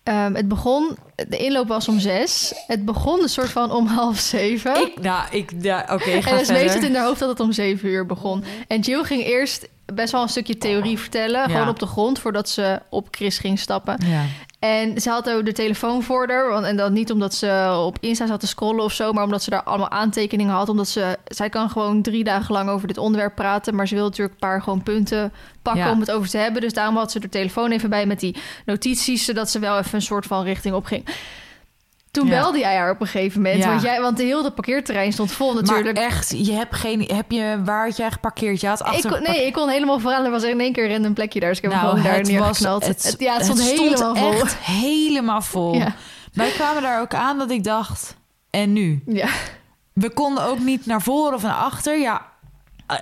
Ehm, 0.02 0.34
het 0.34 0.48
begon, 0.48 0.96
de 1.28 1.36
inloop 1.36 1.68
was 1.68 1.88
om 1.88 1.98
zes. 1.98 2.52
Het 2.66 2.84
begon 2.84 3.22
een 3.22 3.28
soort 3.28 3.50
van 3.50 3.72
om 3.72 3.86
half 4.00 4.18
zeven. 4.18 4.76
Ik, 4.80 5.00
nou, 5.00 5.24
ik, 5.30 5.52
ja, 5.60 5.86
oké, 5.92 6.22
ga 6.22 6.30
en 6.30 6.38
dus 6.38 6.48
weet 6.48 6.74
het 6.74 6.82
in 6.82 6.94
haar 6.94 7.04
hoofd 7.04 7.20
dat 7.20 7.28
het 7.28 7.40
om 7.40 7.52
zeven 7.52 7.88
uur 7.88 8.06
begon. 8.06 8.44
En 8.66 8.80
Jill 8.80 9.02
ging 9.02 9.24
eerst 9.24 9.68
best 9.94 10.12
wel 10.12 10.22
een 10.22 10.28
stukje 10.28 10.58
theorie 10.58 10.98
vertellen. 10.98 11.50
Gewoon 11.50 11.68
op 11.68 11.78
de 11.78 11.86
grond, 11.86 12.18
voordat 12.18 12.48
ze 12.48 12.80
op 12.88 13.08
Chris 13.10 13.38
ging 13.38 13.58
stappen. 13.58 13.96
Ja. 14.06 14.24
En 14.61 15.01
ze 15.01 15.11
had 15.11 15.31
ook 15.31 15.44
de 15.44 15.53
telefoon 15.53 16.03
voor 16.03 16.29
haar. 16.29 16.49
Want, 16.49 16.64
en 16.66 16.77
dan 16.77 16.92
niet 16.92 17.11
omdat 17.11 17.35
ze 17.35 17.81
op 17.87 17.96
Insta 18.01 18.27
zat 18.27 18.40
te 18.40 18.46
scrollen 18.46 18.85
of 18.85 18.92
zo... 18.92 19.12
maar 19.12 19.25
omdat 19.25 19.42
ze 19.42 19.51
daar 19.51 19.62
allemaal 19.62 19.90
aantekeningen 19.90 20.55
had. 20.55 20.68
Omdat 20.68 20.88
ze... 20.88 21.18
Zij 21.25 21.49
kan 21.49 21.70
gewoon 21.70 22.03
drie 22.03 22.25
dagen 22.25 22.55
lang 22.55 22.68
over 22.68 22.88
dit 22.88 22.99
onderwerp 22.99 23.35
praten... 23.35 23.75
maar 23.75 23.88
ze 23.88 23.94
wil 23.94 24.05
natuurlijk 24.05 24.33
een 24.33 24.49
paar 24.49 24.62
gewoon 24.62 24.83
punten 24.83 25.33
pakken 25.62 25.85
Ja. 25.85 25.92
om 25.92 26.01
het 26.01 26.11
over 26.11 26.29
te 26.29 26.38
hebben. 26.38 26.62
Dus 26.62 26.73
daarom 26.73 26.96
had 26.96 27.11
ze 27.12 27.20
de 27.20 27.29
telefoon 27.29 27.70
even 27.70 27.90
bij 27.90 28.07
met 28.07 28.20
die 28.20 28.37
notities... 28.64 29.25
zodat 29.25 29.51
ze 29.51 29.59
wel 29.59 29.79
even 29.79 29.94
een 29.94 30.03
soort 30.03 30.27
van 30.27 30.44
richting 30.44 30.75
op 30.75 30.85
ging. 30.85 31.05
Toen 32.11 32.27
Ja. 32.27 32.31
belde 32.40 32.59
jij 32.59 32.77
haar 32.77 32.90
op 32.90 33.01
een 33.01 33.07
gegeven 33.07 33.42
moment. 33.42 33.62
Ja. 33.62 33.68
Want, 33.68 33.83
jij, 33.83 34.01
want 34.01 34.16
de 34.16 34.23
hele 34.23 34.51
parkeerterrein 34.51 35.12
stond 35.12 35.33
vol 35.33 35.55
natuurlijk. 35.55 35.96
Maar 35.96 36.05
echt, 36.07 36.31
je 36.46 36.53
hebt 36.53 36.75
geen... 36.77 37.01
Heb 37.14 37.31
je, 37.31 37.61
waar 37.64 37.87
had 37.87 37.96
jij 37.96 38.11
geparkeerd? 38.11 38.61
Je 38.61 38.66
had 38.66 38.81
ik 38.81 38.87
achter... 38.87 39.11
kon, 39.11 39.23
nee, 39.23 39.46
ik 39.46 39.53
kon 39.53 39.68
helemaal 39.68 39.99
vooraan. 40.01 40.25
Er 40.25 40.31
was 40.31 40.42
in 40.42 40.61
één 40.61 40.73
keer 40.73 40.85
een 40.85 40.90
random 40.92 41.14
plekje 41.14 41.40
daar. 41.40 41.49
Dus 41.49 41.59
ik 41.59 41.64
heb 41.64 41.73
hem 41.73 41.81
gewoon 41.81 42.03
daar 42.03 42.05
Nou, 42.05 42.16
het 42.18 42.38
was, 42.38 42.44
neergeknald. 42.44 42.87
het, 42.87 43.03
Het- 43.03 43.20
ja, 43.20 43.35
het 43.35 43.44
stond 43.44 43.62
helemaal 43.62 44.16
vol. 44.16 44.33
echt 44.33 44.57
helemaal 44.57 45.42
vol. 45.42 45.75
Ja. 45.75 45.94
Wij 46.33 46.51
kwamen 46.51 46.83
daar 46.83 47.01
ook 47.01 47.14
aan 47.14 47.38
dat 47.38 47.51
ik 47.51 47.64
dacht... 47.64 48.16
En 48.51 48.73
nu? 48.73 49.03
Ja. 49.07 49.29
We 49.92 50.11
konden 50.12 50.44
ook 50.44 50.59
niet 50.59 50.87
naar 50.87 51.03
voren 51.03 51.35
of 51.35 51.42
naar 51.42 51.55
achter. 51.55 51.99
Ja, 51.99 52.27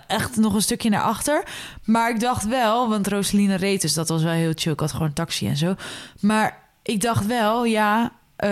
echt 0.06 0.36
nog 0.36 0.54
een 0.54 0.62
stukje 0.62 0.90
naar 0.90 1.02
achter. 1.02 1.42
Maar 1.84 2.10
ik 2.10 2.20
dacht 2.20 2.46
wel, 2.46 2.88
want 2.88 3.06
Roseline 3.08 3.54
reed, 3.54 3.80
dus 3.80 3.94
dat 3.94 4.08
was 4.08 4.22
wel 4.22 4.32
heel 4.32 4.52
chill. 4.54 4.72
Ik 4.72 4.80
had 4.80 4.92
gewoon 4.92 5.06
een 5.08 5.12
taxi 5.12 5.48
en 5.48 5.56
zo. 5.56 5.74
Maar 6.20 6.58
ik 6.82 7.00
dacht 7.00 7.26
wel, 7.26 7.64
ja, 7.64 8.10
eh, 8.38 8.48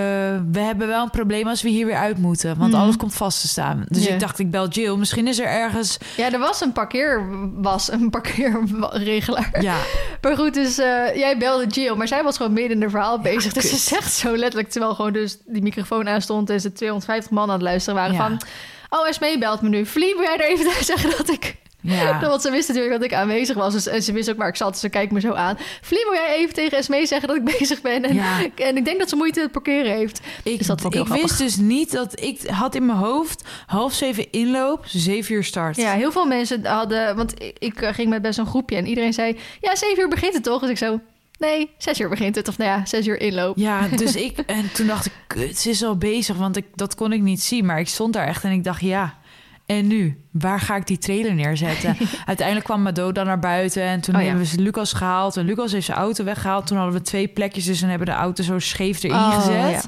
we 0.52 0.60
hebben 0.60 0.88
wel 0.88 1.02
een 1.02 1.10
probleem 1.10 1.46
als 1.46 1.62
we 1.62 1.68
hier 1.68 1.86
weer 1.86 1.96
uit 1.96 2.18
moeten. 2.18 2.58
Want 2.58 2.72
Mhm. 2.72 2.80
alles 2.80 2.96
komt 2.96 3.14
vast 3.14 3.40
te 3.40 3.48
staan. 3.48 3.84
Dus 3.88 4.06
ik 4.06 4.20
dacht, 4.20 4.38
ik 4.38 4.50
bel 4.50 4.68
Jill. 4.68 4.96
Misschien 4.96 5.26
is 5.26 5.38
er 5.38 5.46
ergens... 5.46 5.98
ja, 6.16 6.32
er 6.32 6.38
was 6.38 6.60
een 6.60 6.72
parkeer... 6.72 7.24
Was 7.60 7.90
een 7.92 8.10
parkeerregelaar. 8.10 9.56
Ja, 9.62 9.76
Maar 10.20 10.36
goed, 10.36 10.54
dus 10.54 10.78
eh, 10.78 11.14
jij 11.16 11.38
belde 11.38 11.66
Jill, 11.66 11.94
maar 11.94 12.08
zij 12.08 12.22
was 12.22 12.36
gewoon 12.36 12.52
midden 12.52 12.72
in 12.76 12.80
haar 12.80 12.90
verhaal 12.90 13.20
bezig. 13.20 13.52
Dus 13.52 13.70
ze 13.70 13.76
zegt 13.76 14.12
zo 14.12 14.36
letterlijk, 14.36 14.70
terwijl 14.70 14.94
gewoon 14.94 15.12
dus 15.12 15.38
die 15.46 15.62
microfoon 15.62 16.08
aan 16.08 16.20
stond... 16.22 16.50
en 16.50 16.60
ze 16.60 16.72
250 16.72 17.30
man 17.30 17.44
aan 17.48 17.50
het 17.54 17.62
luisteren 17.62 17.98
waren 18.00 18.14
Ja. 18.14 18.26
van... 18.28 18.40
Oh, 18.88 19.08
Esmee 19.08 19.38
belt 19.38 19.60
me 19.60 19.68
nu. 19.68 19.86
Vlie, 19.86 20.14
wil 20.14 20.22
jij 20.24 20.36
er 20.36 20.48
even 20.50 20.84
zeggen 20.84 21.10
dat 21.10 21.30
ik... 21.30 21.56
ja. 21.86 22.20
Want 22.28 22.42
ze 22.42 22.50
wist 22.50 22.68
natuurlijk 22.68 22.94
dat 22.94 23.04
ik 23.04 23.14
aanwezig 23.14 23.56
was. 23.56 23.72
Dus, 23.72 23.86
en 23.86 24.02
ze 24.02 24.12
wist 24.12 24.30
ook 24.30 24.36
waar 24.36 24.48
ik 24.48 24.56
zat, 24.56 24.72
dus 24.72 24.80
ze 24.80 24.88
kijkt 24.88 25.12
me 25.12 25.20
zo 25.20 25.32
aan. 25.32 25.58
Vlie, 25.80 26.04
wil 26.04 26.14
jij 26.14 26.36
even 26.36 26.54
tegen 26.54 26.78
Esmee 26.78 27.06
zeggen 27.06 27.28
dat 27.28 27.36
ik 27.36 27.44
bezig 27.58 27.80
ben? 27.80 28.04
En, 28.04 28.14
Ja. 28.14 28.40
en 28.54 28.76
ik 28.76 28.84
denk 28.84 28.98
dat 28.98 29.08
ze 29.08 29.16
moeite 29.16 29.40
met 29.40 29.52
parkeren 29.52 29.92
heeft. 29.92 30.20
Ik, 30.42 30.58
Dus 30.58 30.66
dat 30.66 30.94
ik 30.94 31.06
wist 31.06 31.38
dus 31.38 31.56
niet 31.56 31.92
dat 31.92 32.20
ik 32.20 32.40
had 32.46 32.74
in 32.74 32.86
mijn 32.86 32.98
hoofd 32.98 33.44
half 33.66 33.92
zeven 33.92 34.30
inloop, 34.30 34.84
zeven 34.86 35.34
uur 35.34 35.44
start. 35.44 35.76
Ja, 35.76 35.92
heel 35.92 36.12
veel 36.12 36.26
mensen 36.26 36.66
hadden... 36.66 37.16
Want 37.16 37.42
ik, 37.42 37.56
ik 37.58 37.80
eh, 37.80 37.94
ging 37.94 38.08
met 38.08 38.22
best 38.22 38.38
een 38.38 38.46
groepje 38.46 38.76
en 38.76 38.86
iedereen 38.86 39.12
zei... 39.12 39.36
Ja, 39.60 39.76
zeven 39.76 40.02
uur 40.02 40.08
begint 40.08 40.34
het 40.34 40.42
toch? 40.42 40.60
Dus 40.60 40.70
ik 40.70 40.78
zo... 40.78 41.00
Nee, 41.38 41.70
zes 41.78 42.00
uur 42.00 42.08
begint 42.08 42.34
het. 42.34 42.48
Of 42.48 42.58
nou 42.58 42.70
ja, 42.70 42.86
zes 42.86 43.06
uur 43.06 43.20
inloop. 43.20 43.56
Ja, 43.56 43.88
dus 43.96 44.16
ik 44.16 44.38
en 44.38 44.72
toen 44.72 44.86
dacht 44.86 45.06
ik, 45.06 45.12
kut, 45.26 45.58
ze 45.58 45.70
is 45.70 45.84
al 45.84 45.96
bezig, 45.96 46.36
want 46.36 46.56
ik, 46.56 46.64
dat 46.74 46.94
kon 46.94 47.12
ik 47.12 47.20
niet 47.20 47.42
zien. 47.42 47.64
Maar 47.66 47.78
ik 47.80 47.88
stond 47.88 48.12
daar 48.12 48.26
echt 48.26 48.44
en 48.44 48.50
ik 48.50 48.64
dacht, 48.64 48.80
ja. 48.80 49.18
En 49.66 49.86
nu, 49.86 50.20
waar 50.30 50.60
ga 50.60 50.76
ik 50.76 50.86
die 50.86 50.98
trailer 50.98 51.34
neerzetten? 51.34 51.96
Uiteindelijk 52.26 52.66
kwam 52.66 52.82
Mado 52.82 53.12
dan 53.12 53.26
naar 53.26 53.38
buiten 53.38 53.82
en 53.82 54.00
toen 54.00 54.14
Oh, 54.14 54.20
ja. 54.20 54.26
hebben 54.28 54.46
we 54.46 54.62
Lucas 54.62 54.92
gehaald. 54.92 55.36
En 55.36 55.44
Lucas 55.44 55.72
heeft 55.72 55.86
zijn 55.86 55.98
auto 55.98 56.24
weggehaald. 56.24 56.66
Toen 56.66 56.76
hadden 56.76 56.94
we 56.94 57.02
twee 57.02 57.28
plekjes, 57.28 57.64
dus 57.64 57.82
en 57.82 57.88
hebben 57.88 58.06
de 58.06 58.12
auto 58.12 58.42
zo 58.42 58.58
scheef 58.58 59.02
erin 59.02 59.16
Oh, 59.16 59.34
gezet. 59.34 59.70
ja. 59.70 59.80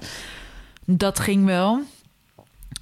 Dat 0.85 1.21
ging 1.21 1.45
wel. 1.45 1.81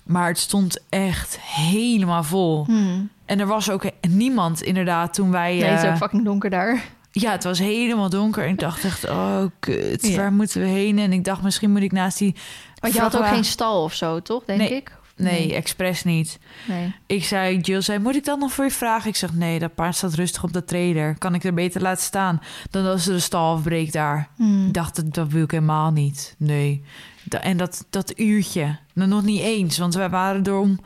Maar 0.02 0.28
het 0.28 0.38
stond 0.38 0.78
echt 0.88 1.38
helemaal 1.40 2.24
vol. 2.24 2.64
Hmm. 2.64 3.08
En 3.24 3.40
er 3.40 3.46
was 3.46 3.70
ook 3.70 3.84
niemand 4.08 4.62
inderdaad 4.62 5.14
toen 5.14 5.30
wij... 5.30 5.52
Nee, 5.54 5.62
het 5.64 5.78
is 5.78 5.84
eh, 5.84 5.90
ook 5.90 5.96
fucking 5.96 6.24
donker 6.24 6.50
daar. 6.50 6.84
ja, 7.12 7.30
het 7.30 7.44
was 7.44 7.58
helemaal 7.58 8.10
donker. 8.10 8.44
En 8.44 8.50
ik 8.50 8.58
dacht 8.58 8.84
echt, 8.84 9.08
oh 9.08 9.42
kut, 9.60 10.06
Ja. 10.08 10.16
waar 10.16 10.32
moeten 10.32 10.60
we 10.60 10.66
heen? 10.66 10.98
En 10.98 11.12
ik 11.12 11.24
dacht, 11.24 11.42
misschien 11.42 11.70
moet 11.70 11.82
ik 11.82 11.92
naast 11.92 12.18
die... 12.18 12.34
Want 12.80 12.94
je 12.94 13.00
had 13.00 13.16
ook 13.16 13.26
geen 13.26 13.44
stal 13.44 13.82
of 13.82 13.94
zo, 13.94 14.20
toch? 14.22 14.44
Denk 14.44 14.58
Nee. 14.60 14.74
ik. 14.74 14.92
Nee, 15.16 15.54
expres 15.54 16.04
niet. 16.04 16.38
Nee. 16.68 16.94
Ik 17.06 17.24
zei, 17.24 17.58
Jill 17.58 17.80
zei, 17.80 17.98
moet 17.98 18.16
ik 18.16 18.24
dat 18.24 18.38
nog 18.38 18.52
voor 18.52 18.64
je 18.64 18.70
vragen? 18.70 19.08
Ik 19.08 19.16
zeg, 19.16 19.34
nee, 19.34 19.58
dat 19.58 19.74
paard 19.74 19.96
staat 19.96 20.14
rustig 20.14 20.42
op 20.44 20.52
de 20.52 20.64
trailer. 20.64 21.18
Kan 21.18 21.34
ik 21.34 21.44
er 21.44 21.54
beter 21.54 21.80
laten 21.82 22.04
staan 22.04 22.40
dan 22.70 22.84
dat 22.84 23.00
ze 23.00 23.12
de 23.12 23.18
stal 23.18 23.54
afbreekt 23.54 23.92
daar? 23.92 24.28
Hmm. 24.36 24.66
Ik 24.66 24.74
dacht, 24.74 24.96
dat, 24.96 25.14
dat 25.14 25.28
wil 25.28 25.42
ik 25.42 25.50
helemaal 25.50 25.90
niet. 25.90 26.34
Nee. 26.38 26.82
Da- 27.22 27.40
en 27.40 27.56
dat, 27.56 27.86
dat 27.90 28.18
uurtje, 28.18 28.76
nou, 28.92 29.08
nog 29.08 29.22
niet 29.22 29.40
eens. 29.40 29.78
Want 29.78 29.94
wij 29.94 30.10
waren 30.10 30.44
er 30.44 30.58
om 30.58 30.80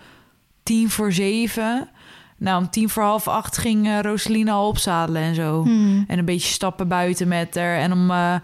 tien 0.62 0.90
voor 0.90 1.12
zeven. 1.12 1.88
Nou, 2.37 2.62
om 2.62 2.71
tien 2.71 2.88
voor 2.88 3.03
half 3.03 3.29
acht 3.29 3.59
ging 3.59 3.87
uh, 3.87 4.01
Roseline 4.01 4.51
al 4.51 4.69
opzadelen 4.69 5.23
en 5.23 5.35
zo. 5.35 5.62
Hmm. 5.62 6.05
En 6.09 6.19
een 6.19 6.25
beetje 6.25 6.53
stappen 6.53 6.88
buiten 6.88 7.29
met 7.29 7.55
haar. 7.55 7.77
En 7.77 7.93
om 7.93 8.11
eh, 8.11 8.35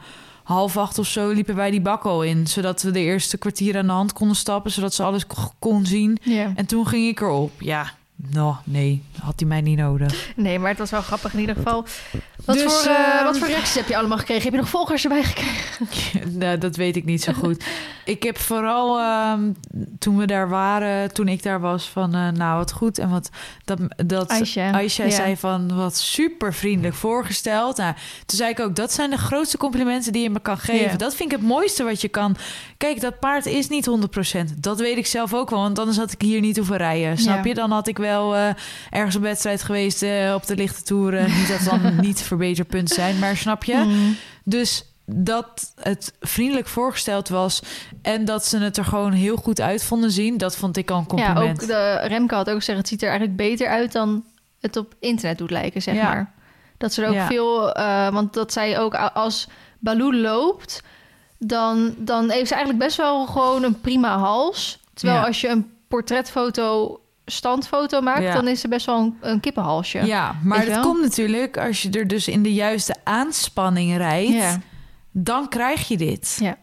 half 0.46 0.76
acht 0.76 0.98
of 0.98 1.06
zo 1.06 1.30
liepen 1.30 1.54
wij 1.54 1.70
die 1.70 1.80
bak 1.80 2.04
al 2.04 2.22
in. 2.22 2.46
Zodat 2.46 2.82
we 2.82 2.90
de 2.90 3.00
eerste 3.00 3.38
kwartier 3.38 3.78
aan 3.78 3.86
de 3.86 3.92
hand 3.92 4.12
konden 4.12 4.36
stappen. 4.36 4.70
Zodat 4.70 4.94
ze 4.94 5.02
alles 5.02 5.26
kon 5.58 5.86
zien. 5.86 6.18
Ja. 6.22 6.52
En 6.56 6.66
toen 6.66 6.86
ging 6.86 7.08
ik 7.08 7.20
erop. 7.20 7.60
Ja, 7.60 7.92
nou, 8.16 8.54
nee, 8.64 9.02
had 9.22 9.32
hij 9.36 9.48
mij 9.48 9.60
niet 9.60 9.78
nodig. 9.78 10.32
Nee, 10.36 10.58
maar 10.58 10.68
het 10.70 10.78
was 10.78 10.90
wel 10.90 11.00
grappig 11.02 11.32
in 11.32 11.40
ieder 11.40 11.54
geval. 11.56 11.84
Wat, 12.44 12.56
Dus, 12.56 12.72
voor, 12.72 12.90
eh, 12.92 13.18
eh, 13.18 13.24
wat 13.24 13.38
voor 13.38 13.46
reacties 13.48 13.74
heb 13.74 13.88
je 13.88 13.96
allemaal 13.96 14.18
gekregen? 14.18 14.42
Heb 14.42 14.52
je 14.52 14.58
nog 14.58 14.68
volgers 14.68 15.02
erbij 15.02 15.22
gekregen? 15.24 15.88
nou, 16.38 16.58
dat 16.58 16.76
weet 16.76 16.96
ik 16.96 17.04
niet 17.04 17.22
zo 17.22 17.32
goed. 17.32 17.64
ik 18.04 18.22
heb 18.22 18.38
vooral 18.38 18.98
ehm, 18.98 19.52
toen 19.98 20.16
we 20.16 20.26
daar 20.26 20.48
waren, 20.48 21.12
toen 21.12 21.28
ik 21.28 21.42
daar 21.42 21.60
was, 21.60 21.88
van 21.88 22.14
eh, 22.14 22.28
nou 22.28 22.56
wat 22.58 22.72
goed. 22.72 22.98
En 22.98 23.10
wat 23.10 23.30
dat, 23.64 23.78
dat 24.06 24.28
Aisha. 24.28 24.70
Aisha 24.70 25.04
Ja. 25.04 25.10
zei 25.10 25.36
van 25.36 25.74
wat 25.76 25.96
super 25.96 26.54
vriendelijk 26.54 26.94
voorgesteld. 26.94 27.76
Nou, 27.76 27.94
toen 28.26 28.38
zei 28.38 28.50
ik 28.50 28.60
ook, 28.60 28.76
dat 28.76 28.92
zijn 28.92 29.10
de 29.10 29.18
grootste 29.18 29.56
complimenten 29.56 30.12
die 30.12 30.22
je 30.22 30.30
me 30.30 30.40
kan 30.40 30.58
geven. 30.58 30.90
Ja. 30.90 30.96
Dat 30.96 31.14
vind 31.14 31.32
ik 31.32 31.38
het 31.38 31.46
mooiste 31.46 31.84
wat 31.84 32.00
je 32.00 32.08
kan. 32.08 32.36
Kijk, 32.76 33.00
dat 33.00 33.18
paard 33.18 33.46
is 33.46 33.68
niet 33.68 33.86
100%. 33.86 34.54
Dat 34.60 34.80
weet 34.80 34.96
ik 34.96 35.06
zelf 35.06 35.34
ook 35.34 35.50
wel, 35.50 35.60
want 35.60 35.78
anders 35.78 35.96
had 35.98 36.12
ik 36.12 36.20
hier 36.20 36.40
niet 36.40 36.56
hoeven 36.56 36.76
rijden. 36.76 37.18
Snap 37.18 37.36
Ja. 37.44 37.48
je? 37.48 37.54
Dan 37.54 37.70
had 37.70 37.88
ik 37.88 37.96
wel 37.96 38.04
eh, 38.06 38.48
ergens 38.90 39.16
op 39.16 39.22
wedstrijd 39.22 39.62
geweest 39.62 40.02
eh, 40.02 40.32
op 40.34 40.46
de 40.46 40.56
lichte 40.56 40.82
toeren. 40.82 41.24
niet 41.38 41.48
dat 41.48 41.80
dan 41.80 42.00
niet 42.00 42.22
verbeterpunten 42.22 42.94
zijn, 42.94 43.18
maar 43.18 43.36
snap 43.36 43.64
je? 43.64 43.76
Hmm. 43.76 44.16
Dus 44.44 44.84
dat 45.04 45.72
het 45.80 46.12
vriendelijk 46.20 46.66
voorgesteld 46.68 47.28
was 47.28 47.62
en 48.02 48.24
dat 48.24 48.44
ze 48.46 48.58
het 48.58 48.76
er 48.76 48.84
gewoon 48.84 49.12
heel 49.12 49.36
goed 49.36 49.60
uit 49.60 49.84
vonden 49.84 50.10
zien, 50.10 50.38
dat 50.38 50.56
vond 50.56 50.76
ik 50.76 50.90
al 50.90 50.96
een 51.08 51.16
Ja, 51.18 51.26
compliment. 51.26 51.62
ook 51.62 51.68
de 51.68 52.00
Remke 52.06 52.34
had 52.34 52.50
ook 52.50 52.56
gezegd... 52.56 52.78
het 52.78 52.88
ziet 52.88 53.02
er 53.02 53.08
eigenlijk 53.08 53.36
beter 53.38 53.68
uit 53.68 53.92
dan 53.92 54.24
het 54.60 54.76
op 54.76 54.94
internet 55.00 55.38
doet 55.38 55.50
lijken, 55.50 55.82
zeg 55.82 55.94
Ja. 55.94 56.02
maar. 56.02 56.32
Dat 56.78 56.92
ze 56.92 57.02
er 57.02 57.08
ook 57.08 57.14
Ja. 57.14 57.26
veel... 57.26 57.72
eh, 57.72 58.08
want 58.12 58.32
dat 58.32 58.52
zij 58.52 58.78
ook 58.78 58.94
als 58.94 59.48
Baloo 59.78 60.14
loopt... 60.14 60.82
Dan, 61.38 61.94
dan 61.98 62.30
heeft 62.30 62.48
ze 62.48 62.54
eigenlijk 62.54 62.84
best 62.84 62.96
wel 62.96 63.26
gewoon 63.26 63.62
een 63.62 63.80
prima 63.80 64.18
hals. 64.18 64.78
Terwijl 64.94 65.18
Ja. 65.20 65.26
als 65.26 65.40
je 65.40 65.48
een 65.48 65.70
portretfoto 65.88 67.00
standfoto 67.26 68.00
maakt... 68.00 68.22
Ja. 68.22 68.34
dan 68.34 68.48
is 68.48 68.60
ze 68.60 68.68
best 68.68 68.86
wel 68.86 68.98
een, 68.98 69.16
een 69.20 69.40
kippenhalsje. 69.40 70.06
Ja, 70.06 70.36
maar 70.42 70.66
wel? 70.66 70.82
komt 70.82 71.00
natuurlijk 71.00 71.58
als 71.58 71.82
je 71.82 71.90
er 71.90 72.06
dus 72.08 72.28
in 72.28 72.42
de 72.42 72.54
juiste 72.54 72.94
aanspanning 73.04 73.96
rijdt, 73.96 74.32
Ja. 74.32 74.60
dan 75.10 75.48
krijg 75.48 75.88
je 75.88 75.96
dit. 75.96 76.36
Ja. 76.40 76.56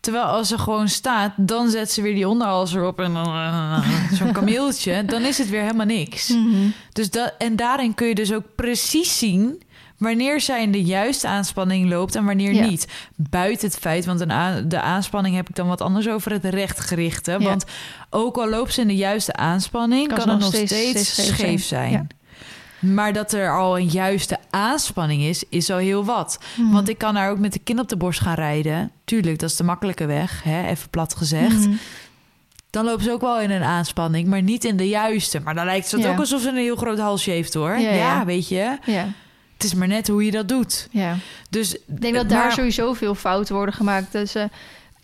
Terwijl 0.00 0.24
als 0.24 0.48
ze 0.48 0.58
gewoon 0.58 0.88
staat, 0.88 1.32
dan 1.36 1.68
zet 1.70 1.90
ze 1.92 2.02
weer 2.02 2.14
die 2.14 2.28
onderhals 2.28 2.74
erop 2.74 3.00
en 3.00 3.12
dan 3.12 3.26
eh, 3.26 3.82
zo'n 4.12 4.32
kameeltje. 4.32 5.04
Dan 5.04 5.22
is 5.22 5.38
het 5.38 5.48
weer 5.50 5.60
helemaal 5.60 5.86
niks. 5.86 6.28
Mhm. 6.28 6.68
Dus 6.92 7.10
dat, 7.10 7.34
en 7.38 7.56
daarin 7.56 7.94
kun 7.94 8.06
je 8.06 8.14
dus 8.14 8.32
ook 8.32 8.44
precies 8.56 9.18
zien 9.18 9.62
wanneer 10.00 10.40
zij 10.40 10.62
in 10.62 10.72
de 10.72 10.82
juiste 10.82 11.28
aanspanning 11.28 11.88
loopt 11.88 12.14
en 12.14 12.24
wanneer 12.24 12.54
Ja. 12.54 12.66
niet. 12.66 12.86
Buiten 13.16 13.68
het 13.68 13.78
feit, 13.78 14.04
want 14.04 14.20
een 14.20 14.68
de 14.68 14.80
aanspanning 14.80 15.34
heb 15.36 15.48
ik 15.48 15.54
dan 15.54 15.68
wat 15.68 15.80
anders 15.80 16.08
over 16.08 16.32
het 16.32 16.44
rechtgerichte. 16.44 17.30
Ja. 17.30 17.38
Want 17.38 17.64
ook 18.10 18.36
al 18.36 18.48
loopt 18.48 18.72
ze 18.74 18.80
in 18.80 18.86
de 18.88 18.96
juiste 18.96 19.32
aanspanning, 19.32 20.08
Kan 20.08 20.28
het 20.28 20.38
nog 20.38 20.54
steeds- 20.54 20.72
scheef 20.72 20.98
scheef 21.36 21.64
zijn. 21.64 21.90
zijn. 21.90 22.08
Maar 22.94 23.12
dat 23.12 23.32
er 23.32 23.56
al 23.58 23.78
een 23.78 23.86
juiste 23.88 24.38
aanspanning 24.50 25.22
is, 25.22 25.44
is 25.48 25.70
al 25.70 25.78
heel 25.78 26.04
wat. 26.04 26.38
Mhm. 26.56 26.70
Want 26.72 26.88
ik 26.88 26.98
kan 26.98 27.14
daar 27.14 27.30
ook 27.30 27.38
met 27.38 27.52
de 27.52 27.58
kin 27.58 27.78
op 27.78 27.88
de 27.88 27.96
borst 27.96 28.20
gaan 28.20 28.34
rijden. 28.34 28.90
Tuurlijk, 29.04 29.38
dat 29.38 29.50
is 29.50 29.56
de 29.56 29.64
makkelijke 29.64 30.06
weg, 30.06 30.42
hè? 30.44 30.66
even 30.68 30.90
plat 30.90 31.14
gezegd. 31.16 31.58
Mhm. 31.58 31.72
Dan 32.70 32.84
lopen 32.84 33.04
ze 33.04 33.10
ook 33.12 33.20
wel 33.20 33.40
in 33.40 33.50
een 33.50 33.62
aanspanning, 33.62 34.28
maar 34.28 34.42
niet 34.42 34.64
in 34.64 34.76
de 34.76 34.88
juiste. 34.88 35.40
Maar 35.40 35.54
dan 35.54 35.64
lijkt 35.64 35.90
het 35.90 36.00
Ja. 36.02 36.10
ook 36.10 36.18
alsof 36.18 36.40
ze 36.42 36.48
een 36.48 36.56
heel 36.56 36.76
groot 36.76 36.98
halsje 36.98 37.30
heeft, 37.30 37.54
hoor. 37.54 37.70
Ja, 37.78 37.78
Ja, 37.90 37.94
ja. 37.94 38.24
weet 38.24 38.48
je. 38.48 38.78
Ja, 38.84 39.08
Het 39.60 39.68
is 39.72 39.74
maar 39.78 39.88
net 39.88 40.08
hoe 40.08 40.24
je 40.24 40.30
dat 40.30 40.48
doet. 40.48 40.88
ja. 40.90 41.16
Dus 41.50 41.74
Ik 41.74 42.00
denk 42.00 42.14
dat 42.14 42.28
daar 42.28 42.52
sowieso 42.52 42.92
veel 42.92 43.14
fouten 43.14 43.54
worden 43.54 43.74
gemaakt. 43.74 44.12
Dus 44.12 44.34
eh, 44.34 44.44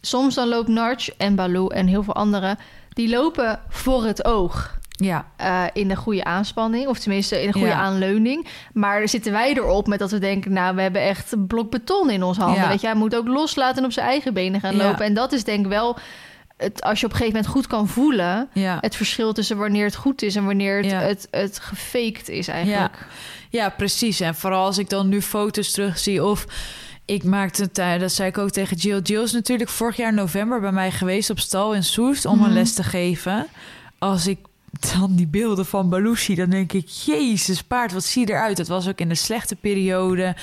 soms 0.00 0.34
dan 0.34 0.48
loopt 0.48 0.68
Narch 0.68 1.08
en 1.16 1.34
Baloo 1.34 1.68
en 1.68 1.86
heel 1.86 2.02
veel 2.02 2.14
anderen... 2.14 2.58
die 2.88 3.08
lopen 3.08 3.60
voor 3.68 4.04
het 4.04 4.24
oog. 4.24 4.74
Ja, 4.90 5.26
eh, 5.36 5.62
in 5.72 5.90
een 5.90 5.96
goede 5.96 6.24
aanspanning. 6.24 6.86
Of 6.86 6.98
tenminste 6.98 7.40
in 7.40 7.46
een 7.46 7.52
goede 7.52 7.68
Ja. 7.68 7.74
aanleuning. 7.80 8.46
Maar 8.72 9.00
er 9.00 9.08
zitten 9.08 9.32
wij 9.32 9.52
erop 9.54 9.86
met 9.86 9.98
dat 9.98 10.10
we 10.10 10.18
denken... 10.18 10.52
nou, 10.52 10.74
we 10.74 10.82
hebben 10.82 11.02
echt 11.02 11.32
een 11.32 11.46
blok 11.46 11.70
beton 11.70 12.10
in 12.10 12.22
ons 12.22 12.36
handen. 12.36 12.62
Ja. 12.62 12.68
Weet 12.68 12.80
je, 12.80 12.86
hij 12.86 12.96
moet 12.96 13.16
ook 13.16 13.26
loslaten 13.28 13.78
en 13.78 13.84
op 13.84 13.92
zijn 13.92 14.06
eigen 14.06 14.34
benen 14.34 14.60
gaan 14.60 14.76
Ja. 14.76 14.84
lopen. 14.84 15.04
En 15.04 15.14
dat 15.14 15.32
is 15.32 15.44
denk 15.44 15.64
ik 15.64 15.70
wel... 15.70 15.96
Het, 16.56 16.82
als 16.82 17.00
je 17.00 17.06
op 17.06 17.12
een 17.12 17.18
gegeven 17.18 17.38
moment 17.38 17.56
goed 17.58 17.66
kan 17.66 17.88
voelen... 17.88 18.48
ja. 18.52 18.78
het 18.80 18.96
verschil 18.96 19.32
tussen 19.32 19.56
wanneer 19.56 19.84
het 19.84 19.96
goed 19.96 20.22
is... 20.22 20.36
en 20.36 20.44
wanneer 20.44 20.76
het, 20.76 20.90
Ja. 20.90 21.00
het, 21.00 21.28
het 21.30 21.58
gefaked 21.58 22.28
is 22.28 22.48
eigenlijk. 22.48 22.96
Ja, 23.56 23.68
precies. 23.68 24.20
En 24.20 24.34
vooral 24.34 24.64
als 24.64 24.78
ik 24.78 24.88
dan 24.90 25.08
nu 25.08 25.22
foto's 25.22 25.70
terugzie 25.70 26.24
of... 26.24 26.46
Ik 27.04 27.24
maakte 27.24 27.62
het, 27.62 27.78
eh, 27.78 27.98
dat 27.98 28.12
zei 28.12 28.28
ik 28.28 28.38
ook 28.38 28.50
tegen 28.50 28.76
Jill. 28.76 29.00
Jill 29.02 29.22
is 29.22 29.32
natuurlijk 29.32 29.70
vorig 29.70 29.96
jaar 29.96 30.14
november 30.14 30.60
bij 30.60 30.72
mij 30.72 30.90
geweest 30.90 31.30
op 31.30 31.38
stal 31.38 31.74
in 31.74 31.84
Soest 31.84 32.24
om 32.24 32.36
Mhm. 32.38 32.46
een 32.46 32.52
les 32.52 32.72
te 32.74 32.82
geven. 32.82 33.46
Als 33.98 34.26
ik 34.26 34.38
dan 34.92 35.14
die 35.14 35.26
beelden 35.26 35.66
van 35.66 35.88
Baloo 35.88 36.14
zie, 36.14 36.36
dan 36.36 36.50
denk 36.50 36.72
ik, 36.72 36.88
jezus 36.88 37.62
paard, 37.62 37.92
wat 37.92 38.04
zie 38.04 38.26
je 38.26 38.32
eruit? 38.32 38.58
Het 38.58 38.68
was 38.68 38.88
ook 38.88 38.98
in 38.98 39.08
de 39.08 39.14
slechte 39.14 39.56
periode. 39.56 40.36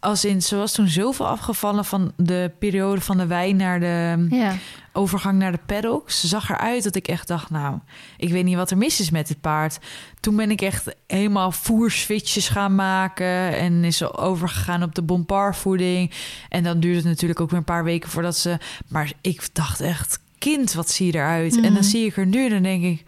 Als 0.00 0.24
in, 0.24 0.42
ze 0.42 0.56
was 0.56 0.72
toen 0.72 0.88
zoveel 0.88 1.26
afgevallen 1.26 1.84
van 1.84 2.12
de 2.16 2.50
periode 2.58 3.00
van 3.00 3.16
de 3.18 3.26
wijn 3.26 3.56
naar 3.56 3.80
de 3.80 4.26
Ja. 4.30 4.54
Overgang 4.92 5.38
naar 5.38 5.52
de 5.52 5.58
paddock. 5.66 6.10
Ze 6.10 6.26
zag 6.26 6.50
eruit 6.50 6.82
dat 6.84 6.94
ik 6.94 7.08
echt 7.08 7.28
dacht, 7.28 7.50
nou, 7.50 7.78
ik 8.16 8.30
weet 8.32 8.44
niet 8.44 8.56
wat 8.56 8.70
er 8.70 8.76
mis 8.78 9.00
is 9.00 9.10
met 9.10 9.28
dit 9.28 9.40
paard. 9.40 9.78
Toen 10.20 10.36
ben 10.36 10.50
ik 10.50 10.60
echt 10.60 10.94
helemaal 11.06 11.52
voerswitches 11.52 12.48
gaan 12.48 12.74
maken 12.74 13.56
en 13.56 13.84
is 13.84 13.96
ze 13.96 14.16
overgegaan 14.16 14.82
op 14.82 14.94
de 14.94 15.02
bomparvoeding. 15.02 16.10
En 16.48 16.62
dan 16.62 16.80
duurde 16.80 16.96
het 16.98 17.06
natuurlijk 17.06 17.40
ook 17.40 17.50
weer 17.50 17.58
een 17.58 17.64
paar 17.64 17.84
weken 17.84 18.10
voordat 18.10 18.36
ze... 18.36 18.58
Maar 18.88 19.12
ik 19.20 19.48
dacht 19.52 19.80
echt, 19.80 20.20
kind, 20.38 20.72
wat 20.72 20.90
zie 20.90 21.06
je 21.06 21.14
eruit? 21.18 21.54
En 21.54 21.60
Mhm. 21.62 21.74
dan 21.74 21.84
zie 21.84 22.06
ik 22.06 22.16
er 22.16 22.26
nu 22.26 22.44
en 22.44 22.50
dan 22.50 22.62
denk 22.62 22.82
ik, 22.84 23.04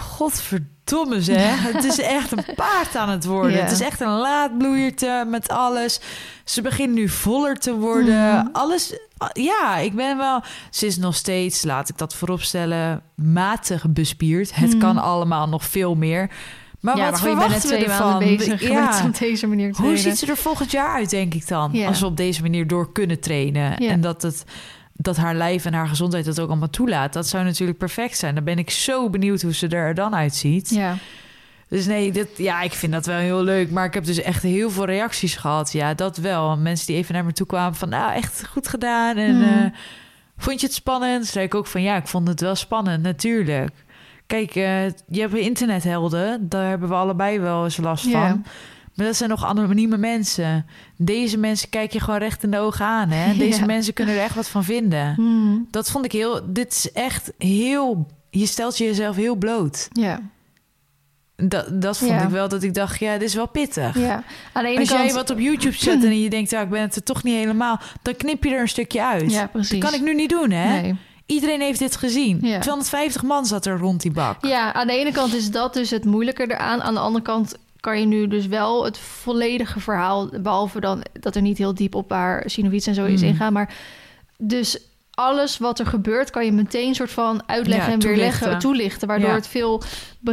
godverdomme 0.00 1.22
zeg. 1.22 1.62
het 1.72 1.84
is 1.84 1.98
echt 2.00 2.32
een 2.32 2.44
paard 2.54 2.96
aan 2.96 3.08
het 3.08 3.24
worden. 3.24 3.52
Ja. 3.52 3.62
Het 3.62 3.70
is 3.70 3.80
echt 3.80 4.00
een 4.00 4.18
laadbloeiertje 4.18 5.24
met 5.28 5.48
alles. 5.48 6.00
Ze 6.44 6.62
begint 6.62 6.94
nu 6.94 7.08
voller 7.08 7.56
te 7.56 7.74
worden. 7.74 8.34
Mhm. 8.34 8.46
Alles, 8.52 8.98
ja, 9.32 9.76
ik 9.76 9.94
ben 9.94 10.16
wel... 10.16 10.42
Ze 10.70 10.86
is 10.86 10.96
nog 10.96 11.14
steeds, 11.14 11.62
laat 11.62 11.88
ik 11.88 11.98
dat 11.98 12.14
vooropstellen, 12.14 13.02
matig 13.14 13.88
bespierd. 13.88 14.54
Het 14.54 14.70
Mhm. 14.70 14.78
kan 14.78 14.98
allemaal 14.98 15.48
nog 15.48 15.64
veel 15.64 15.94
meer. 15.94 16.30
Maar 16.80 16.96
ja, 16.96 17.02
wat 17.02 17.10
maar 17.10 17.20
verwachten 17.20 17.70
we 17.70 17.76
ervan? 17.76 18.18
bezig 18.18 18.68
Ja. 18.68 19.02
op 19.04 19.18
deze 19.18 19.46
manier 19.46 19.72
te 19.72 19.82
Hoe 19.82 19.96
ziet 19.96 20.18
ze 20.18 20.26
er 20.26 20.36
volgend 20.36 20.70
jaar 20.70 20.94
uit, 20.94 21.10
denk 21.10 21.34
ik 21.34 21.48
dan? 21.48 21.70
Ja. 21.72 21.86
Als 21.86 22.00
we 22.00 22.06
op 22.06 22.16
deze 22.16 22.42
manier 22.42 22.66
door 22.66 22.92
kunnen 22.92 23.20
trainen. 23.20 23.76
En 23.76 24.00
dat, 24.00 24.22
het, 24.22 24.44
dat 25.00 25.16
haar 25.16 25.34
lijf 25.34 25.64
en 25.64 25.74
haar 25.74 25.88
gezondheid 25.88 26.24
dat 26.24 26.40
ook 26.40 26.48
allemaal 26.48 26.70
toelaat. 26.70 27.12
Dat 27.12 27.28
zou 27.28 27.44
natuurlijk 27.44 27.78
perfect 27.78 28.18
zijn. 28.18 28.34
Dan 28.34 28.44
ben 28.44 28.58
ik 28.58 28.70
zo 28.70 29.10
benieuwd 29.10 29.42
hoe 29.42 29.54
ze 29.54 29.68
er 29.68 29.94
dan 29.94 30.14
uitziet. 30.14 30.70
Ja. 30.70 30.96
Dus 31.68 31.86
nee, 31.86 32.12
dit, 32.12 32.28
ja, 32.36 32.60
ik 32.62 32.72
vind 32.72 32.92
dat 32.92 33.06
wel 33.06 33.18
heel 33.18 33.42
leuk. 33.42 33.70
Maar 33.70 33.84
ik 33.84 33.94
heb 33.94 34.04
dus 34.04 34.22
echt 34.22 34.42
heel 34.42 34.70
veel 34.70 34.84
reacties 34.84 35.34
gehad. 35.36 35.72
Ja, 35.72 35.94
dat 35.94 36.16
wel. 36.16 36.56
Mensen 36.56 36.86
die 36.86 36.96
even 36.96 37.14
naar 37.14 37.24
me 37.24 37.32
toe 37.32 37.46
kwamen 37.46 37.74
van... 37.74 37.88
nou, 37.88 38.12
echt 38.12 38.46
goed 38.46 38.68
gedaan. 38.68 39.16
En 39.16 39.36
Mhm. 39.38 39.48
eh, 39.48 39.70
vond 40.36 40.60
je 40.60 40.66
het 40.66 40.74
spannend? 40.74 41.26
Zei 41.26 41.44
ik 41.44 41.54
ook 41.54 41.66
van... 41.66 41.82
ja, 41.82 41.96
ik 41.96 42.06
vond 42.06 42.28
het 42.28 42.40
wel 42.40 42.54
spannend, 42.54 43.02
natuurlijk. 43.02 43.70
Kijk, 44.26 44.54
eh, 44.54 44.84
je 44.86 45.20
hebt 45.20 45.34
internethelden. 45.34 46.48
Daar 46.48 46.68
hebben 46.68 46.88
we 46.88 46.94
allebei 46.94 47.40
wel 47.40 47.64
eens 47.64 47.76
last 47.76 48.10
van. 48.10 48.44
Maar 48.98 49.06
dat 49.06 49.16
zijn 49.16 49.30
nog 49.30 49.44
anonieme 49.44 49.96
mensen. 49.96 50.66
Deze 50.96 51.38
mensen 51.38 51.68
kijk 51.68 51.92
je 51.92 52.00
gewoon 52.00 52.18
recht 52.20 52.42
in 52.42 52.50
de 52.50 52.58
ogen 52.58 52.84
aan. 52.84 53.10
Hè? 53.10 53.34
Deze 53.38 53.58
Ja. 53.60 53.66
mensen 53.66 53.92
kunnen 53.94 54.14
er 54.14 54.20
echt 54.22 54.34
wat 54.34 54.48
van 54.48 54.64
vinden. 54.64 55.14
Mhm. 55.16 55.58
Dat 55.70 55.90
vond 55.90 56.04
ik 56.04 56.12
heel... 56.12 56.40
Dit 56.52 56.72
is 56.72 56.92
echt 56.92 57.32
heel... 57.38 58.06
Je 58.30 58.46
stelt 58.46 58.78
jezelf 58.78 59.16
heel 59.16 59.34
bloot. 59.34 59.88
Ja. 59.92 60.20
Dat, 61.36 61.82
dat 61.82 61.98
vond 61.98 62.10
Ja. 62.10 62.22
ik 62.22 62.28
wel 62.28 62.48
dat 62.48 62.62
ik 62.62 62.74
dacht, 62.74 62.98
ja, 63.00 63.12
dit 63.12 63.28
is 63.28 63.34
wel 63.34 63.48
pittig. 63.48 63.98
ja. 63.98 64.22
Aan 64.52 64.62
de 64.62 64.68
ene 64.68 64.78
Als 64.80 64.88
kant... 64.88 65.04
jij 65.04 65.14
wat 65.14 65.30
op 65.30 65.38
YouTube 65.38 65.76
zet 65.76 66.04
en 66.04 66.20
je 66.22 66.30
denkt, 66.30 66.50
ja, 66.50 66.60
ik 66.60 66.68
ben 66.70 66.80
het 66.80 66.96
er 66.96 67.02
toch 67.02 67.22
niet 67.22 67.34
helemaal, 67.34 67.80
dan 68.02 68.16
knip 68.16 68.44
je 68.44 68.50
er 68.54 68.60
een 68.60 68.68
stukje 68.68 69.04
uit. 69.04 69.32
Ja, 69.32 69.46
precies. 69.46 69.80
Dat 69.80 69.90
kan 69.90 69.98
ik 69.98 70.04
nu 70.04 70.14
niet 70.14 70.30
doen, 70.30 70.50
hè? 70.50 70.80
Nee. 70.80 70.96
Iedereen 71.26 71.60
heeft 71.60 71.78
dit 71.78 71.96
gezien. 71.96 72.38
Ja. 72.42 72.58
250 72.60 73.22
man 73.22 73.46
zat 73.46 73.66
er 73.66 73.78
rond 73.78 74.02
die 74.02 74.10
bak. 74.10 74.44
Ja, 74.46 74.72
aan 74.72 74.86
de 74.86 74.92
ene 74.92 75.12
kant 75.12 75.34
is 75.34 75.50
dat 75.50 75.74
dus 75.74 75.90
het 75.90 76.04
moeilijke 76.04 76.42
eraan. 76.42 76.82
Aan 76.82 76.94
de 76.94 77.00
andere 77.00 77.24
kant 77.24 77.54
kan 77.80 78.00
je 78.00 78.06
nu 78.06 78.28
dus 78.28 78.46
wel 78.46 78.84
het 78.84 78.98
volledige 78.98 79.80
verhaal... 79.80 80.28
behalve 80.40 80.80
dan 80.80 81.02
dat 81.20 81.36
er 81.36 81.42
niet 81.42 81.58
heel 81.58 81.74
diep 81.74 81.94
op 81.94 82.08
waar 82.08 82.42
Sinovic 82.46 82.86
en 82.86 82.94
zo 82.94 83.04
is 83.04 83.20
Mm. 83.20 83.28
ingaan... 83.28 83.52
maar 83.52 83.74
dus 84.38 84.78
alles 85.10 85.58
wat 85.58 85.78
er 85.78 85.86
gebeurt... 85.86 86.30
kan 86.30 86.44
je 86.44 86.52
meteen 86.52 86.94
soort 86.94 87.10
van 87.10 87.42
uitleggen 87.46 87.86
Ja, 87.86 87.92
en 87.92 88.00
weerleggen, 88.00 88.38
toelichten. 88.40 88.58
toelichten... 88.58 89.08
waardoor 89.08 89.28
Ja. 89.28 89.34
het 89.34 89.46
veel 89.48 89.82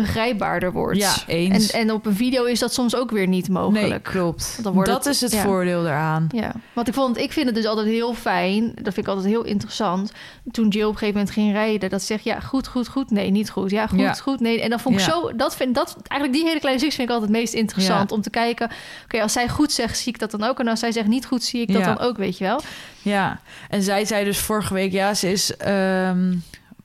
begrijpbaarder 0.01 0.71
wordt. 0.71 0.97
Ja, 0.99 1.13
En, 1.27 1.35
eens. 1.35 1.71
en 1.71 1.91
op 1.91 2.05
een 2.05 2.15
video 2.15 2.43
is 2.43 2.59
dat 2.59 2.73
soms 2.73 2.95
ook 2.95 3.11
weer 3.11 3.27
niet 3.27 3.49
mogelijk. 3.49 3.87
nee, 3.89 3.99
klopt. 3.99 4.59
Dan 4.63 4.73
wordt 4.73 4.89
Dat 4.89 5.03
het- 5.05 5.13
is 5.13 5.21
het 5.21 5.31
ja. 5.31 5.41
voordeel 5.43 5.83
daaraan. 5.83 6.27
Ja, 6.31 6.51
want 6.73 6.87
ik 6.87 6.93
vond, 6.93 7.17
ik 7.17 7.31
vind 7.31 7.45
het 7.45 7.55
dus 7.55 7.65
altijd 7.65 7.87
heel 7.87 8.13
fijn. 8.13 8.65
Dat 8.75 8.93
vind 8.93 8.97
ik 8.97 9.07
altijd 9.07 9.25
heel 9.27 9.43
interessant. 9.43 10.11
Toen 10.51 10.67
Jill 10.67 10.83
op 10.83 10.91
een 10.91 10.97
gegeven 10.97 11.13
moment 11.19 11.33
ging 11.33 11.51
rijden, 11.51 11.89
dat 11.89 11.99
ze 11.99 12.05
zegt 12.05 12.23
ja, 12.23 12.39
goed, 12.39 12.67
goed, 12.67 12.87
goed, 12.87 13.11
nee, 13.11 13.29
niet 13.31 13.49
goed, 13.49 13.71
ja, 13.71 13.87
goed, 13.87 13.99
Ja. 13.99 14.13
goed, 14.13 14.39
nee. 14.39 14.61
En 14.61 14.69
dan 14.69 14.79
vond 14.79 14.95
ik 14.95 15.01
zo, 15.01 15.35
dat 15.35 15.55
vind 15.55 15.75
dat 15.75 15.95
eigenlijk 16.07 16.39
die 16.39 16.47
hele 16.49 16.59
kleine 16.59 16.79
stukjes 16.79 16.95
vind 16.95 17.09
ik 17.09 17.13
altijd 17.15 17.31
het 17.31 17.39
meest 17.41 17.53
interessant 17.53 18.11
om 18.11 18.21
te 18.21 18.29
kijken. 18.29 18.69
Oké, 19.03 19.21
als 19.21 19.33
zij 19.33 19.49
goed 19.49 19.71
zegt, 19.71 19.97
zie 19.97 20.13
ik 20.13 20.19
dat 20.19 20.31
dan 20.31 20.43
ook, 20.43 20.59
en 20.59 20.67
als 20.67 20.79
zij 20.79 20.91
zegt 20.91 21.07
niet 21.07 21.25
goed, 21.25 21.43
zie 21.43 21.61
ik 21.61 21.73
dat 21.73 21.83
dan 21.83 21.99
ook, 21.99 22.17
weet 22.17 22.37
je 22.37 22.43
wel? 22.43 22.59
Ja, 23.01 23.39
en 23.69 23.83
zij 23.83 24.05
zei 24.05 24.23
dus 24.25 24.37
vorige 24.39 24.73
week, 24.73 24.91
ja, 24.91 25.13
ze 25.13 25.31
is 25.31 25.57
ehm, 25.57 26.33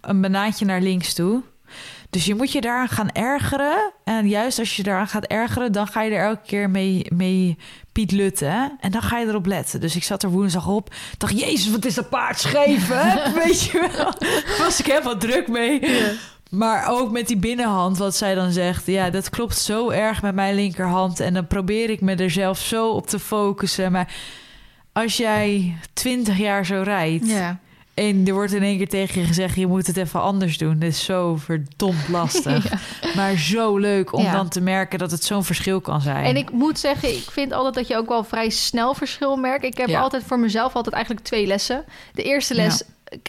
een 0.00 0.20
banaantje 0.20 0.64
naar 0.64 0.80
links 0.80 1.14
toe. 1.14 1.42
Dus 2.10 2.24
je 2.24 2.34
moet 2.34 2.52
je 2.52 2.60
daaraan 2.60 2.88
gaan 2.88 3.10
ergeren. 3.10 3.92
En 4.04 4.28
juist 4.28 4.58
als 4.58 4.76
je 4.76 4.82
daaraan 4.82 5.08
gaat 5.08 5.24
ergeren, 5.24 5.72
dan 5.72 5.86
ga 5.86 6.02
je 6.02 6.10
er 6.10 6.24
elke 6.24 6.46
keer 6.46 6.70
mee, 6.70 7.06
mee 7.08 7.58
Piet 7.92 8.12
Lutten. 8.12 8.76
En 8.80 8.90
dan 8.90 9.02
ga 9.02 9.18
je 9.18 9.26
erop 9.26 9.46
letten. 9.46 9.80
Dus 9.80 9.96
ik 9.96 10.04
zat 10.04 10.22
er 10.22 10.30
woensdag 10.30 10.68
op. 10.68 10.94
Dacht, 11.18 11.40
jezus, 11.40 11.70
wat 11.70 11.84
is 11.84 11.94
dat 11.94 12.08
paard 12.08 12.40
scheef, 12.40 12.88
hè? 12.88 13.32
Weet 13.44 13.62
je 13.62 13.88
wel? 13.96 14.12
Was 14.58 14.80
ik 14.80 14.86
helemaal 14.86 15.16
druk 15.16 15.48
mee. 15.48 15.82
Maar 16.50 16.88
ook 16.88 17.10
met 17.10 17.26
die 17.26 17.36
binnenhand, 17.36 17.98
wat 17.98 18.16
zij 18.16 18.34
dan 18.34 18.52
zegt. 18.52 18.86
Ja, 18.86 19.10
dat 19.10 19.30
klopt 19.30 19.58
zo 19.58 19.90
erg 19.90 20.22
met 20.22 20.34
mijn 20.34 20.54
linkerhand. 20.54 21.20
En 21.20 21.34
dan 21.34 21.46
probeer 21.46 21.90
ik 21.90 22.00
me 22.00 22.14
er 22.14 22.30
zelf 22.30 22.58
zo 22.58 22.90
op 22.90 23.06
te 23.06 23.18
focussen. 23.18 23.92
Maar 23.92 24.14
als 24.92 25.16
jij 25.16 25.76
twintig 25.92 26.38
jaar 26.38 26.66
zo 26.66 26.82
rijdt... 26.82 27.26
Ja. 27.26 27.60
En 28.08 28.26
er 28.26 28.32
wordt 28.32 28.52
in 28.52 28.62
één 28.62 28.76
keer 28.76 28.88
tegen 28.88 29.20
je 29.20 29.26
gezegd... 29.26 29.56
je 29.56 29.66
moet 29.66 29.86
het 29.86 29.96
even 29.96 30.20
anders 30.22 30.58
doen. 30.58 30.78
Dat 30.78 30.88
is 30.88 31.04
zo 31.04 31.36
verdomd 31.36 32.08
lastig. 32.08 32.64
Ja. 32.70 32.78
Maar 33.16 33.36
zo 33.36 33.76
leuk 33.76 34.12
om 34.12 34.22
Ja. 34.22 34.32
dan 34.32 34.48
te 34.48 34.60
merken 34.60 34.98
dat 34.98 35.10
het 35.10 35.24
zo'n 35.24 35.44
verschil 35.44 35.80
kan 35.80 36.00
zijn. 36.00 36.24
En 36.24 36.36
ik 36.36 36.50
moet 36.50 36.78
zeggen, 36.78 37.08
ik 37.16 37.30
vind 37.30 37.52
altijd 37.52 37.74
dat 37.74 37.88
je 37.88 37.96
ook 37.96 38.08
wel 38.08 38.24
vrij 38.24 38.50
snel 38.50 38.94
verschil 38.94 39.36
merkt. 39.36 39.64
Ik 39.64 39.76
heb 39.76 39.88
Ja. 39.88 40.00
altijd 40.00 40.22
voor 40.26 40.38
mezelf 40.38 40.74
altijd 40.74 40.94
eigenlijk 40.94 41.24
twee 41.24 41.46
lessen. 41.46 41.84
De 42.12 42.22
eerste 42.22 42.54
les 42.54 42.82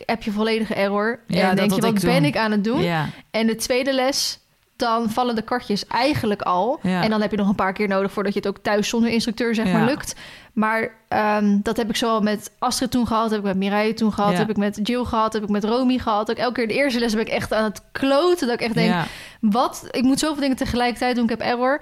heb 0.05 0.23
je 0.23 0.31
volledige 0.31 0.73
error. 0.73 1.19
Ja, 1.27 1.49
en 1.49 1.55
denk 1.55 1.73
je, 1.73 1.81
wat 1.81 2.01
ben 2.01 2.25
ik 2.25 2.37
aan 2.37 2.51
het 2.51 2.63
doen? 2.63 2.85
En 3.31 3.47
de 3.47 3.55
tweede 3.55 3.93
les, 3.93 4.39
dan 4.81 5.09
vallen 5.09 5.35
de 5.35 5.41
kartjes 5.41 5.87
eigenlijk 5.87 6.41
al. 6.41 6.79
Ja. 6.81 7.03
En 7.03 7.09
dan 7.09 7.21
heb 7.21 7.31
je 7.31 7.37
nog 7.37 7.47
een 7.49 7.55
paar 7.55 7.73
keer 7.73 7.87
nodig 7.87 8.11
voordat 8.11 8.33
je 8.33 8.39
het 8.39 8.47
ook 8.47 8.57
thuis 8.57 8.89
zonder 8.89 9.09
instructeur 9.11 9.55
zeg 9.55 9.65
maar 9.65 9.79
Ja. 9.81 9.85
lukt. 9.85 10.15
Maar 10.53 10.91
ehm, 11.07 11.57
dat 11.63 11.77
heb 11.77 11.89
ik 11.89 11.95
zowel 11.95 12.21
met 12.21 12.51
Astrid 12.59 12.91
toen 12.91 13.07
gehad, 13.07 13.29
heb 13.29 13.39
ik 13.39 13.45
met 13.45 13.57
Mireille 13.57 13.93
toen 13.93 14.13
gehad, 14.13 14.31
Ja. 14.31 14.37
heb 14.37 14.49
ik 14.49 14.57
met 14.57 14.79
Jill 14.83 15.03
gehad, 15.03 15.33
heb 15.33 15.43
ik 15.43 15.49
met 15.49 15.63
Romy 15.63 15.97
gehad. 15.97 16.29
Ook 16.29 16.37
elke 16.37 16.53
keer 16.53 16.67
de 16.67 16.73
eerste 16.73 16.99
les 16.99 17.13
ben 17.13 17.21
ik 17.21 17.29
echt 17.31 17.53
aan 17.53 17.63
het 17.63 17.81
kloten. 17.91 18.47
Dat 18.47 18.55
ik 18.59 18.65
echt 18.65 18.73
denk, 18.73 18.95
wat? 19.41 19.87
Ik 19.91 20.03
moet 20.03 20.19
zoveel 20.19 20.41
dingen 20.41 20.55
tegelijkertijd 20.57 21.15
doen, 21.15 21.23
ik 21.23 21.29
heb 21.29 21.39
error. 21.41 21.81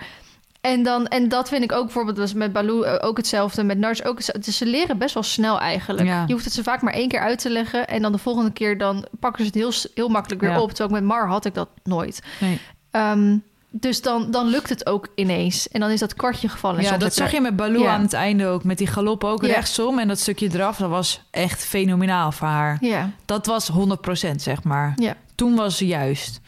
En, 0.61 0.83
dan, 0.83 1.07
en 1.07 1.29
dat 1.29 1.49
vind 1.49 1.63
ik 1.63 1.71
ook 1.71 1.83
bijvoorbeeld 1.83 2.17
was 2.17 2.33
met 2.33 2.53
Baloo 2.53 2.81
eh, 2.81 3.07
ook 3.07 3.17
hetzelfde. 3.17 3.63
Met 3.63 3.77
Nars 3.77 4.03
ook 4.03 4.15
hetzelfde. 4.15 4.45
Dus 4.45 4.57
ze 4.57 4.65
leren 4.65 4.97
best 4.97 5.13
wel 5.13 5.23
snel 5.23 5.59
eigenlijk. 5.59 6.07
Ja. 6.07 6.23
Je 6.27 6.33
hoeft 6.33 6.45
het 6.45 6.53
ze 6.53 6.63
vaak 6.63 6.81
maar 6.81 6.93
één 6.93 7.07
keer 7.07 7.19
uit 7.19 7.39
te 7.39 7.49
leggen. 7.49 7.87
En 7.87 8.01
dan 8.01 8.11
de 8.11 8.17
volgende 8.17 8.51
keer 8.51 8.77
dan 8.77 9.05
pakken 9.19 9.41
ze 9.45 9.47
het 9.47 9.55
heel, 9.59 9.91
heel 9.95 10.09
makkelijk 10.09 10.41
weer 10.41 10.49
Ja. 10.51 10.61
op. 10.61 10.69
Terwijl 10.69 10.89
ik 10.89 10.95
met 10.95 11.03
Mar 11.17 11.27
had 11.27 11.45
ik 11.45 11.53
dat 11.53 11.69
nooit. 11.83 12.21
Nee. 12.39 12.59
Ehm, 12.91 13.37
dus 13.71 14.01
dan, 14.01 14.31
dan 14.31 14.47
lukt 14.47 14.69
het 14.69 14.85
ook 14.85 15.07
ineens. 15.15 15.67
En 15.69 15.79
dan 15.79 15.89
is 15.89 15.99
dat 15.99 16.13
kwartje 16.13 16.49
gevallen. 16.49 16.77
En 16.79 16.83
Ja, 16.83 16.97
dat 16.97 17.13
zag 17.13 17.31
je 17.31 17.41
met 17.41 17.55
Baloo 17.55 17.81
Ja. 17.83 17.93
aan 17.93 18.01
het 18.01 18.13
einde 18.13 18.45
ook. 18.47 18.63
Met 18.63 18.77
die 18.77 18.87
galop 18.87 19.23
ook 19.23 19.45
Ja. 19.45 19.53
rechtsom. 19.53 19.99
En 19.99 20.07
dat 20.07 20.19
stukje 20.19 20.49
eraf, 20.53 20.77
dat 20.77 20.89
was 20.89 21.21
echt 21.31 21.65
fenomenaal 21.65 22.31
voor 22.31 22.47
haar. 22.47 22.77
Ja, 22.81 23.09
Dat 23.25 23.45
was 23.45 23.67
100% 23.67 24.41
zeg 24.41 24.63
maar. 24.63 24.93
ja. 24.95 25.15
Toen 25.35 25.55
was 25.55 25.77
ze 25.77 25.87
juist. 25.87 26.39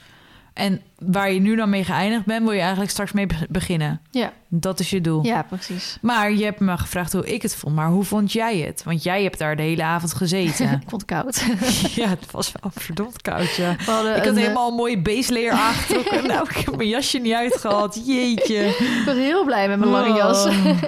En 0.62 0.82
waar 1.00 1.32
je 1.32 1.40
nu 1.40 1.56
dan 1.56 1.70
mee 1.70 1.84
geëindigd 1.84 2.26
bent, 2.26 2.44
wil 2.44 2.52
je 2.52 2.60
eigenlijk 2.60 2.92
straks 2.92 3.12
mee 3.12 3.26
be- 3.26 3.48
beginnen. 3.50 4.02
Ja. 4.12 4.34
Dat 4.48 4.80
is 4.80 4.90
je 4.90 5.02
doel. 5.02 5.26
ja, 5.26 5.44
precies. 5.44 5.98
Maar 6.02 6.32
je 6.34 6.44
hebt 6.44 6.60
me 6.60 6.78
gevraagd 6.78 7.14
hoe 7.14 7.34
ik 7.34 7.42
het 7.42 7.56
vond. 7.56 7.76
Maar 7.76 7.88
hoe 7.90 8.04
vond 8.04 8.32
jij 8.32 8.58
het? 8.58 8.84
Want 8.84 9.04
jij 9.04 9.24
hebt 9.24 9.38
daar 9.38 9.56
de 9.56 9.62
hele 9.62 9.84
avond 9.84 10.14
gezeten. 10.14 10.66
Ik 10.84 10.90
vond 10.90 11.02
het 11.02 11.06
koud. 11.06 11.44
ja, 12.02 12.08
het 12.08 12.32
was 12.32 12.52
wel 12.62 12.72
verdomd 12.76 13.22
koud, 13.22 13.56
ja. 13.56 13.76
We 13.86 13.92
hadden 13.92 14.12
Ik 14.16 14.18
had 14.18 14.28
een, 14.28 14.36
eh, 14.36 14.42
helemaal 14.42 14.70
een 14.70 14.76
mooie 14.76 15.02
base 15.02 15.34
layer 15.34 15.52
aangetrokken. 15.52 16.28
nou, 16.28 16.48
ik 16.50 16.56
heb 16.58 16.76
mijn 16.76 16.90
jasje 16.90 17.18
niet 17.18 17.34
uitgehad. 17.34 18.02
Jeetje. 18.06 18.66
Ik 18.66 19.04
was 19.06 19.16
heel 19.16 19.46
blij 19.46 19.68
met 19.68 19.80
mijn 19.80 19.92
lange 19.92 20.14
jas. 20.18 20.46
Oh. 20.46 20.82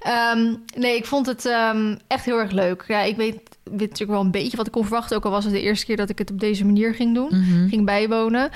Ehm, 0.00 0.54
nee, 0.76 0.96
ik 0.96 1.06
vond 1.06 1.26
het 1.26 1.46
ehm, 1.46 1.96
echt 2.06 2.24
heel 2.24 2.38
erg 2.38 2.50
leuk. 2.50 2.84
Ja, 2.88 3.00
ik 3.00 3.16
weet, 3.16 3.34
weet 3.62 3.80
natuurlijk 3.80 4.10
wel 4.10 4.20
een 4.20 4.30
beetje 4.30 4.56
wat 4.56 4.66
ik 4.66 4.72
kon 4.72 4.82
verwachten. 4.82 5.16
Ook 5.16 5.24
al 5.24 5.30
was 5.30 5.44
het 5.44 5.52
de 5.52 5.60
eerste 5.60 5.86
keer 5.86 5.96
dat 5.96 6.08
ik 6.08 6.18
het 6.18 6.30
op 6.30 6.40
deze 6.40 6.64
manier 6.64 6.94
ging 6.94 7.14
doen. 7.14 7.28
Mhm. 7.30 7.68
Ging 7.68 7.84
bijwonen. 7.84 8.50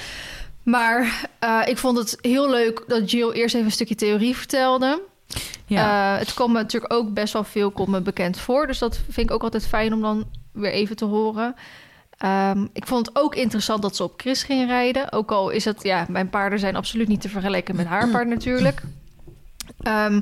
Maar 0.63 1.29
eh, 1.39 1.61
ik 1.67 1.79
vond 1.79 1.99
het 1.99 2.19
heel 2.21 2.51
leuk 2.51 2.85
dat 2.87 3.11
Jill 3.11 3.31
eerst 3.31 3.55
even 3.55 3.67
een 3.67 3.73
stukje 3.73 3.95
theorie 3.95 4.37
vertelde. 4.37 5.03
Ja. 5.67 6.15
Eh, 6.15 6.19
het 6.19 6.35
kwam 6.35 6.53
me 6.53 6.59
natuurlijk 6.59 6.93
ook 6.93 7.13
best 7.15 7.33
wel 7.33 7.45
veel 7.45 7.71
komt 7.71 7.89
me 7.89 8.01
bekend 8.01 8.39
voor. 8.39 8.67
Dus 8.67 8.79
dat 8.79 9.01
vind 9.11 9.29
ik 9.29 9.35
ook 9.35 9.43
altijd 9.43 9.67
fijn 9.67 9.93
om 9.93 10.01
dan 10.01 10.25
weer 10.53 10.73
even 10.73 10.97
te 10.97 11.05
horen. 11.05 11.55
Ehm, 12.17 12.67
ik 12.73 12.87
vond 12.87 13.07
het 13.07 13.17
ook 13.17 13.35
interessant 13.35 13.83
dat 13.83 13.97
ze 13.97 14.03
op 14.03 14.13
Chris 14.17 14.43
ging 14.43 14.67
rijden. 14.69 15.13
Ook 15.13 15.31
al 15.31 15.51
is 15.51 15.65
het, 15.65 15.83
ja, 15.83 16.07
mijn 16.09 16.31
paarden 16.31 16.59
zijn 16.59 16.77
absoluut 16.77 17.09
niet 17.09 17.21
te 17.21 17.29
vergelijken 17.29 17.77
met 17.77 17.87
haar 17.87 18.09
paard 18.09 18.29
natuurlijk. 18.29 18.83
Ehm, 19.83 20.21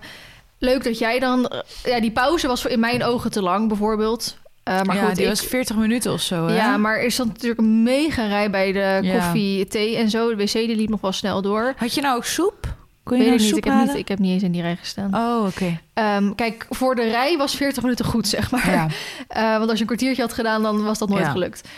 leuk 0.59 0.85
dat 0.85 0.99
jij 0.99 1.19
dan... 1.19 1.47
eh, 1.49 1.61
Ja, 1.85 2.01
die 2.01 2.11
pauze 2.11 2.47
was 2.47 2.65
in 2.67 2.81
mijn 2.81 3.05
ogen 3.05 3.31
te 3.31 3.43
lang 3.43 3.69
bijvoorbeeld. 3.69 4.37
Eh, 4.69 4.83
maar 4.83 4.97
ja, 4.97 5.05
goed, 5.07 5.15
die 5.15 5.25
ik, 5.25 5.31
was 5.31 5.41
40 5.41 5.77
minuten 5.77 6.13
of 6.13 6.21
zo. 6.21 6.47
Hè? 6.47 6.55
ja, 6.57 6.77
maar 6.77 6.99
er 6.99 7.11
stond 7.11 7.29
natuurlijk 7.33 7.61
een 7.61 7.83
mega 7.83 8.27
rij 8.27 8.51
bij 8.51 8.73
de 8.73 8.99
Ja. 9.03 9.19
koffie, 9.19 9.67
thee 9.67 9.97
en 9.97 10.11
zo. 10.11 10.29
De 10.29 10.37
wc 10.37 10.53
die 10.53 10.77
liep 10.77 10.89
nog 10.89 11.01
wel 11.01 11.13
snel 11.13 11.43
door. 11.43 11.75
Had 11.77 11.95
je 11.95 12.01
nou 12.01 12.17
ook 12.17 12.25
soep? 12.25 12.77
Kon 13.03 13.17
je 13.17 13.23
Weet 13.23 13.33
nou 13.33 13.43
ik 13.43 13.55
niet. 13.55 13.57
Ik 13.57 13.65
heb 13.73 13.87
niet. 13.87 13.95
Ik 13.97 14.09
heb 14.09 14.19
niet 14.19 14.33
eens 14.33 14.43
in 14.43 14.53
die 14.53 14.63
rij 14.63 14.77
gestaan. 14.77 15.15
Oh, 15.15 15.47
oké. 15.47 15.81
Ehm, 15.95 16.35
kijk, 16.35 16.67
voor 16.71 16.95
de 16.95 17.03
rij 17.11 17.37
was 17.37 17.55
40 17.57 17.83
minuten 17.83 18.05
goed, 18.05 18.29
zeg 18.37 18.51
maar. 18.51 18.71
Ja. 18.71 18.87
Eh, 19.29 19.57
want 19.59 19.65
als 19.69 19.75
je 19.75 19.81
een 19.81 19.87
kwartiertje 19.87 20.23
had 20.23 20.33
gedaan, 20.33 20.63
dan 20.63 20.85
was 20.85 20.99
dat 20.99 21.09
nooit 21.09 21.25
Ja. 21.25 21.31
gelukt. 21.31 21.69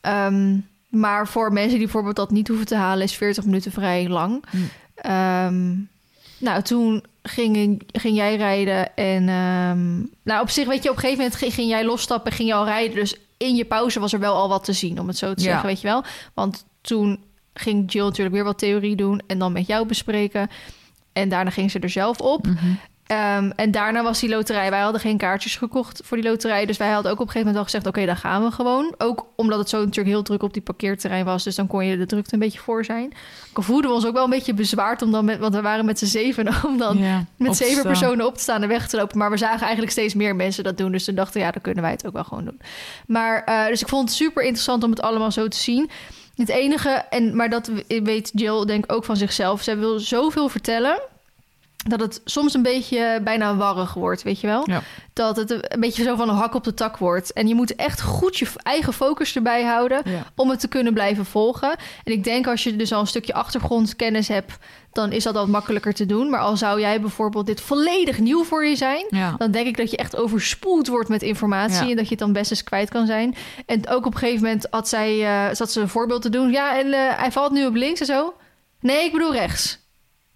Ehm, 0.00 0.56
maar 0.88 1.28
voor 1.28 1.52
mensen 1.52 1.70
die 1.70 1.82
bijvoorbeeld 1.82 2.16
dat 2.16 2.30
niet 2.30 2.48
hoeven 2.48 2.66
te 2.66 2.74
halen, 2.76 3.04
is 3.04 3.14
40 3.16 3.44
minuten 3.44 3.72
vrij 3.72 4.08
lang. 4.08 4.44
Hm. 4.50 4.56
Ehm, 4.94 5.66
nou, 6.38 6.62
toen 6.62 7.04
ging, 7.28 7.82
ging 7.92 8.16
jij 8.16 8.36
rijden 8.36 8.96
en... 8.96 9.28
ehm, 9.28 9.96
nou, 10.24 10.40
op 10.42 10.50
zich, 10.50 10.66
weet 10.66 10.82
je, 10.82 10.88
op 10.90 10.94
een 10.94 11.00
gegeven 11.00 11.22
moment 11.22 11.38
ging, 11.40 11.54
ging 11.54 11.68
jij 11.68 11.84
losstappen, 11.84 12.32
ging 12.32 12.48
je 12.48 12.54
al 12.54 12.64
rijden. 12.64 12.94
Dus 12.94 13.16
in 13.36 13.54
je 13.56 13.64
pauze 13.64 14.00
was 14.00 14.12
er 14.12 14.18
wel 14.20 14.34
al 14.34 14.48
wat 14.48 14.64
te 14.64 14.72
zien, 14.72 15.00
om 15.00 15.08
het 15.08 15.16
zo 15.18 15.34
te 15.34 15.42
Ja. 15.42 15.48
zeggen, 15.50 15.66
weet 15.68 15.80
je 15.80 15.86
wel. 15.86 16.04
Want 16.34 16.64
toen 16.80 17.24
ging 17.54 17.92
Jill 17.92 18.04
natuurlijk 18.04 18.34
weer 18.34 18.44
wat 18.44 18.58
theorie 18.58 18.96
doen 18.96 19.20
en 19.26 19.38
dan 19.38 19.52
met 19.52 19.66
jou 19.66 19.86
bespreken. 19.86 20.48
En 21.12 21.28
daarna 21.28 21.50
ging 21.50 21.70
ze 21.70 21.78
er 21.78 21.90
zelf 21.90 22.20
op. 22.20 22.46
Mhm. 22.46 22.66
Ehm, 23.08 23.50
en 23.56 23.70
daarna 23.70 24.02
was 24.02 24.20
die 24.20 24.28
loterij. 24.28 24.70
Wij 24.70 24.80
hadden 24.80 25.00
geen 25.00 25.16
kaartjes 25.16 25.56
gekocht 25.56 26.00
voor 26.04 26.16
die 26.16 26.26
loterij. 26.26 26.66
Dus 26.66 26.76
wij 26.76 26.90
hadden 26.90 27.12
ook 27.12 27.20
op 27.20 27.26
een 27.26 27.32
gegeven 27.32 27.52
moment 27.52 27.54
wel 27.54 27.64
gezegd... 27.64 27.86
oké, 27.86 28.06
dan 28.06 28.16
gaan 28.16 28.44
we 28.44 28.50
gewoon. 28.50 28.94
Ook 28.98 29.26
omdat 29.36 29.58
het 29.58 29.68
zo 29.68 29.78
natuurlijk 29.78 30.08
heel 30.08 30.22
druk 30.22 30.42
op 30.42 30.52
die 30.52 30.62
parkeerterrein 30.62 31.24
was. 31.24 31.44
Dus 31.44 31.54
dan 31.54 31.66
kon 31.66 31.84
je 31.84 31.96
de 31.96 32.06
drukte 32.06 32.34
een 32.34 32.40
beetje 32.40 32.58
voor 32.58 32.84
zijn. 32.84 33.12
Ik 33.54 33.62
voelden 33.64 33.90
we 33.90 33.96
ons 33.96 34.06
ook 34.06 34.12
wel 34.12 34.24
een 34.24 34.30
beetje 34.30 34.54
bezwaard... 34.54 35.02
Om 35.02 35.12
dan 35.12 35.24
met, 35.24 35.38
want 35.38 35.54
we 35.54 35.60
waren 35.60 35.84
met 35.84 35.98
z'n 35.98 36.06
zeven... 36.06 36.48
om 36.68 36.78
dan 36.78 37.26
met 37.36 37.56
zeven 37.56 37.82
personen 37.82 38.26
op 38.26 38.34
te 38.34 38.42
staan 38.42 38.62
en 38.62 38.68
weg 38.68 38.88
te 38.88 38.96
lopen. 38.96 39.18
Maar 39.18 39.30
we 39.30 39.36
zagen 39.36 39.60
eigenlijk 39.60 39.92
steeds 39.92 40.14
meer 40.14 40.36
mensen 40.36 40.64
dat 40.64 40.78
doen. 40.78 40.92
Dus 40.92 41.04
toen 41.04 41.14
dachten 41.14 41.40
ja, 41.40 41.50
dan 41.50 41.62
kunnen 41.62 41.82
wij 41.82 41.92
het 41.92 42.06
ook 42.06 42.12
wel 42.12 42.24
gewoon 42.24 42.44
doen. 42.44 42.60
Maar 43.06 43.44
eh, 43.44 43.66
dus 43.66 43.80
ik 43.80 43.88
vond 43.88 44.08
het 44.08 44.18
super 44.18 44.42
interessant 44.42 44.84
om 44.84 44.90
het 44.90 45.00
allemaal 45.00 45.32
zo 45.32 45.48
te 45.48 45.58
zien. 45.58 45.90
Het 46.34 46.48
enige, 46.48 46.88
en, 46.88 47.36
maar 47.36 47.50
dat 47.50 47.70
weet 47.86 48.30
Jill 48.34 48.64
denk 48.64 48.84
ik 48.84 48.92
ook 48.92 49.04
van 49.04 49.16
zichzelf. 49.16 49.62
Zij 49.62 49.78
wil 49.78 49.98
zoveel 49.98 50.48
vertellen 50.48 51.00
dat 51.86 52.00
het 52.00 52.20
soms 52.24 52.54
een 52.54 52.62
beetje 52.62 53.20
bijna 53.24 53.56
warrig 53.56 53.94
wordt, 53.94 54.22
weet 54.22 54.40
je 54.40 54.46
wel? 54.46 54.62
Ja. 54.70 54.82
Dat 55.12 55.36
het 55.36 55.50
een 55.50 55.80
beetje 55.80 56.02
zo 56.02 56.16
van 56.16 56.28
een 56.28 56.34
hak 56.34 56.54
op 56.54 56.64
de 56.64 56.74
tak 56.74 56.96
wordt. 56.96 57.32
En 57.32 57.48
je 57.48 57.54
moet 57.54 57.74
echt 57.76 58.00
goed 58.02 58.36
je 58.38 58.46
eigen 58.62 58.92
focus 58.92 59.36
erbij 59.36 59.62
houden 59.64 60.00
Ja. 60.04 60.24
om 60.36 60.50
het 60.50 60.60
te 60.60 60.68
kunnen 60.68 60.92
blijven 60.94 61.24
volgen. 61.24 61.76
En 62.04 62.12
ik 62.12 62.24
denk 62.24 62.46
als 62.46 62.62
je 62.64 62.76
dus 62.76 62.92
al 62.92 63.00
een 63.00 63.06
stukje 63.06 63.34
achtergrondkennis 63.34 64.28
hebt, 64.28 64.56
dan 64.92 65.12
is 65.12 65.24
dat 65.24 65.34
wat 65.34 65.46
makkelijker 65.48 65.94
te 65.94 66.06
doen. 66.06 66.30
Maar 66.30 66.40
al 66.40 66.56
zou 66.56 66.80
jij 66.80 67.00
bijvoorbeeld 67.00 67.46
dit 67.46 67.60
volledig 67.60 68.18
nieuw 68.18 68.44
voor 68.44 68.64
je 68.66 68.76
zijn, 68.76 69.06
Ja. 69.10 69.34
dan 69.38 69.50
denk 69.50 69.66
ik 69.66 69.76
dat 69.76 69.90
je 69.90 69.96
echt 69.96 70.16
overspoeld 70.16 70.86
wordt 70.88 71.08
met 71.08 71.22
informatie 71.22 71.84
Ja. 71.84 71.90
en 71.90 71.96
dat 71.96 72.04
je 72.04 72.10
het 72.10 72.18
dan 72.18 72.32
best 72.32 72.50
eens 72.50 72.64
kwijt 72.64 72.90
kan 72.90 73.06
zijn. 73.06 73.34
En 73.66 73.88
ook 73.88 74.06
op 74.06 74.12
een 74.12 74.18
gegeven 74.18 74.42
moment 74.42 74.66
had 74.70 74.88
zij, 74.88 75.24
eh, 75.48 75.54
zat 75.54 75.72
ze 75.72 75.80
een 75.80 75.88
voorbeeld 75.88 76.22
te 76.22 76.30
doen. 76.30 76.50
Ja, 76.50 76.78
en 76.78 76.92
eh, 76.92 77.18
hij 77.18 77.32
valt 77.32 77.52
nu 77.52 77.66
op 77.66 77.74
links 77.74 78.00
en 78.00 78.06
zo. 78.06 78.34
Nee, 78.80 79.04
ik 79.04 79.12
bedoel 79.12 79.32
rechts. 79.32 79.86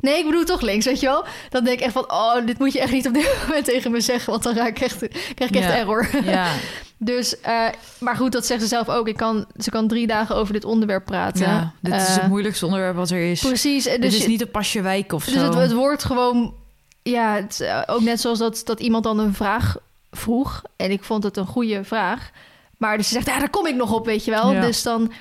Nee, 0.02 0.18
ik 0.18 0.24
bedoel 0.24 0.44
toch 0.44 0.60
links, 0.60 0.84
weet 0.86 1.00
je 1.00 1.06
wel? 1.06 1.24
Dan 1.50 1.64
denk 1.64 1.78
ik 1.78 1.84
echt 1.84 1.92
van, 1.92 2.10
oh, 2.12 2.46
dit 2.46 2.58
moet 2.58 2.72
je 2.72 2.80
echt 2.80 2.92
niet 2.92 3.06
op 3.06 3.14
dit 3.14 3.34
moment 3.46 3.64
tegen 3.64 3.90
me 3.90 4.00
zeggen, 4.00 4.30
want 4.30 4.42
dan 4.42 4.54
raak 4.54 4.68
ik 4.68 4.80
echt, 4.80 4.96
krijg 5.34 5.50
ik 5.50 5.56
echt 5.56 5.68
Ja. 5.68 5.76
error. 5.76 6.08
Ja. 6.24 6.46
Dus, 7.04 7.40
eh, 7.40 7.66
maar 8.00 8.16
goed, 8.16 8.32
dat 8.32 8.46
zegt 8.46 8.60
ze 8.62 8.66
zelf 8.66 8.88
ook. 8.88 9.08
Ik 9.08 9.16
kan, 9.16 9.46
ze 9.58 9.70
kan 9.70 9.88
drie 9.88 10.06
dagen 10.06 10.36
over 10.36 10.52
dit 10.52 10.64
onderwerp 10.64 11.04
praten. 11.04 11.40
ja, 11.46 11.72
dit 11.80 11.94
is 11.94 12.06
Eh, 12.08 12.14
het 12.14 12.28
moeilijkste 12.28 12.64
onderwerp 12.64 12.96
wat 12.96 13.10
er 13.10 13.30
is. 13.30 13.40
Precies. 13.40 13.86
en 13.86 14.00
Dus 14.00 14.10
Dus, 14.10 14.12
het 14.12 14.22
is 14.22 14.28
niet 14.28 14.40
een 14.40 14.50
pasje 14.50 14.82
wijk 14.82 15.12
of 15.12 15.24
dus 15.24 15.34
zo. 15.34 15.40
het, 15.44 15.54
het 15.54 15.72
wordt 15.72 16.04
gewoon... 16.04 16.54
Ja, 17.02 17.34
het, 17.34 17.60
eh, 17.60 17.82
ook 17.86 18.00
net 18.00 18.20
zoals 18.20 18.38
dat, 18.38 18.60
dat 18.64 18.80
iemand 18.80 19.04
dan 19.04 19.18
een 19.18 19.34
vraag 19.34 19.76
vroeg. 20.10 20.62
En 20.76 20.90
ik 20.90 21.04
vond 21.04 21.24
het 21.24 21.36
een 21.36 21.46
goede 21.46 21.84
vraag. 21.84 22.30
Maar 22.78 22.96
dus 22.96 23.08
ze 23.08 23.12
zegt, 23.14 23.26
ja, 23.26 23.38
daar 23.38 23.50
kom 23.50 23.66
ik 23.66 23.74
nog 23.76 23.92
op, 23.92 24.06
weet 24.06 24.24
je 24.24 24.30
wel. 24.30 24.52
Ja. 24.52 24.60
Dus 24.60 24.82
dan... 24.82 25.12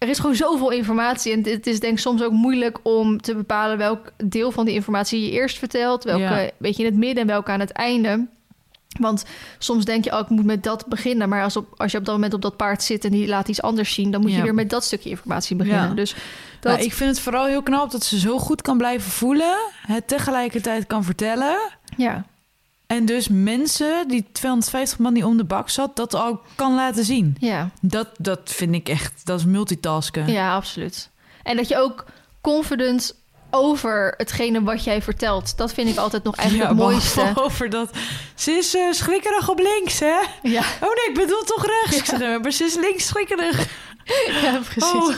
Er 0.00 0.08
is 0.08 0.18
gewoon 0.18 0.34
zoveel 0.34 0.70
informatie. 0.70 1.32
En 1.32 1.42
het 1.44 1.66
is 1.66 1.80
denk 1.80 1.92
ik 1.92 1.98
soms 1.98 2.22
ook 2.22 2.32
moeilijk 2.32 2.78
om 2.82 3.20
te 3.20 3.34
bepalen... 3.34 3.78
welk 3.78 4.12
deel 4.24 4.50
van 4.50 4.64
die 4.64 4.74
informatie 4.74 5.20
je 5.22 5.30
eerst 5.30 5.58
vertelt. 5.58 6.04
Welke 6.04 6.20
Ja. 6.22 6.50
weet 6.56 6.76
je 6.76 6.82
in 6.82 6.88
het 6.90 6.98
midden 6.98 7.20
en 7.22 7.26
welke 7.26 7.50
aan 7.50 7.60
het 7.60 7.72
einde. 7.72 8.26
Want 9.00 9.24
soms 9.58 9.84
denk 9.84 10.04
je, 10.04 10.12
oh, 10.12 10.18
ik 10.18 10.28
moet 10.28 10.44
met 10.44 10.62
dat 10.62 10.86
beginnen. 10.86 11.28
Maar 11.28 11.42
als, 11.42 11.56
op, 11.56 11.74
als 11.76 11.92
je 11.92 11.98
op 11.98 12.04
dat 12.04 12.14
moment 12.14 12.34
op 12.34 12.42
dat 12.42 12.56
paard 12.56 12.82
zit 12.82 13.04
en 13.04 13.10
die 13.10 13.26
laat 13.28 13.48
iets 13.48 13.62
anders 13.62 13.94
zien... 13.94 14.10
dan 14.10 14.20
moet 14.20 14.30
je 14.30 14.36
Ja. 14.36 14.42
weer 14.42 14.54
met 14.54 14.70
dat 14.70 14.84
stukje 14.84 15.10
informatie 15.10 15.56
beginnen. 15.56 15.88
Ja. 15.88 15.94
Dus 15.94 16.14
dat, 16.60 16.72
Nou, 16.72 16.84
ik 16.84 16.92
vind 16.92 17.10
het 17.10 17.20
vooral 17.20 17.46
heel 17.46 17.62
knap 17.62 17.90
dat 17.90 18.04
ze 18.04 18.18
zo 18.18 18.38
goed 18.38 18.62
kan 18.62 18.78
blijven 18.78 19.10
voelen. 19.10 19.56
Het 19.86 20.08
tegelijkertijd 20.08 20.86
kan 20.86 21.04
vertellen. 21.04 21.58
ja. 21.96 22.24
En 22.90 23.04
dus 23.04 23.28
mensen, 23.28 24.08
die 24.08 24.26
250 24.32 24.98
man 24.98 25.14
die 25.14 25.26
om 25.26 25.36
de 25.36 25.44
bak 25.44 25.68
zat, 25.68 25.96
dat 25.96 26.16
ook 26.16 26.42
kan 26.54 26.74
laten 26.74 27.04
zien. 27.04 27.36
Ja. 27.38 27.70
Dat, 27.80 28.08
dat 28.18 28.40
vind 28.44 28.74
ik 28.74 28.88
echt, 28.88 29.20
dat 29.24 29.38
is 29.38 29.44
multitasken. 29.44 30.32
Ja, 30.32 30.54
absoluut. 30.54 31.10
En 31.42 31.56
dat 31.56 31.68
je 31.68 31.76
ook 31.76 32.04
confident 32.40 33.14
over 33.50 34.14
hetgene 34.16 34.62
wat 34.62 34.84
jij 34.84 35.02
vertelt. 35.02 35.56
Dat 35.56 35.72
vind 35.72 35.88
ik 35.88 35.96
altijd 35.96 36.24
nog 36.24 36.36
eigenlijk 36.36 36.68
het 36.68 36.78
mooiste. 36.78 37.32
Over 37.44 37.70
dat. 37.70 37.90
Ze 38.34 38.50
is 38.50 38.74
eh, 38.74 38.90
schrikkerig 38.90 39.48
op 39.48 39.58
links, 39.58 39.98
hè? 39.98 40.18
Ja, 40.42 40.62
Oh 40.80 40.94
nee, 40.94 41.08
ik 41.08 41.14
bedoel 41.14 41.42
toch 41.42 41.66
rechts. 41.66 42.12
Eh, 42.12 42.40
maar 42.42 42.52
ze 42.52 42.64
is 42.64 42.74
links 42.74 43.06
schrikkerig. 43.06 43.68
ja, 44.42 44.60
precies. 44.68 44.92
Oh. 44.92 45.14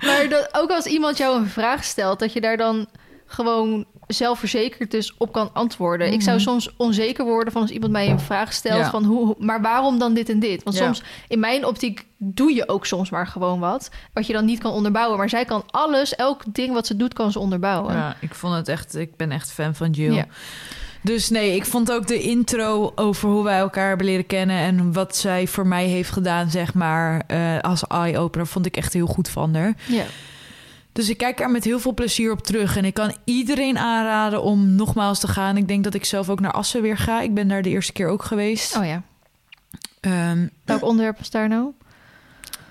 Maar 0.00 0.28
dat, 0.28 0.48
ook 0.52 0.70
als 0.70 0.86
iemand 0.86 1.16
jou 1.16 1.36
een 1.36 1.48
vraag 1.48 1.84
stelt, 1.84 2.18
dat 2.18 2.32
je 2.32 2.40
daar 2.40 2.56
dan 2.56 2.86
gewoon 3.26 3.86
zelfverzekerd 4.06 4.90
dus 4.90 5.14
op 5.18 5.32
kan 5.32 5.50
antwoorden. 5.52 6.12
Ik 6.12 6.22
zou 6.22 6.36
Mhm. 6.36 6.44
soms 6.46 6.70
onzeker 6.76 7.24
worden 7.24 7.52
van 7.52 7.62
als 7.62 7.70
iemand 7.70 7.92
mij 7.92 8.10
een 8.10 8.20
vraag 8.20 8.52
stelt 8.52 8.78
Ja. 8.80 8.90
van 8.90 9.04
hoe, 9.04 9.34
maar 9.38 9.60
waarom 9.62 9.98
dan 9.98 10.14
dit 10.14 10.28
en 10.28 10.38
dit? 10.38 10.62
Want 10.62 10.76
Ja. 10.76 10.84
soms 10.84 11.02
in 11.28 11.40
mijn 11.40 11.64
optiek 11.66 12.04
doe 12.16 12.54
je 12.54 12.68
ook 12.68 12.86
soms 12.86 13.10
maar 13.10 13.26
gewoon 13.26 13.58
wat, 13.60 13.90
wat 14.12 14.26
je 14.26 14.32
dan 14.32 14.44
niet 14.44 14.58
kan 14.58 14.72
onderbouwen. 14.72 15.18
Maar 15.18 15.28
zij 15.28 15.44
kan 15.44 15.62
alles, 15.70 16.14
elk 16.14 16.42
ding 16.46 16.72
wat 16.72 16.86
ze 16.86 16.96
doet, 16.96 17.12
kan 17.14 17.32
ze 17.32 17.38
onderbouwen. 17.38 17.94
Ja, 17.94 18.16
ik 18.20 18.34
vond 18.34 18.54
het 18.54 18.68
echt, 18.68 18.94
ik 18.96 19.16
ben 19.16 19.30
echt 19.30 19.52
fan 19.52 19.74
van 19.74 19.90
Jill. 19.90 20.14
Ja. 20.14 20.26
Dus 21.02 21.28
nee, 21.30 21.54
ik 21.54 21.64
vond 21.66 21.92
ook 21.92 22.06
de 22.06 22.20
intro 22.20 22.92
over 22.94 23.28
hoe 23.30 23.44
wij 23.44 23.58
elkaar 23.58 23.88
hebben 23.88 24.06
leren 24.06 24.26
kennen 24.26 24.56
en 24.58 24.92
wat 24.92 25.16
zij 25.16 25.46
voor 25.46 25.66
mij 25.66 25.86
heeft 25.86 26.10
gedaan, 26.10 26.50
zeg 26.50 26.74
maar, 26.74 27.22
eh, 27.26 27.58
als 27.60 27.86
eye-opener, 27.86 28.46
vond 28.46 28.66
ik 28.66 28.76
echt 28.76 28.92
heel 28.92 29.06
goed 29.06 29.28
van 29.28 29.54
haar. 29.54 29.74
ja. 29.86 30.04
Dus 30.96 31.08
ik 31.08 31.16
kijk 31.16 31.40
er 31.40 31.50
met 31.50 31.64
heel 31.64 31.78
veel 31.78 31.94
plezier 31.94 32.32
op 32.32 32.42
terug. 32.42 32.76
En 32.76 32.84
ik 32.84 32.94
kan 32.94 33.16
iedereen 33.24 33.78
aanraden 33.78 34.42
om 34.42 34.74
nogmaals 34.74 35.20
te 35.20 35.28
gaan. 35.28 35.56
Ik 35.56 35.68
denk 35.68 35.84
dat 35.84 35.94
ik 35.94 36.04
zelf 36.04 36.30
ook 36.30 36.40
naar 36.40 36.52
Assen 36.52 36.82
weer 36.82 36.98
ga. 36.98 37.20
Ik 37.20 37.34
ben 37.34 37.48
daar 37.48 37.62
de 37.62 37.68
eerste 37.68 37.92
keer 37.92 38.08
ook 38.08 38.24
geweest. 38.24 38.76
Oh 38.76 38.84
ja. 38.84 39.02
Ehm, 40.00 40.46
Welk 40.64 40.82
onderwerp 40.82 41.18
was 41.18 41.30
daar 41.30 41.48
nou? 41.48 41.72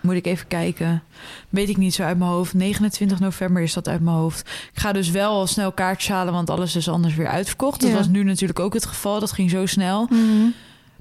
moet 0.06 0.16
ik 0.16 0.26
even 0.26 0.48
kijken. 0.48 1.04
Weet 1.50 1.70
ik 1.70 1.78
niet 1.78 1.94
zo 1.94 2.04
uit 2.04 2.18
mijn 2.18 2.30
hoofd. 2.30 2.54
29 2.54 3.20
november 3.20 3.62
is 3.62 3.74
dat 3.74 3.88
uit 3.88 4.02
mijn 4.02 4.16
hoofd. 4.16 4.40
Ik 4.74 4.80
ga 4.80 4.92
dus 4.92 5.10
wel 5.10 5.32
al 5.32 5.48
snel 5.48 5.72
kaartjes 5.72 6.10
halen, 6.10 6.34
want 6.34 6.50
alles 6.50 6.76
is 6.76 6.90
anders 6.90 7.16
weer 7.16 7.28
uitverkocht. 7.28 7.82
Dat 7.82 7.92
was 7.92 8.08
nu 8.08 8.24
natuurlijk 8.24 8.60
ook 8.60 8.74
het 8.74 8.86
geval. 8.86 9.20
Dat 9.20 9.32
ging 9.32 9.50
zo 9.50 9.66
snel. 9.66 10.08
Mhm. 10.10 10.48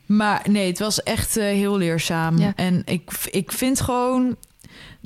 Maar 0.07 0.47
nee, 0.51 0.67
het 0.67 0.79
was 0.79 1.03
echt 1.03 1.37
eh, 1.37 1.45
heel 1.45 1.77
leerzaam. 1.77 2.39
Ja. 2.39 2.53
En 2.57 2.83
ik, 2.85 3.11
ik 3.31 3.53
vind 3.53 3.81
gewoon... 3.81 4.37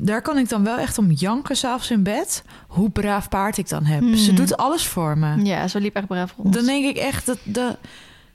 Daar 0.03 0.23
kan 0.23 0.39
ik 0.39 0.49
dan 0.49 0.65
wel 0.65 0.79
echt 0.79 0.99
om 0.99 1.11
janken 1.11 1.57
s'avonds 1.57 1.91
in 1.91 2.03
bed. 2.03 2.43
Hoe 2.69 2.91
braaf 2.91 3.29
paard 3.29 3.59
ik 3.59 3.69
dan 3.69 3.85
heb. 3.85 4.15
Ze 4.17 4.33
doet 4.33 4.57
alles 4.57 4.87
voor 4.87 5.19
me. 5.19 5.45
Ja, 5.45 5.69
zo 5.69 5.79
liep 5.79 5.95
echt 5.97 6.07
braaf 6.07 6.35
rond. 6.37 6.55
Dan 6.55 6.65
denk 6.65 6.85
ik 6.85 6.97
echt, 6.97 7.27
dat, 7.27 7.39
dat, 7.45 7.77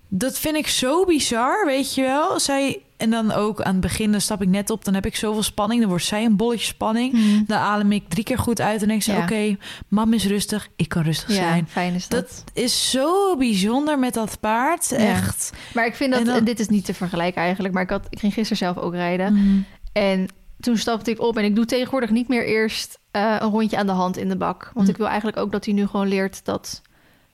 dat 0.07 0.39
vind 0.39 0.55
ik 0.55 0.67
zo 0.67 1.05
bizar, 1.05 1.65
weet 1.65 1.95
je 1.95 2.01
wel. 2.01 2.39
Zij, 2.39 2.81
en 2.97 3.09
dan 3.09 3.31
ook 3.31 3.61
aan 3.61 3.71
het 3.71 3.81
begin, 3.81 4.11
dan 4.11 4.21
stap 4.21 4.41
ik 4.41 4.47
net 4.47 4.69
op... 4.69 4.85
dan 4.85 4.93
heb 4.93 5.05
ik 5.05 5.15
zoveel 5.15 5.43
spanning, 5.43 5.79
dan 5.79 5.89
wordt 5.89 6.05
zij 6.05 6.25
een 6.25 6.35
bolletje 6.35 6.65
spanning. 6.65 7.13
Mhm. 7.13 7.43
Dan 7.47 7.57
adem 7.57 7.91
ik 7.91 8.09
drie 8.09 8.23
keer 8.23 8.37
goed 8.37 8.61
uit 8.61 8.81
en 8.81 8.87
denk 8.87 9.01
ze... 9.01 9.11
Ja. 9.11 9.21
oké, 9.21 9.57
mam 9.87 10.13
is 10.13 10.25
rustig, 10.25 10.69
ik 10.75 10.89
kan 10.89 11.03
rustig 11.03 11.29
ja, 11.29 11.35
zijn. 11.35 11.67
fijn 11.69 11.93
is 11.93 12.07
dat. 12.07 12.19
Dat 12.21 12.63
is 12.63 12.89
zo 12.91 13.37
bijzonder 13.37 13.99
met 13.99 14.13
dat 14.13 14.39
paard, 14.39 14.91
echt. 14.91 15.51
Maar 15.73 15.85
ik 15.85 15.95
vind 15.95 16.11
dat, 16.11 16.19
En 16.19 16.25
dan- 16.25 16.43
dit 16.43 16.59
is 16.59 16.67
niet 16.67 16.85
te 16.85 16.93
vergelijken 16.93 17.41
eigenlijk, 17.41 17.73
maar 17.73 17.83
ik, 17.83 17.89
had, 17.89 18.07
ik 18.09 18.19
ging 18.19 18.33
gisteren 18.33 18.57
zelf 18.57 18.77
ook 18.77 18.93
rijden. 18.93 19.33
Mhm. 19.33 19.59
En 19.93 20.27
toen 20.63 20.77
stapte 20.77 21.11
ik 21.11 21.21
op 21.21 21.37
en 21.37 21.43
ik 21.43 21.55
doe 21.55 21.65
tegenwoordig 21.65 22.09
niet 22.09 22.27
meer 22.27 22.45
eerst 22.45 22.99
eh, 23.11 23.35
een 23.39 23.49
rondje 23.49 23.77
aan 23.77 23.85
de 23.85 23.91
hand 23.91 24.17
in 24.17 24.29
de 24.29 24.37
bak. 24.37 24.71
Want 24.73 24.85
Hm. 24.85 24.91
ik 24.91 24.97
wil 24.97 25.07
eigenlijk 25.07 25.37
ook 25.37 25.51
dat 25.51 25.65
hij 25.65 25.73
nu 25.73 25.87
gewoon 25.87 26.07
leert 26.07 26.45
dat, 26.45 26.81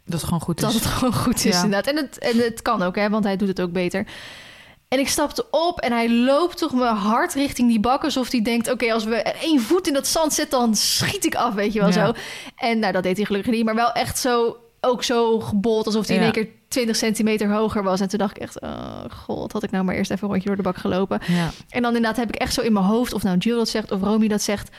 Dat 0.04 0.14
het 0.14 0.24
gewoon 0.24 0.42
goed 0.42 0.60
dat 0.60 0.70
is. 0.70 0.76
het 0.76 0.86
gewoon 0.86 1.14
goed 1.14 1.46
is 1.46 1.56
Ja. 1.56 1.64
inderdaad. 1.64 1.88
En 1.88 1.96
het, 1.96 2.18
en 2.18 2.38
het 2.38 2.62
kan 2.62 2.82
ook, 2.82 2.96
hè, 2.96 3.10
want 3.10 3.24
hij 3.24 3.36
doet 3.38 3.48
het 3.48 3.62
ook 3.62 3.72
beter. 3.72 4.08
En 4.88 5.00
ik 5.00 5.08
stapte 5.08 5.46
op 5.52 5.80
en 5.80 5.92
hij 5.92 6.12
loopt 6.12 6.58
toch 6.58 6.74
mijn 6.74 6.96
hard 6.96 7.34
richting 7.34 7.70
die 7.70 7.80
bak... 7.80 8.04
alsof 8.04 8.32
hij 8.32 8.42
denkt, 8.42 8.72
oké, 8.72 8.94
als 8.94 9.04
we 9.04 9.16
één 9.16 9.62
voet 9.62 9.88
in 9.88 9.94
dat 9.94 10.08
zand 10.08 10.34
zetten... 10.34 10.60
dan 10.60 10.76
schiet 10.76 11.26
ik 11.26 11.36
af, 11.36 11.54
weet 11.54 11.74
je 11.74 11.80
wel 11.80 11.88
Ja. 11.92 12.06
zo. 12.06 12.14
En 12.56 12.80
nou, 12.80 12.94
dat 12.94 13.04
deed 13.04 13.18
hij 13.18 13.26
gelukkig 13.26 13.52
niet, 13.52 13.66
maar 13.66 13.76
wel 13.76 13.92
echt 13.92 14.20
zo... 14.20 14.58
ook 14.82 15.04
zo 15.04 15.40
gebold, 15.40 15.86
alsof 15.86 16.08
hij 16.08 16.16
in 16.16 16.22
Ja. 16.22 16.34
één 16.34 16.44
keer 16.44 16.54
20 16.68 16.96
centimeter 16.96 17.52
hoger 17.52 17.84
was. 17.84 18.00
En 18.00 18.10
toen 18.10 18.20
dacht 18.20 18.36
ik 18.38 18.42
echt, 18.44 18.62
oh 18.62 19.04
god, 19.10 19.52
had 19.52 19.64
ik 19.64 19.72
nou 19.72 19.84
maar 19.84 19.96
eerst 19.96 20.12
even 20.12 20.24
een 20.24 20.30
rondje 20.30 20.48
door 20.48 20.58
de 20.58 20.64
bak 20.64 20.78
gelopen. 20.78 21.20
Ja. 21.28 21.50
En 21.70 21.82
dan 21.82 21.96
inderdaad 21.96 22.18
heb 22.18 22.30
ik 22.30 22.36
echt 22.36 22.54
zo 22.54 22.62
in 22.62 22.74
mijn 22.74 22.86
hoofd... 22.86 23.14
of 23.14 23.24
nou 23.24 23.38
Jill 23.38 23.56
dat 23.56 23.70
zegt 23.70 23.92
of 23.92 24.02
Romy 24.02 24.28
dat 24.28 24.42
zegt... 24.42 24.70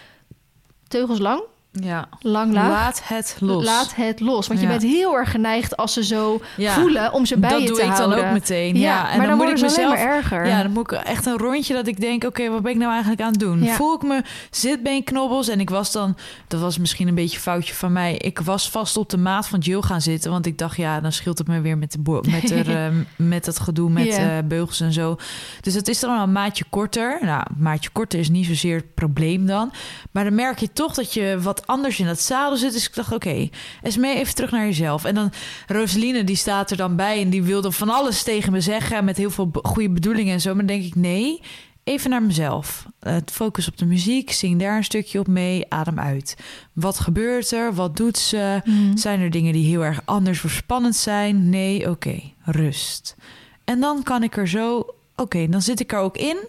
teugels 0.89 1.19
lang, 1.19 1.43
ja. 1.73 2.09
lang 2.21 2.53
laag. 2.53 2.69
Laat 2.69 3.03
het 3.05 3.37
los. 3.41 3.65
Laat 3.65 3.95
het 3.95 4.21
los. 4.21 4.47
Want 4.47 4.61
je 4.61 4.67
bent 4.67 4.83
heel 4.83 5.17
erg 5.17 5.31
geneigd 5.31 5.77
als 5.77 5.93
ze 5.93 6.05
zo 6.05 6.41
Ja. 6.57 6.75
voelen 6.75 7.13
om 7.13 7.27
ze 7.27 7.39
bij 7.39 7.51
dat 7.51 7.61
je 7.61 7.67
doe 7.67 7.77
te 7.77 7.83
ik 7.83 7.89
houden. 7.91 8.19
dan 8.19 8.27
ook 8.27 8.33
meteen. 8.33 8.77
Ja, 8.77 9.03
maar 9.03 9.11
en 9.11 9.19
dan, 9.19 9.29
dan, 9.29 9.37
moet 9.37 9.57
ik 9.57 9.61
mezelf 9.61 9.89
maar 9.89 10.17
erger. 10.17 10.47
Ja, 10.47 10.63
dan 10.63 10.73
moet 10.73 10.93
ik 10.93 10.99
echt 10.99 11.27
een 11.27 11.39
rondje 11.39 11.75
dat 11.75 11.87
ik 11.87 12.01
denk... 12.01 12.25
oké, 12.25 12.51
wat 12.51 12.63
ben 12.63 12.73
ik 12.73 12.79
nou 12.79 12.91
eigenlijk 12.91 13.23
aan 13.23 13.31
het 13.31 13.41
doen? 13.41 13.67
Voel 13.67 13.95
ik 13.95 14.03
me 14.03 14.23
zitbeenknobbels? 14.51 15.49
En 15.49 15.61
ik 15.61 15.71
was 15.71 15.93
dan... 15.93 16.17
dat 16.49 16.61
was 16.61 16.79
misschien 16.79 17.09
een 17.09 17.15
beetje 17.15 17.37
een 17.37 17.43
foutje 17.43 17.75
van 17.75 17.93
mij... 17.93 18.17
ik 18.17 18.39
was 18.39 18.71
vast 18.71 18.97
op 18.97 19.09
de 19.09 19.19
maat 19.19 19.49
van 19.49 19.59
Jill 19.59 19.83
gaan 19.83 20.01
zitten... 20.01 20.31
want 20.31 20.47
ik 20.47 20.59
dacht, 20.59 20.77
ja, 20.77 21.01
dan 21.01 21.13
scheelt 21.13 21.39
het 21.39 21.47
me 21.47 21.61
weer 21.61 21.79
met, 21.79 21.93
de 21.93 22.21
met, 22.31 22.51
er, 22.51 22.77
eh, 22.77 22.93
met 23.17 23.47
het 23.47 23.59
gedoe 23.61 23.91
met 23.91 24.09
eh, 24.09 24.39
beugels 24.45 24.81
en 24.81 24.93
zo. 24.93 25.17
Dus 25.61 25.75
het 25.75 25.89
is 25.89 26.01
dan 26.01 26.15
wel 26.15 26.23
een 26.23 26.33
maatje 26.33 26.65
korter. 26.71 27.19
Nou, 27.23 27.43
een 27.49 27.63
maatje 27.63 27.91
korter 27.91 28.19
is 28.19 28.29
niet 28.29 28.47
zozeer 28.47 28.77
het 28.77 28.95
probleem 28.95 29.47
dan. 29.47 29.73
Maar 30.11 30.25
dan 30.25 30.35
merk 30.35 30.59
je 30.59 30.73
toch 30.73 30.95
dat 30.95 31.15
je 31.15 31.39
wat 31.41 31.60
anders 31.67 31.99
in 31.99 32.07
dat 32.07 32.21
zadel 32.21 32.57
zit. 32.57 32.73
Dus 32.73 32.87
ik 32.87 32.95
dacht, 32.95 33.13
oké, 33.13 33.49
eens 33.83 33.97
mee 33.97 34.17
even 34.17 34.35
terug 34.35 34.51
naar 34.51 34.65
jezelf. 34.65 35.05
En 35.05 35.15
dan 35.15 35.33
Roseline, 35.67 36.25
die 36.25 36.37
staat 36.37 36.71
er 36.71 36.77
dan 36.77 36.97
bij... 36.97 37.23
en 37.23 37.31
die 37.31 37.43
wilde 37.43 37.73
van 37.73 37.89
alles 37.89 38.23
tegen 38.23 38.53
me 38.53 38.61
zeggen... 38.61 39.05
met 39.05 39.17
heel 39.17 39.31
veel 39.31 39.51
goede 39.63 39.91
bedoelingen 39.91 40.33
en 40.33 40.41
zo. 40.41 40.55
Maar 40.55 40.67
dan 40.67 40.77
denk 40.77 40.87
ik, 40.87 40.95
nee, 40.95 41.41
even 41.85 42.11
naar 42.11 42.23
mezelf. 42.23 42.87
Eh, 43.01 43.17
focus 43.33 43.69
op 43.69 43.77
de 43.79 43.87
muziek, 43.87 44.33
zing 44.33 44.61
daar 44.61 44.77
een 44.77 44.85
stukje 44.85 45.19
op 45.19 45.27
mee, 45.27 45.65
adem 45.69 45.99
uit. 45.99 46.37
Wat 46.73 46.99
gebeurt 46.99 47.51
er? 47.51 47.75
Wat 47.75 47.97
doet 47.97 48.19
ze? 48.19 48.61
Mhm. 48.65 48.97
Zijn 48.97 49.21
er 49.21 49.31
dingen 49.31 49.53
die 49.53 49.67
heel 49.67 49.85
erg 49.85 50.01
anders 50.05 50.45
of 50.45 50.51
spannend 50.51 50.97
zijn? 50.97 51.49
Nee, 51.49 51.91
oké, 51.91 52.21
rust. 52.45 53.17
En 53.65 53.81
dan 53.81 54.03
kan 54.03 54.23
ik 54.23 54.37
er 54.37 54.49
zo, 54.49 54.87
oké, 55.17 55.49
dan 55.49 55.63
zit 55.63 55.81
ik 55.81 55.93
er 55.93 55.99
ook 55.99 56.17
in. 56.17 56.49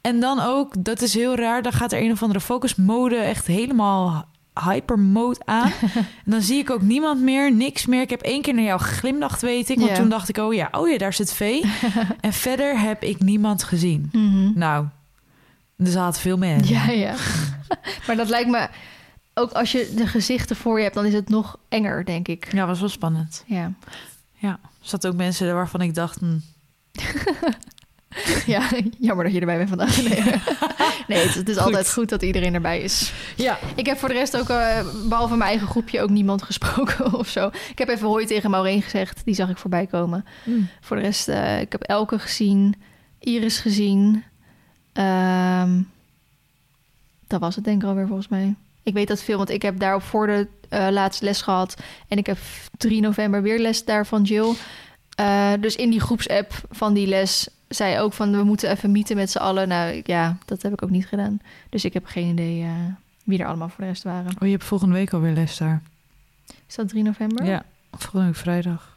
En 0.00 0.20
dan 0.20 0.40
ook, 0.40 0.84
dat 0.84 1.02
is 1.02 1.14
heel 1.14 1.34
raar, 1.34 1.62
dan 1.62 1.72
gaat 1.72 1.92
er 1.92 2.02
een 2.02 2.12
of 2.12 2.22
andere 2.22 2.40
focus 2.40 2.74
mode 2.74 3.16
echt 3.16 3.46
helemaal 3.46 4.28
hyper 4.64 4.98
mode 4.98 5.40
aan. 5.44 5.72
en 6.24 6.30
dan 6.30 6.42
zie 6.42 6.58
ik 6.58 6.70
ook 6.70 6.82
niemand 6.82 7.20
meer, 7.20 7.52
niks 7.54 7.86
meer. 7.86 8.00
Ik 8.00 8.10
heb 8.10 8.20
één 8.22 8.42
keer 8.42 8.54
naar 8.54 8.64
jou 8.64 8.80
geglimlacht, 8.80 9.40
weet 9.42 9.68
ik. 9.68 9.76
Want 9.78 9.90
Ja. 9.90 9.96
toen 9.96 10.08
dacht 10.08 10.28
ik, 10.28 10.36
oh 10.36 10.54
ja, 10.54 10.68
oh 10.72 10.88
ja, 10.88 10.98
daar 10.98 11.12
zit 11.12 11.32
Vee. 11.32 11.64
en 12.20 12.32
verder 12.32 12.78
heb 12.80 13.02
ik 13.02 13.20
niemand 13.20 13.62
gezien. 13.62 14.08
Mhm. 14.12 14.58
Nou, 14.58 14.86
er 15.76 15.86
zaten 15.86 16.20
veel 16.20 16.38
mensen. 16.38 16.74
Ja, 16.74 16.90
ja. 16.90 17.14
maar 18.06 18.16
dat 18.16 18.28
lijkt 18.28 18.50
me... 18.50 18.68
Ook 19.34 19.52
als 19.52 19.72
je 19.72 19.92
de 19.96 20.06
gezichten 20.06 20.56
voor 20.56 20.76
je 20.76 20.82
hebt, 20.82 20.94
dan 20.94 21.04
is 21.06 21.12
het 21.12 21.28
nog 21.28 21.56
enger, 21.68 22.04
denk 22.04 22.28
ik. 22.28 22.52
Ja, 22.52 22.66
was 22.66 22.80
wel 22.80 22.88
spannend. 22.88 23.44
Ja, 23.46 23.72
Ja, 24.38 24.50
er 24.62 24.68
zaten 24.80 25.10
ook 25.10 25.16
mensen 25.16 25.54
waarvan 25.54 25.80
ik 25.80 25.94
dacht... 25.94 26.18
hm, 26.18 26.38
ja 28.46 28.68
jammer 28.98 29.24
dat 29.24 29.34
je 29.34 29.40
erbij 29.40 29.56
bent 29.56 29.68
vandaag. 29.68 30.02
Nee, 30.02 30.22
nee 31.08 31.26
het, 31.26 31.34
het 31.34 31.48
is 31.48 31.56
altijd 31.56 31.92
goed 31.92 32.08
dat 32.08 32.22
iedereen 32.22 32.54
erbij 32.54 32.80
is. 32.80 33.12
ja, 33.36 33.58
Ik 33.74 33.86
heb 33.86 33.98
voor 33.98 34.08
de 34.08 34.14
rest 34.14 34.36
ook, 34.36 34.48
eh, 34.48 34.86
behalve 35.08 35.36
mijn 35.36 35.50
eigen 35.50 35.68
groepje, 35.68 36.00
ook 36.00 36.10
niemand 36.10 36.42
gesproken 36.42 37.12
of 37.18 37.28
zo. 37.28 37.46
Ik 37.46 37.78
heb 37.78 37.88
even 37.88 38.08
hoi 38.08 38.26
tegen 38.26 38.50
Maureen 38.50 38.82
gezegd. 38.82 39.24
Die 39.24 39.34
zag 39.34 39.48
ik 39.48 39.58
voorbij 39.58 39.86
komen. 39.86 40.24
Hm. 40.44 40.50
Voor 40.80 40.96
de 40.96 41.02
rest, 41.02 41.28
eh, 41.28 41.60
ik 41.60 41.72
heb 41.72 41.82
Elke 41.82 42.18
gezien. 42.18 42.74
Iris 43.18 43.58
gezien. 43.58 44.24
Ehm, 44.92 45.82
dat 47.26 47.40
was 47.40 47.54
het 47.54 47.64
denk 47.64 47.82
ik 47.82 47.88
alweer 47.88 48.06
volgens 48.06 48.28
mij. 48.28 48.54
Ik 48.82 48.94
weet 48.94 49.08
dat 49.08 49.22
veel, 49.22 49.36
want 49.36 49.50
ik 49.50 49.62
heb 49.62 49.78
daarop 49.78 50.02
voor 50.02 50.26
de 50.26 50.46
eh, 50.68 50.86
laatste 50.90 51.24
les 51.24 51.42
gehad. 51.42 51.76
En 52.08 52.18
ik 52.18 52.26
heb 52.26 52.38
3 52.76 53.00
november 53.00 53.42
weer 53.42 53.58
les 53.58 53.84
daar 53.84 54.06
van 54.06 54.22
Jill. 54.22 54.54
Dus 55.60 55.76
in 55.76 55.90
die 55.90 56.00
groepsapp 56.00 56.52
van 56.70 56.94
die 56.94 57.06
les 57.06 57.48
zei 57.74 57.98
ook 57.98 58.12
van... 58.12 58.36
we 58.36 58.42
moeten 58.42 58.70
even 58.70 58.90
meeten 58.90 59.16
met 59.16 59.30
z'n 59.30 59.38
allen. 59.38 59.68
Nou 59.68 60.00
ja, 60.04 60.36
dat 60.44 60.62
heb 60.62 60.72
ik 60.72 60.82
ook 60.82 60.90
niet 60.90 61.06
gedaan. 61.06 61.40
Dus 61.68 61.84
ik 61.84 61.92
heb 61.92 62.06
geen 62.06 62.28
idee 62.28 62.62
eh, 62.62 62.70
wie 63.24 63.38
er 63.38 63.46
allemaal 63.46 63.68
voor 63.68 63.84
de 63.84 63.90
rest 63.90 64.02
waren. 64.02 64.32
Oh, 64.38 64.46
je 64.46 64.50
hebt 64.50 64.64
volgende 64.64 64.94
week 64.94 65.12
alweer 65.12 65.32
les 65.32 65.56
daar. 65.56 65.82
Is 66.66 66.74
dat 66.74 66.88
3 66.88 67.02
november? 67.02 67.44
Ja, 67.44 67.64
volgende 67.90 68.26
week 68.26 68.36
vrijdag. 68.36 68.96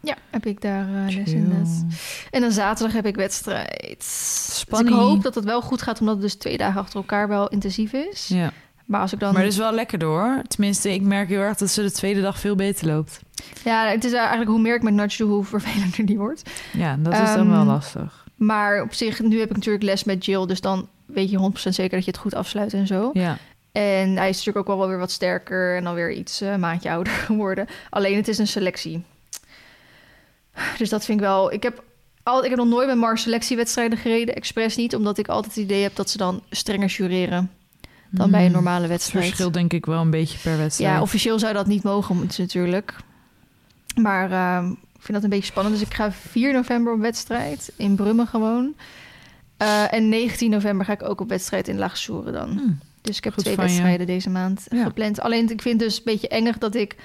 Ja, 0.00 0.16
heb 0.30 0.46
ik 0.46 0.60
daar 0.60 0.86
eh, 0.86 1.16
les 1.16 1.32
inderdaad. 1.32 1.84
En 2.30 2.40
dan 2.40 2.52
zaterdag 2.52 2.94
heb 2.94 3.06
ik 3.06 3.16
wedstrijd. 3.16 3.96
Dus 3.98 4.58
Spanning. 4.58 4.96
ik 4.96 5.02
hoop 5.02 5.22
dat 5.22 5.34
het 5.34 5.44
wel 5.44 5.62
goed 5.62 5.82
gaat, 5.82 6.00
omdat 6.00 6.14
het 6.14 6.22
dus 6.22 6.34
twee 6.34 6.56
dagen 6.56 6.80
achter 6.80 6.96
elkaar 6.96 7.28
wel 7.28 7.48
intensief 7.48 7.92
is. 7.92 8.28
Ja. 8.28 8.52
Maar 8.90 9.00
als 9.00 9.12
ik 9.12 9.20
dan... 9.20 9.32
Maar 9.32 9.42
het 9.42 9.52
is 9.52 9.58
wel 9.58 9.72
lekker 9.72 9.98
door. 9.98 10.42
Tenminste, 10.48 10.92
ik 10.92 11.02
merk 11.02 11.28
heel 11.28 11.40
erg 11.40 11.56
dat 11.56 11.70
ze 11.70 11.82
de 11.82 11.92
tweede 11.92 12.20
dag 12.20 12.38
veel 12.38 12.54
beter 12.54 12.86
loopt. 12.86 13.20
Ja, 13.64 13.86
het 13.86 14.04
is 14.04 14.12
eigenlijk 14.12 14.50
hoe 14.50 14.60
meer 14.60 14.74
ik 14.74 14.82
met 14.82 14.94
nudge 14.94 15.16
doe, 15.16 15.32
hoe 15.32 15.44
vervelender 15.44 16.06
die 16.06 16.18
wordt. 16.18 16.50
Ja, 16.72 16.96
dat 16.98 17.12
is 17.12 17.18
dan 17.18 17.38
Ehm, 17.38 17.50
wel 17.50 17.64
lastig. 17.64 18.24
Maar 18.34 18.82
op 18.82 18.94
zich, 18.94 19.20
nu 19.20 19.38
heb 19.38 19.48
ik 19.48 19.56
natuurlijk 19.56 19.84
les 19.84 20.04
met 20.04 20.24
Jill, 20.24 20.46
dus 20.46 20.60
dan 20.60 20.88
weet 21.06 21.30
je 21.30 21.36
100% 21.36 21.74
zeker 21.74 21.96
dat 21.96 22.04
je 22.04 22.10
het 22.10 22.20
goed 22.20 22.34
afsluit 22.34 22.74
en 22.74 22.86
zo. 22.86 23.10
Ja. 23.12 23.38
En 23.72 24.16
hij 24.16 24.28
is 24.28 24.36
natuurlijk 24.36 24.68
ook 24.68 24.78
wel 24.78 24.88
weer 24.88 24.98
wat 24.98 25.10
sterker 25.10 25.76
en 25.76 25.84
dan 25.84 25.94
weer 25.94 26.12
iets 26.12 26.40
een 26.40 26.60
maandje 26.60 26.90
ouder 26.90 27.12
geworden. 27.26 27.66
Alleen 27.90 28.16
het 28.16 28.28
is 28.28 28.38
een 28.38 28.46
selectie. 28.46 29.04
Dus 30.78 30.88
dat 30.88 31.04
vind 31.04 31.20
ik 31.20 31.26
wel. 31.26 31.52
Ik 31.52 31.62
heb, 31.62 31.82
al, 32.22 32.44
ik 32.44 32.50
heb 32.50 32.58
nog 32.58 32.68
nooit 32.68 32.86
met 32.86 32.96
Mars 32.96 33.22
selectiewedstrijden 33.22 33.98
gereden, 33.98 34.34
expres 34.34 34.76
niet, 34.76 34.94
omdat 34.94 35.18
ik 35.18 35.28
altijd 35.28 35.54
het 35.54 35.64
idee 35.64 35.82
heb 35.82 35.94
dat 35.96 36.10
ze 36.10 36.16
dan 36.16 36.42
strenger 36.50 36.88
jureren 36.88 37.50
dan 38.10 38.30
bij 38.30 38.40
een 38.40 38.46
Hmm. 38.46 38.54
normale 38.54 38.80
Het 38.80 38.90
wedstrijd. 38.90 39.24
verschilt 39.26 39.52
denk 39.54 39.72
ik 39.72 39.86
wel 39.86 40.00
een 40.00 40.10
beetje 40.10 40.38
per 40.38 40.56
wedstrijd. 40.58 40.92
Ja, 40.94 41.00
officieel 41.02 41.38
zou 41.38 41.52
dat 41.52 41.66
niet 41.66 41.82
mogen 41.82 42.16
moeten 42.16 42.42
natuurlijk. 42.42 42.94
Maar 44.00 44.30
ehm, 44.32 44.70
ik 44.70 45.00
vind 45.06 45.12
dat 45.12 45.22
een 45.22 45.30
beetje 45.30 45.44
spannend. 45.50 45.78
Dus 45.78 45.86
ik 45.88 45.94
ga 45.94 46.12
4 46.12 46.52
november 46.52 46.92
op 46.92 47.00
wedstrijd 47.00 47.72
in 47.76 47.94
Brummen 47.96 48.26
gewoon. 48.26 48.74
Eh, 49.56 49.92
en 49.92 50.08
19 50.08 50.50
november 50.50 50.86
ga 50.86 50.92
ik 50.92 51.02
ook 51.02 51.20
op 51.20 51.28
wedstrijd 51.28 51.68
in 51.68 51.78
Laagsoeren 51.78 52.32
dan. 52.32 52.48
Hm. 52.50 52.60
Dus 53.02 53.16
ik 53.16 53.24
heb 53.24 53.32
Goed 53.32 53.42
twee 53.42 53.54
je. 53.56 53.60
wedstrijden 53.62 54.06
deze 54.06 54.30
maand 54.30 54.66
Ja. 54.68 54.84
gepland. 54.84 55.20
Alleen 55.20 55.50
ik 55.50 55.62
vind 55.62 55.80
het 55.80 55.88
dus 55.88 55.98
een 55.98 56.04
beetje 56.04 56.28
engig 56.28 56.58
dat 56.58 56.74
ik 56.74 56.96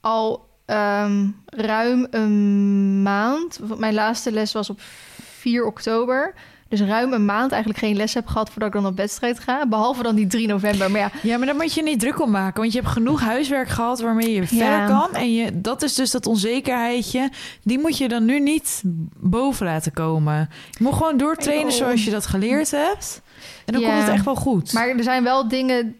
al 0.00 0.48
ehm, 0.66 1.28
ruim 1.46 2.06
een 2.10 3.02
maand... 3.02 3.58
want 3.62 3.80
Mijn 3.80 3.94
laatste 3.94 4.32
les 4.32 4.52
was 4.52 4.70
op 4.70 4.80
4 4.80 5.64
oktober. 5.64 6.34
Dus 6.70 6.80
ruim 6.80 7.12
een 7.12 7.24
maand 7.24 7.50
eigenlijk 7.52 7.82
geen 7.84 7.96
les 7.96 8.14
heb 8.14 8.26
gehad 8.26 8.50
voordat 8.50 8.68
ik 8.68 8.74
dan 8.74 8.86
op 8.90 8.96
wedstrijd 8.96 9.38
ga. 9.40 9.66
Behalve 9.66 10.02
dan 10.02 10.14
die 10.14 10.26
3 10.26 10.46
november. 10.46 10.90
Maar 10.90 11.00
ja, 11.00 11.10
Ja, 11.22 11.36
maar 11.36 11.46
daar 11.46 11.56
moet 11.56 11.74
je 11.74 11.82
niet 11.82 12.00
druk 12.00 12.20
om 12.20 12.30
maken. 12.30 12.60
Want 12.60 12.72
je 12.72 12.78
hebt 12.80 12.90
genoeg 12.92 13.20
huiswerk 13.20 13.68
gehad 13.68 14.00
waarmee 14.00 14.32
je 14.32 14.46
verder 14.46 14.86
kan. 14.86 15.14
En 15.14 15.32
je, 15.34 15.60
dat 15.60 15.82
is 15.82 15.94
dus 15.94 16.10
dat 16.10 16.26
onzekerheidje. 16.26 17.30
Die 17.62 17.78
moet 17.78 17.98
je 17.98 18.08
dan 18.08 18.24
nu 18.24 18.40
niet 18.40 18.82
boven 19.16 19.66
laten 19.66 19.92
komen. 19.92 20.48
Je 20.70 20.78
moet 20.84 20.92
gewoon 20.94 21.16
doortrainen 21.16 21.66
Oh. 21.66 21.78
zoals 21.78 22.04
je 22.04 22.10
dat 22.10 22.26
geleerd 22.26 22.70
hebt. 22.70 23.22
En 23.66 23.72
dan 23.72 23.82
Ja. 23.82 23.88
komt 23.88 24.00
het 24.00 24.10
echt 24.14 24.24
wel 24.24 24.34
goed. 24.36 24.72
Maar 24.72 24.88
er 24.88 25.02
zijn 25.02 25.22
wel 25.24 25.48
dingen, 25.48 25.96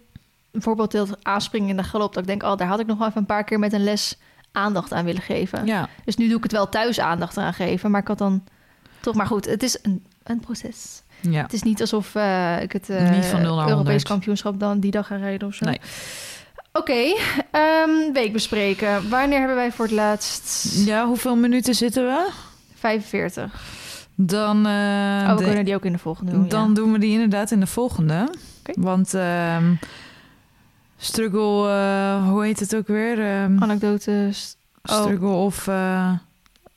bijvoorbeeld 0.51 0.91
dat 0.93 1.09
aanspringen 1.23 1.69
in 1.69 1.77
de 1.77 1.83
galop, 1.83 2.13
dat 2.15 2.23
ik 2.23 2.29
denk, 2.29 2.43
oh, 2.43 2.57
daar 2.57 2.69
had 2.69 2.81
ik 2.81 2.87
nog 2.87 2.99
wel 2.99 3.07
even 3.09 3.21
een 3.21 3.27
paar 3.27 3.45
keer 3.45 3.59
met 3.59 3.73
een 3.73 3.85
les 3.85 4.19
aandacht 4.53 4.93
aan 4.93 5.05
willen 5.05 5.23
geven. 5.23 5.67
ja. 5.67 5.89
Dus 6.05 6.17
nu 6.17 6.29
doe 6.29 6.37
ik 6.37 6.43
het 6.43 6.53
wel 6.53 6.69
thuis 6.69 7.01
aandacht 7.01 7.37
aan 7.37 7.55
geven, 7.55 7.91
maar 7.91 8.01
ik 8.01 8.09
had 8.09 8.19
dan 8.19 8.45
Toch, 9.01 9.15
maar 9.15 9.27
goed, 9.27 9.45
het 9.47 9.63
is 9.63 9.79
een, 9.83 10.05
een 10.23 10.41
proces. 10.41 11.03
Ja. 11.21 11.43
Het 11.43 11.53
is 11.53 11.63
niet 11.63 11.81
alsof 11.81 12.15
eh, 12.15 12.63
ik 12.63 12.73
het 12.73 12.89
Niet 12.89 13.25
van 13.25 13.43
nul 13.43 13.57
naar 13.57 13.69
Europees 13.69 13.77
100. 13.87 14.03
kampioenschap 14.03 14.61
dan 14.61 14.81
die 14.81 14.91
dag 14.91 15.07
ga 15.07 15.17
rijden 15.17 15.49
of 15.49 15.55
zo. 15.55 15.65
Nee. 15.65 15.81
Oké, 16.73 17.15
ehm, 17.51 18.13
week 18.13 18.33
bespreken. 18.33 19.09
Wanneer 19.09 19.39
hebben 19.39 19.57
wij 19.57 19.73
voor 19.73 19.85
het 19.85 19.95
laatst? 19.95 20.73
ja, 20.87 21.07
hoeveel 21.07 21.37
minuten 21.37 21.75
zitten 21.75 22.05
we? 22.05 22.29
45. 22.75 23.63
Dan, 24.15 24.67
eh, 24.67 24.73
oh, 24.73 25.31
we 25.31 25.37
de- 25.37 25.45
kunnen 25.45 25.65
die 25.65 25.75
ook 25.75 25.85
in 25.85 25.93
de 25.93 25.99
volgende 25.99 26.33
doen. 26.33 26.49
dan 26.49 26.69
ja. 26.69 26.75
doen 26.75 26.93
we 26.93 26.99
die 26.99 27.13
inderdaad 27.13 27.51
in 27.51 27.61
de 27.61 27.67
volgende. 27.67 28.35
Want 28.75 29.15
ehm, 29.15 29.75
struggle, 30.97 32.21
hoe 32.31 32.45
heet 32.45 32.61
het 32.61 32.77
ook 32.77 32.87
weer? 32.87 33.19
Ehm, 33.21 33.63
Anekdotes, 33.63 34.57
oh. 34.83 35.01
struggle 35.03 35.29
of 35.29 35.67
eh, 35.69 36.13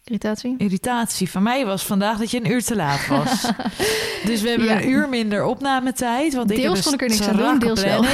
irritatie. 0.04 0.56
irritatie. 0.58 1.30
Van 1.30 1.44
mij 1.44 1.66
was 1.66 1.84
vandaag 1.86 2.18
dat 2.18 2.32
je 2.32 2.38
een 2.38 2.52
uur 2.52 2.64
te 2.64 2.76
laat 2.76 3.08
was. 3.08 3.42
dus 4.26 4.42
we 4.42 4.50
hebben 4.50 4.68
Ja. 4.68 4.82
een 4.82 4.90
uur 4.90 5.10
minder 5.10 5.44
opnametijd. 5.46 6.34
Want 6.34 6.52
ik 6.52 6.58
heb 6.58 6.66
Deels 6.66 6.84
kon 6.86 6.94
ik 6.94 7.02
er 7.02 7.10
niks 7.10 7.28
aan 7.28 7.38
doen, 7.38 7.60
deels 7.60 7.84
wel. 7.84 8.06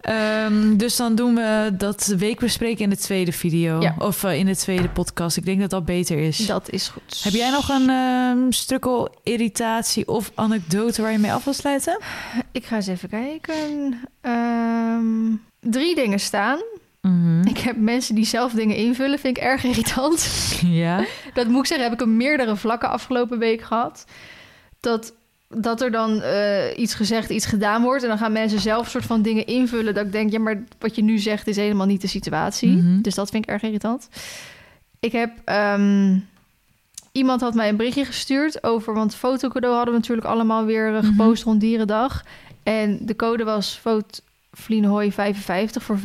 Ehm, 0.00 0.76
dus 0.76 0.96
dan 0.96 1.14
doen 1.14 1.34
we 1.34 1.70
dat 1.78 2.14
weekbespreken 2.18 2.84
in 2.84 2.90
de 2.90 2.96
tweede 2.96 3.32
video. 3.32 3.80
Ja. 3.80 3.94
Of 3.98 4.24
eh, 4.24 4.38
in 4.38 4.46
de 4.46 4.56
tweede 4.56 4.88
podcast. 4.88 5.36
Ik 5.36 5.44
denk 5.44 5.60
dat 5.60 5.70
dat 5.70 5.84
beter 5.84 6.18
is. 6.18 6.46
Dat 6.46 6.70
is 6.70 6.88
goed. 6.88 7.20
Heb 7.22 7.32
jij 7.32 7.50
nog 7.50 7.68
een 7.68 7.88
ehm 7.90 8.50
struggle, 8.50 9.10
irritatie 9.22 10.08
of 10.08 10.30
anekdote 10.34 11.02
waar 11.02 11.12
je 11.12 11.18
mee 11.18 11.32
af 11.32 11.44
wil 11.44 11.52
sluiten? 11.52 11.98
Ik 12.52 12.64
ga 12.66 12.76
eens 12.76 12.86
even 12.86 13.08
kijken. 13.08 14.00
Ehm, 14.20 15.04
drie 15.60 15.94
dingen 15.94 16.20
staan. 16.20 16.58
Mhm. 17.00 17.43
Ik 17.54 17.60
heb 17.60 17.76
mensen 17.76 18.14
die 18.14 18.24
zelf 18.24 18.52
dingen 18.52 18.76
invullen, 18.76 19.18
vind 19.18 19.36
ik 19.36 19.42
erg 19.42 19.64
irritant. 19.64 20.28
Ja. 20.62 21.04
Dat 21.34 21.46
moet 21.48 21.60
ik 21.60 21.66
zeggen, 21.66 21.86
heb 21.88 21.94
ik 22.00 22.06
op 22.06 22.12
meerdere 22.12 22.56
vlakken 22.56 22.88
afgelopen 22.90 23.38
week 23.38 23.62
gehad. 23.62 24.04
Dat, 24.80 25.12
dat 25.48 25.80
er 25.80 25.90
dan 25.90 26.22
eh, 26.22 26.78
iets 26.78 26.94
gezegd, 26.94 27.30
iets 27.30 27.46
gedaan 27.46 27.82
wordt. 27.82 28.02
En 28.02 28.08
dan 28.08 28.18
gaan 28.18 28.32
mensen 28.32 28.60
zelf 28.60 28.88
soort 28.88 29.04
van 29.04 29.22
dingen 29.22 29.46
invullen. 29.46 29.94
Dat 29.94 30.06
ik 30.06 30.12
denk, 30.12 30.30
ja, 30.32 30.38
maar 30.38 30.62
wat 30.78 30.96
je 30.96 31.02
nu 31.02 31.18
zegt 31.18 31.46
is 31.46 31.56
helemaal 31.56 31.86
niet 31.86 32.00
de 32.00 32.06
situatie. 32.06 32.68
Mhm. 32.70 33.00
Dus 33.00 33.14
dat 33.14 33.30
vind 33.30 33.44
ik 33.44 33.50
erg 33.50 33.62
irritant. 33.62 34.08
Ik 35.00 35.12
heb... 35.12 35.30
ehm, 35.44 36.18
iemand 37.12 37.40
had 37.40 37.54
mij 37.54 37.68
een 37.68 37.76
berichtje 37.76 38.04
gestuurd 38.04 38.64
over... 38.64 38.94
Want 38.94 39.14
fotocadeau 39.14 39.74
hadden 39.74 39.94
we 39.94 40.00
natuurlijk 40.00 40.26
allemaal 40.26 40.64
weer 40.64 40.86
eh, 40.94 41.02
Mhm. 41.02 41.06
gepost 41.06 41.42
rond 41.42 41.60
Dierendag. 41.60 42.24
En 42.62 42.98
de 43.02 43.16
code 43.16 43.44
was 43.44 43.78
foto 43.82 44.18
Vlienhooi 44.56 45.12
55 45.12 45.82
voor 45.82 45.98
55% 45.98 46.00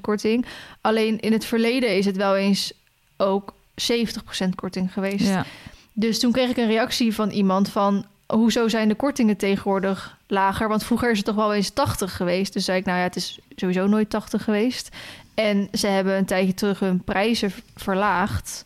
korting. 0.00 0.46
Alleen 0.80 1.20
in 1.20 1.32
het 1.32 1.44
verleden 1.44 1.96
is 1.96 2.06
het 2.06 2.16
wel 2.16 2.36
eens 2.36 2.72
ook 3.16 3.54
70% 3.74 4.48
korting 4.54 4.92
geweest. 4.92 5.26
ja. 5.26 5.44
Dus 5.92 6.18
toen 6.18 6.32
kreeg 6.32 6.50
ik 6.50 6.56
een 6.56 6.66
reactie 6.66 7.14
van 7.14 7.30
iemand 7.30 7.68
van... 7.68 8.06
hoezo 8.26 8.68
zijn 8.68 8.88
de 8.88 8.94
kortingen 8.94 9.36
tegenwoordig 9.36 10.18
lager? 10.26 10.68
Want 10.68 10.84
vroeger 10.84 11.10
is 11.10 11.16
het 11.16 11.26
toch 11.26 11.34
wel 11.34 11.54
eens 11.54 11.70
80 11.70 12.16
geweest. 12.16 12.52
Dus 12.52 12.64
zei 12.64 12.78
ik, 12.78 12.84
nou 12.84 12.98
ja, 12.98 13.04
het 13.04 13.16
is 13.16 13.38
sowieso 13.56 13.86
nooit 13.86 14.10
80 14.10 14.44
geweest. 14.44 14.88
En 15.34 15.68
ze 15.72 15.86
hebben 15.86 16.16
een 16.16 16.24
tijdje 16.24 16.54
terug 16.54 16.78
hun 16.78 17.04
prijzen 17.04 17.52
verlaagd... 17.76 18.64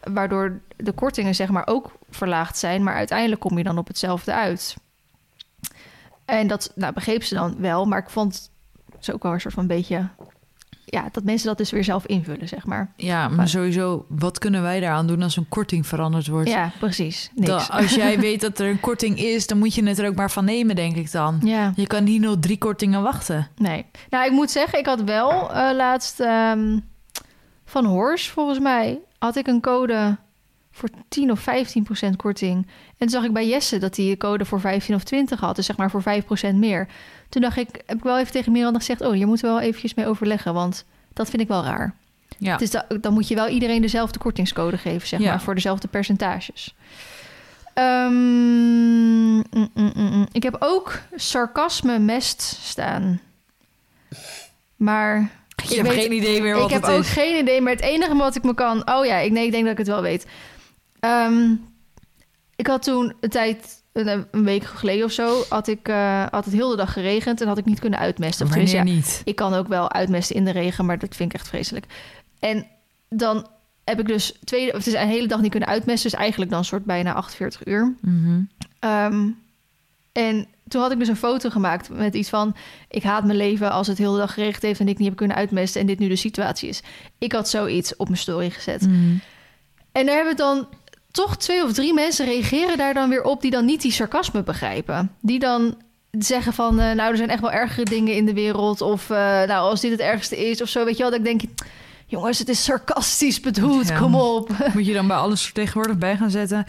waardoor 0.00 0.60
de 0.76 0.92
kortingen 0.92 1.34
zeg 1.34 1.48
maar 1.48 1.66
ook 1.66 1.92
verlaagd 2.10 2.58
zijn... 2.58 2.82
maar 2.82 2.94
uiteindelijk 2.94 3.40
kom 3.40 3.58
je 3.58 3.64
dan 3.64 3.78
op 3.78 3.88
hetzelfde 3.88 4.32
uit. 4.32 4.76
En 6.24 6.46
dat 6.46 6.72
nou, 6.74 6.92
begreep 6.92 7.22
ze 7.22 7.34
dan 7.34 7.56
wel, 7.58 7.84
maar 7.84 7.98
ik 7.98 8.10
vond 8.10 8.50
het 9.06 9.14
ook 9.14 9.22
wel 9.22 9.32
een 9.32 9.40
soort 9.40 9.54
van 9.54 9.66
beetje... 9.66 10.08
ja, 10.84 11.08
dat 11.12 11.24
mensen 11.24 11.46
dat 11.48 11.58
dus 11.58 11.70
weer 11.70 11.84
zelf 11.84 12.06
invullen, 12.06 12.48
zeg 12.48 12.66
maar. 12.66 12.92
ja, 12.96 13.28
maar 13.28 13.48
sowieso, 13.48 14.06
wat 14.08 14.38
kunnen 14.38 14.62
wij 14.62 14.80
daaraan 14.80 15.06
doen 15.06 15.22
als 15.22 15.36
een 15.36 15.48
korting 15.48 15.86
veranderd 15.86 16.26
wordt? 16.26 16.48
Ja, 16.48 16.70
precies. 16.78 17.30
Niks. 17.34 17.48
Dan- 17.48 17.68
als 17.80 17.94
jij 17.94 18.18
weet 18.20 18.40
dat 18.40 18.58
er 18.58 18.68
een 18.68 18.80
korting 18.80 19.18
is, 19.18 19.46
dan 19.46 19.58
moet 19.58 19.74
je 19.74 19.84
het 19.84 19.98
er 19.98 20.08
ook 20.08 20.14
maar 20.14 20.30
van 20.30 20.44
nemen, 20.44 20.76
denk 20.76 20.96
ik 20.96 21.12
dan. 21.12 21.40
Ja. 21.44 21.72
Je 21.76 21.86
kan 21.86 22.04
niet 22.04 22.20
nog 22.20 22.36
drie 22.40 22.58
kortingen 22.58 23.02
wachten. 23.02 23.48
Nee. 23.56 23.84
Nou, 24.10 24.24
ik 24.26 24.32
moet 24.32 24.50
zeggen, 24.50 24.78
ik 24.78 24.86
had 24.86 25.02
wel 25.02 25.52
eh, 25.52 25.74
laatst 25.76 26.20
ehm, 26.20 26.78
van 27.64 27.84
Horse, 27.84 28.30
volgens 28.30 28.58
mij, 28.58 28.98
had 29.18 29.36
ik 29.36 29.46
een 29.46 29.60
code 29.60 30.16
voor 30.70 30.88
10 31.08 31.30
of 31.30 31.40
15 31.40 31.82
procent 31.82 32.16
korting. 32.16 32.66
En 33.02 33.08
toen 33.08 33.16
zag 33.20 33.24
ik 33.28 33.32
bij 33.34 33.48
Jesse 33.48 33.78
dat 33.78 33.96
hij 33.96 34.16
code 34.18 34.44
voor 34.44 34.60
15 34.60 34.94
of 34.94 35.02
20 35.02 35.40
had, 35.40 35.56
dus 35.56 35.66
zeg 35.66 35.76
maar 35.76 35.90
voor 35.90 36.02
5 36.02 36.24
procent 36.24 36.58
meer. 36.58 36.86
Toen 37.28 37.42
dacht 37.42 37.56
ik, 37.56 37.68
heb 37.86 37.96
ik 37.96 38.02
wel 38.02 38.18
even 38.18 38.32
tegen 38.32 38.52
Miranda 38.52 38.78
gezegd, 38.78 39.00
oh, 39.00 39.16
je 39.16 39.26
moet 39.26 39.42
er 39.42 39.48
wel 39.48 39.60
eventjes 39.60 39.94
mee 39.94 40.06
overleggen, 40.06 40.54
want 40.54 40.84
dat 41.12 41.30
vind 41.30 41.42
ik 41.42 41.48
wel 41.48 41.64
raar. 41.64 41.94
Ja. 42.38 42.56
Dus 42.56 42.70
da- 42.70 42.86
dan 43.00 43.12
moet 43.12 43.28
je 43.28 43.34
wel 43.34 43.48
iedereen 43.48 43.82
dezelfde 43.82 44.18
kortingscode 44.18 44.78
geven, 44.78 45.08
zeg 45.08 45.20
Ja. 45.20 45.28
maar, 45.30 45.40
voor 45.40 45.54
dezelfde 45.54 45.88
percentages. 45.88 46.74
Ehm, 47.74 48.12
mm, 49.36 49.44
mm, 49.74 49.92
mm. 49.94 50.26
Ik 50.32 50.42
heb 50.42 50.56
ook 50.58 50.98
sarcasme 51.16 51.98
mest 51.98 52.42
staan. 52.62 53.20
Maar 54.76 55.30
je 55.68 55.76
hebt 55.76 55.92
geen 55.92 56.12
idee 56.12 56.42
meer 56.42 56.54
wat 56.54 56.64
ik 56.64 56.70
heb 56.72 56.82
het 56.82 56.90
ook 56.90 57.00
is. 57.02 57.08
geen 57.10 57.38
idee, 57.38 57.60
maar 57.60 57.72
het 57.72 57.82
enige 57.82 58.14
wat 58.16 58.36
ik 58.36 58.42
me 58.42 58.54
kan... 58.54 58.88
Oh 58.90 59.04
ja, 59.04 59.16
ik, 59.16 59.32
nee, 59.32 59.44
ik 59.46 59.50
denk 59.52 59.62
dat 59.62 59.72
ik 59.72 59.78
het 59.78 59.86
wel 59.86 60.02
weet. 60.02 60.26
Ehm, 61.00 61.50
ik 62.62 62.68
had 62.68 62.82
toen 62.82 63.14
een 63.20 63.30
tijd, 63.30 63.82
een, 63.92 64.26
een 64.30 64.44
week 64.44 64.64
geleden 64.64 65.04
of 65.04 65.12
zo... 65.12 65.44
Had, 65.48 65.68
ik, 65.68 65.88
eh, 65.88 66.24
had 66.30 66.44
het 66.44 66.54
heel 66.54 66.68
de 66.70 66.76
dag 66.76 66.92
geregend 66.92 67.40
en 67.40 67.46
had 67.46 67.58
ik 67.58 67.64
niet 67.64 67.80
kunnen 67.80 67.98
uitmesten. 67.98 68.44
Of 68.44 68.50
tenminste, 68.50 68.76
ja, 68.76 68.82
niet? 68.82 69.22
ik 69.24 69.36
kan 69.36 69.54
ook 69.54 69.68
wel 69.68 69.92
uitmesten 69.92 70.36
in 70.36 70.44
de 70.44 70.50
regen, 70.50 70.86
maar 70.86 70.98
dat 70.98 71.16
vind 71.16 71.32
ik 71.32 71.38
echt 71.40 71.48
vreselijk. 71.48 71.86
En 72.38 72.66
dan 73.08 73.46
heb 73.84 74.00
ik 74.00 74.06
dus 74.06 74.38
twee, 74.44 74.68
of 74.68 74.76
het 74.76 74.86
is 74.86 74.92
een 74.92 75.08
hele 75.08 75.26
dag 75.26 75.40
niet 75.40 75.50
kunnen 75.50 75.68
uitmesten. 75.68 76.10
Dus 76.10 76.20
eigenlijk 76.20 76.50
dan 76.50 76.64
soort 76.64 76.84
bijna 76.84 77.12
48 77.12 77.66
uur. 77.66 77.94
Mhm. 78.00 78.40
Ehm, 78.78 79.28
en 80.12 80.46
toen 80.68 80.82
had 80.82 80.92
ik 80.92 80.98
dus 80.98 81.08
een 81.08 81.16
foto 81.16 81.50
gemaakt 81.50 81.88
met 81.88 82.14
iets 82.14 82.28
van... 82.28 82.56
ik 82.88 83.02
haat 83.02 83.24
mijn 83.24 83.38
leven 83.38 83.70
als 83.70 83.86
het 83.86 83.98
heel 83.98 84.12
de 84.12 84.18
dag 84.18 84.34
geregend 84.34 84.62
heeft... 84.62 84.80
en 84.80 84.88
ik 84.88 84.98
niet 84.98 85.08
heb 85.08 85.16
kunnen 85.16 85.36
uitmesten 85.36 85.80
en 85.80 85.86
dit 85.86 85.98
nu 85.98 86.08
de 86.08 86.16
situatie 86.16 86.68
is. 86.68 86.82
Ik 87.18 87.32
had 87.32 87.48
zoiets 87.48 87.96
op 87.96 88.06
mijn 88.06 88.20
story 88.20 88.50
gezet. 88.50 88.80
Mhm. 88.80 89.16
En 89.92 90.06
daar 90.06 90.16
hebben 90.16 90.36
dan 90.36 90.66
toch 91.12 91.36
twee 91.36 91.64
of 91.64 91.72
drie 91.72 91.94
mensen 91.94 92.26
reageren 92.26 92.76
daar 92.78 92.94
dan 92.94 93.08
weer 93.08 93.22
op... 93.22 93.42
die 93.42 93.50
dan 93.50 93.64
niet 93.64 93.82
die 93.82 93.92
sarcasme 93.92 94.42
begrijpen. 94.42 95.10
Die 95.20 95.38
dan 95.38 95.76
zeggen 96.10 96.52
van... 96.52 96.78
eh, 96.80 96.92
nou, 96.94 97.10
er 97.10 97.16
zijn 97.16 97.30
echt 97.30 97.40
wel 97.40 97.52
ergere 97.52 97.84
dingen 97.84 98.14
in 98.14 98.26
de 98.26 98.32
wereld... 98.34 98.80
of 98.80 99.10
eh, 99.10 99.16
nou, 99.16 99.50
als 99.70 99.80
dit 99.80 99.90
het 99.90 100.00
ergste 100.00 100.48
is 100.50 100.62
of 100.62 100.68
zo, 100.68 100.84
weet 100.84 100.96
je 100.96 101.02
wel... 101.02 101.10
dat 101.10 101.18
ik 101.20 101.24
denk, 101.24 101.40
jongens, 102.06 102.38
het 102.38 102.48
is 102.48 102.64
sarcastisch 102.64 103.40
bedoeld, 103.40 103.88
Ja. 103.88 103.98
kom 103.98 104.14
op. 104.14 104.50
Moet 104.74 104.86
je 104.86 104.92
dan 104.92 105.06
bij 105.06 105.16
alles 105.16 105.50
tegenwoordig 105.52 105.98
bij 105.98 106.16
gaan 106.16 106.30
zetten? 106.30 106.66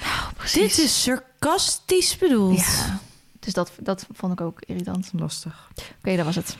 Dit 0.53 0.77
is 0.77 1.03
sarcastisch 1.03 2.17
bedoeld. 2.17 2.59
Ja, 2.59 2.99
dus 3.39 3.53
dat, 3.53 3.71
dat 3.79 4.05
vond 4.13 4.33
ik 4.33 4.41
ook 4.41 4.61
irritant. 4.65 5.09
Lastig. 5.19 5.69
Oké, 6.05 6.15
dat 6.15 6.25
was 6.25 6.35
het. 6.35 6.55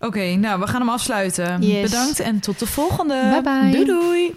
Oké, 0.00 0.34
nou, 0.34 0.60
we 0.60 0.66
gaan 0.66 0.80
hem 0.80 0.90
afsluiten. 0.90 1.62
Yes. 1.62 1.90
Bedankt 1.90 2.20
en 2.20 2.40
tot 2.40 2.58
de 2.58 2.66
volgende. 2.66 3.28
Bye 3.30 3.42
bye. 3.42 3.70
Doei 3.70 3.84
doei. 3.84 4.34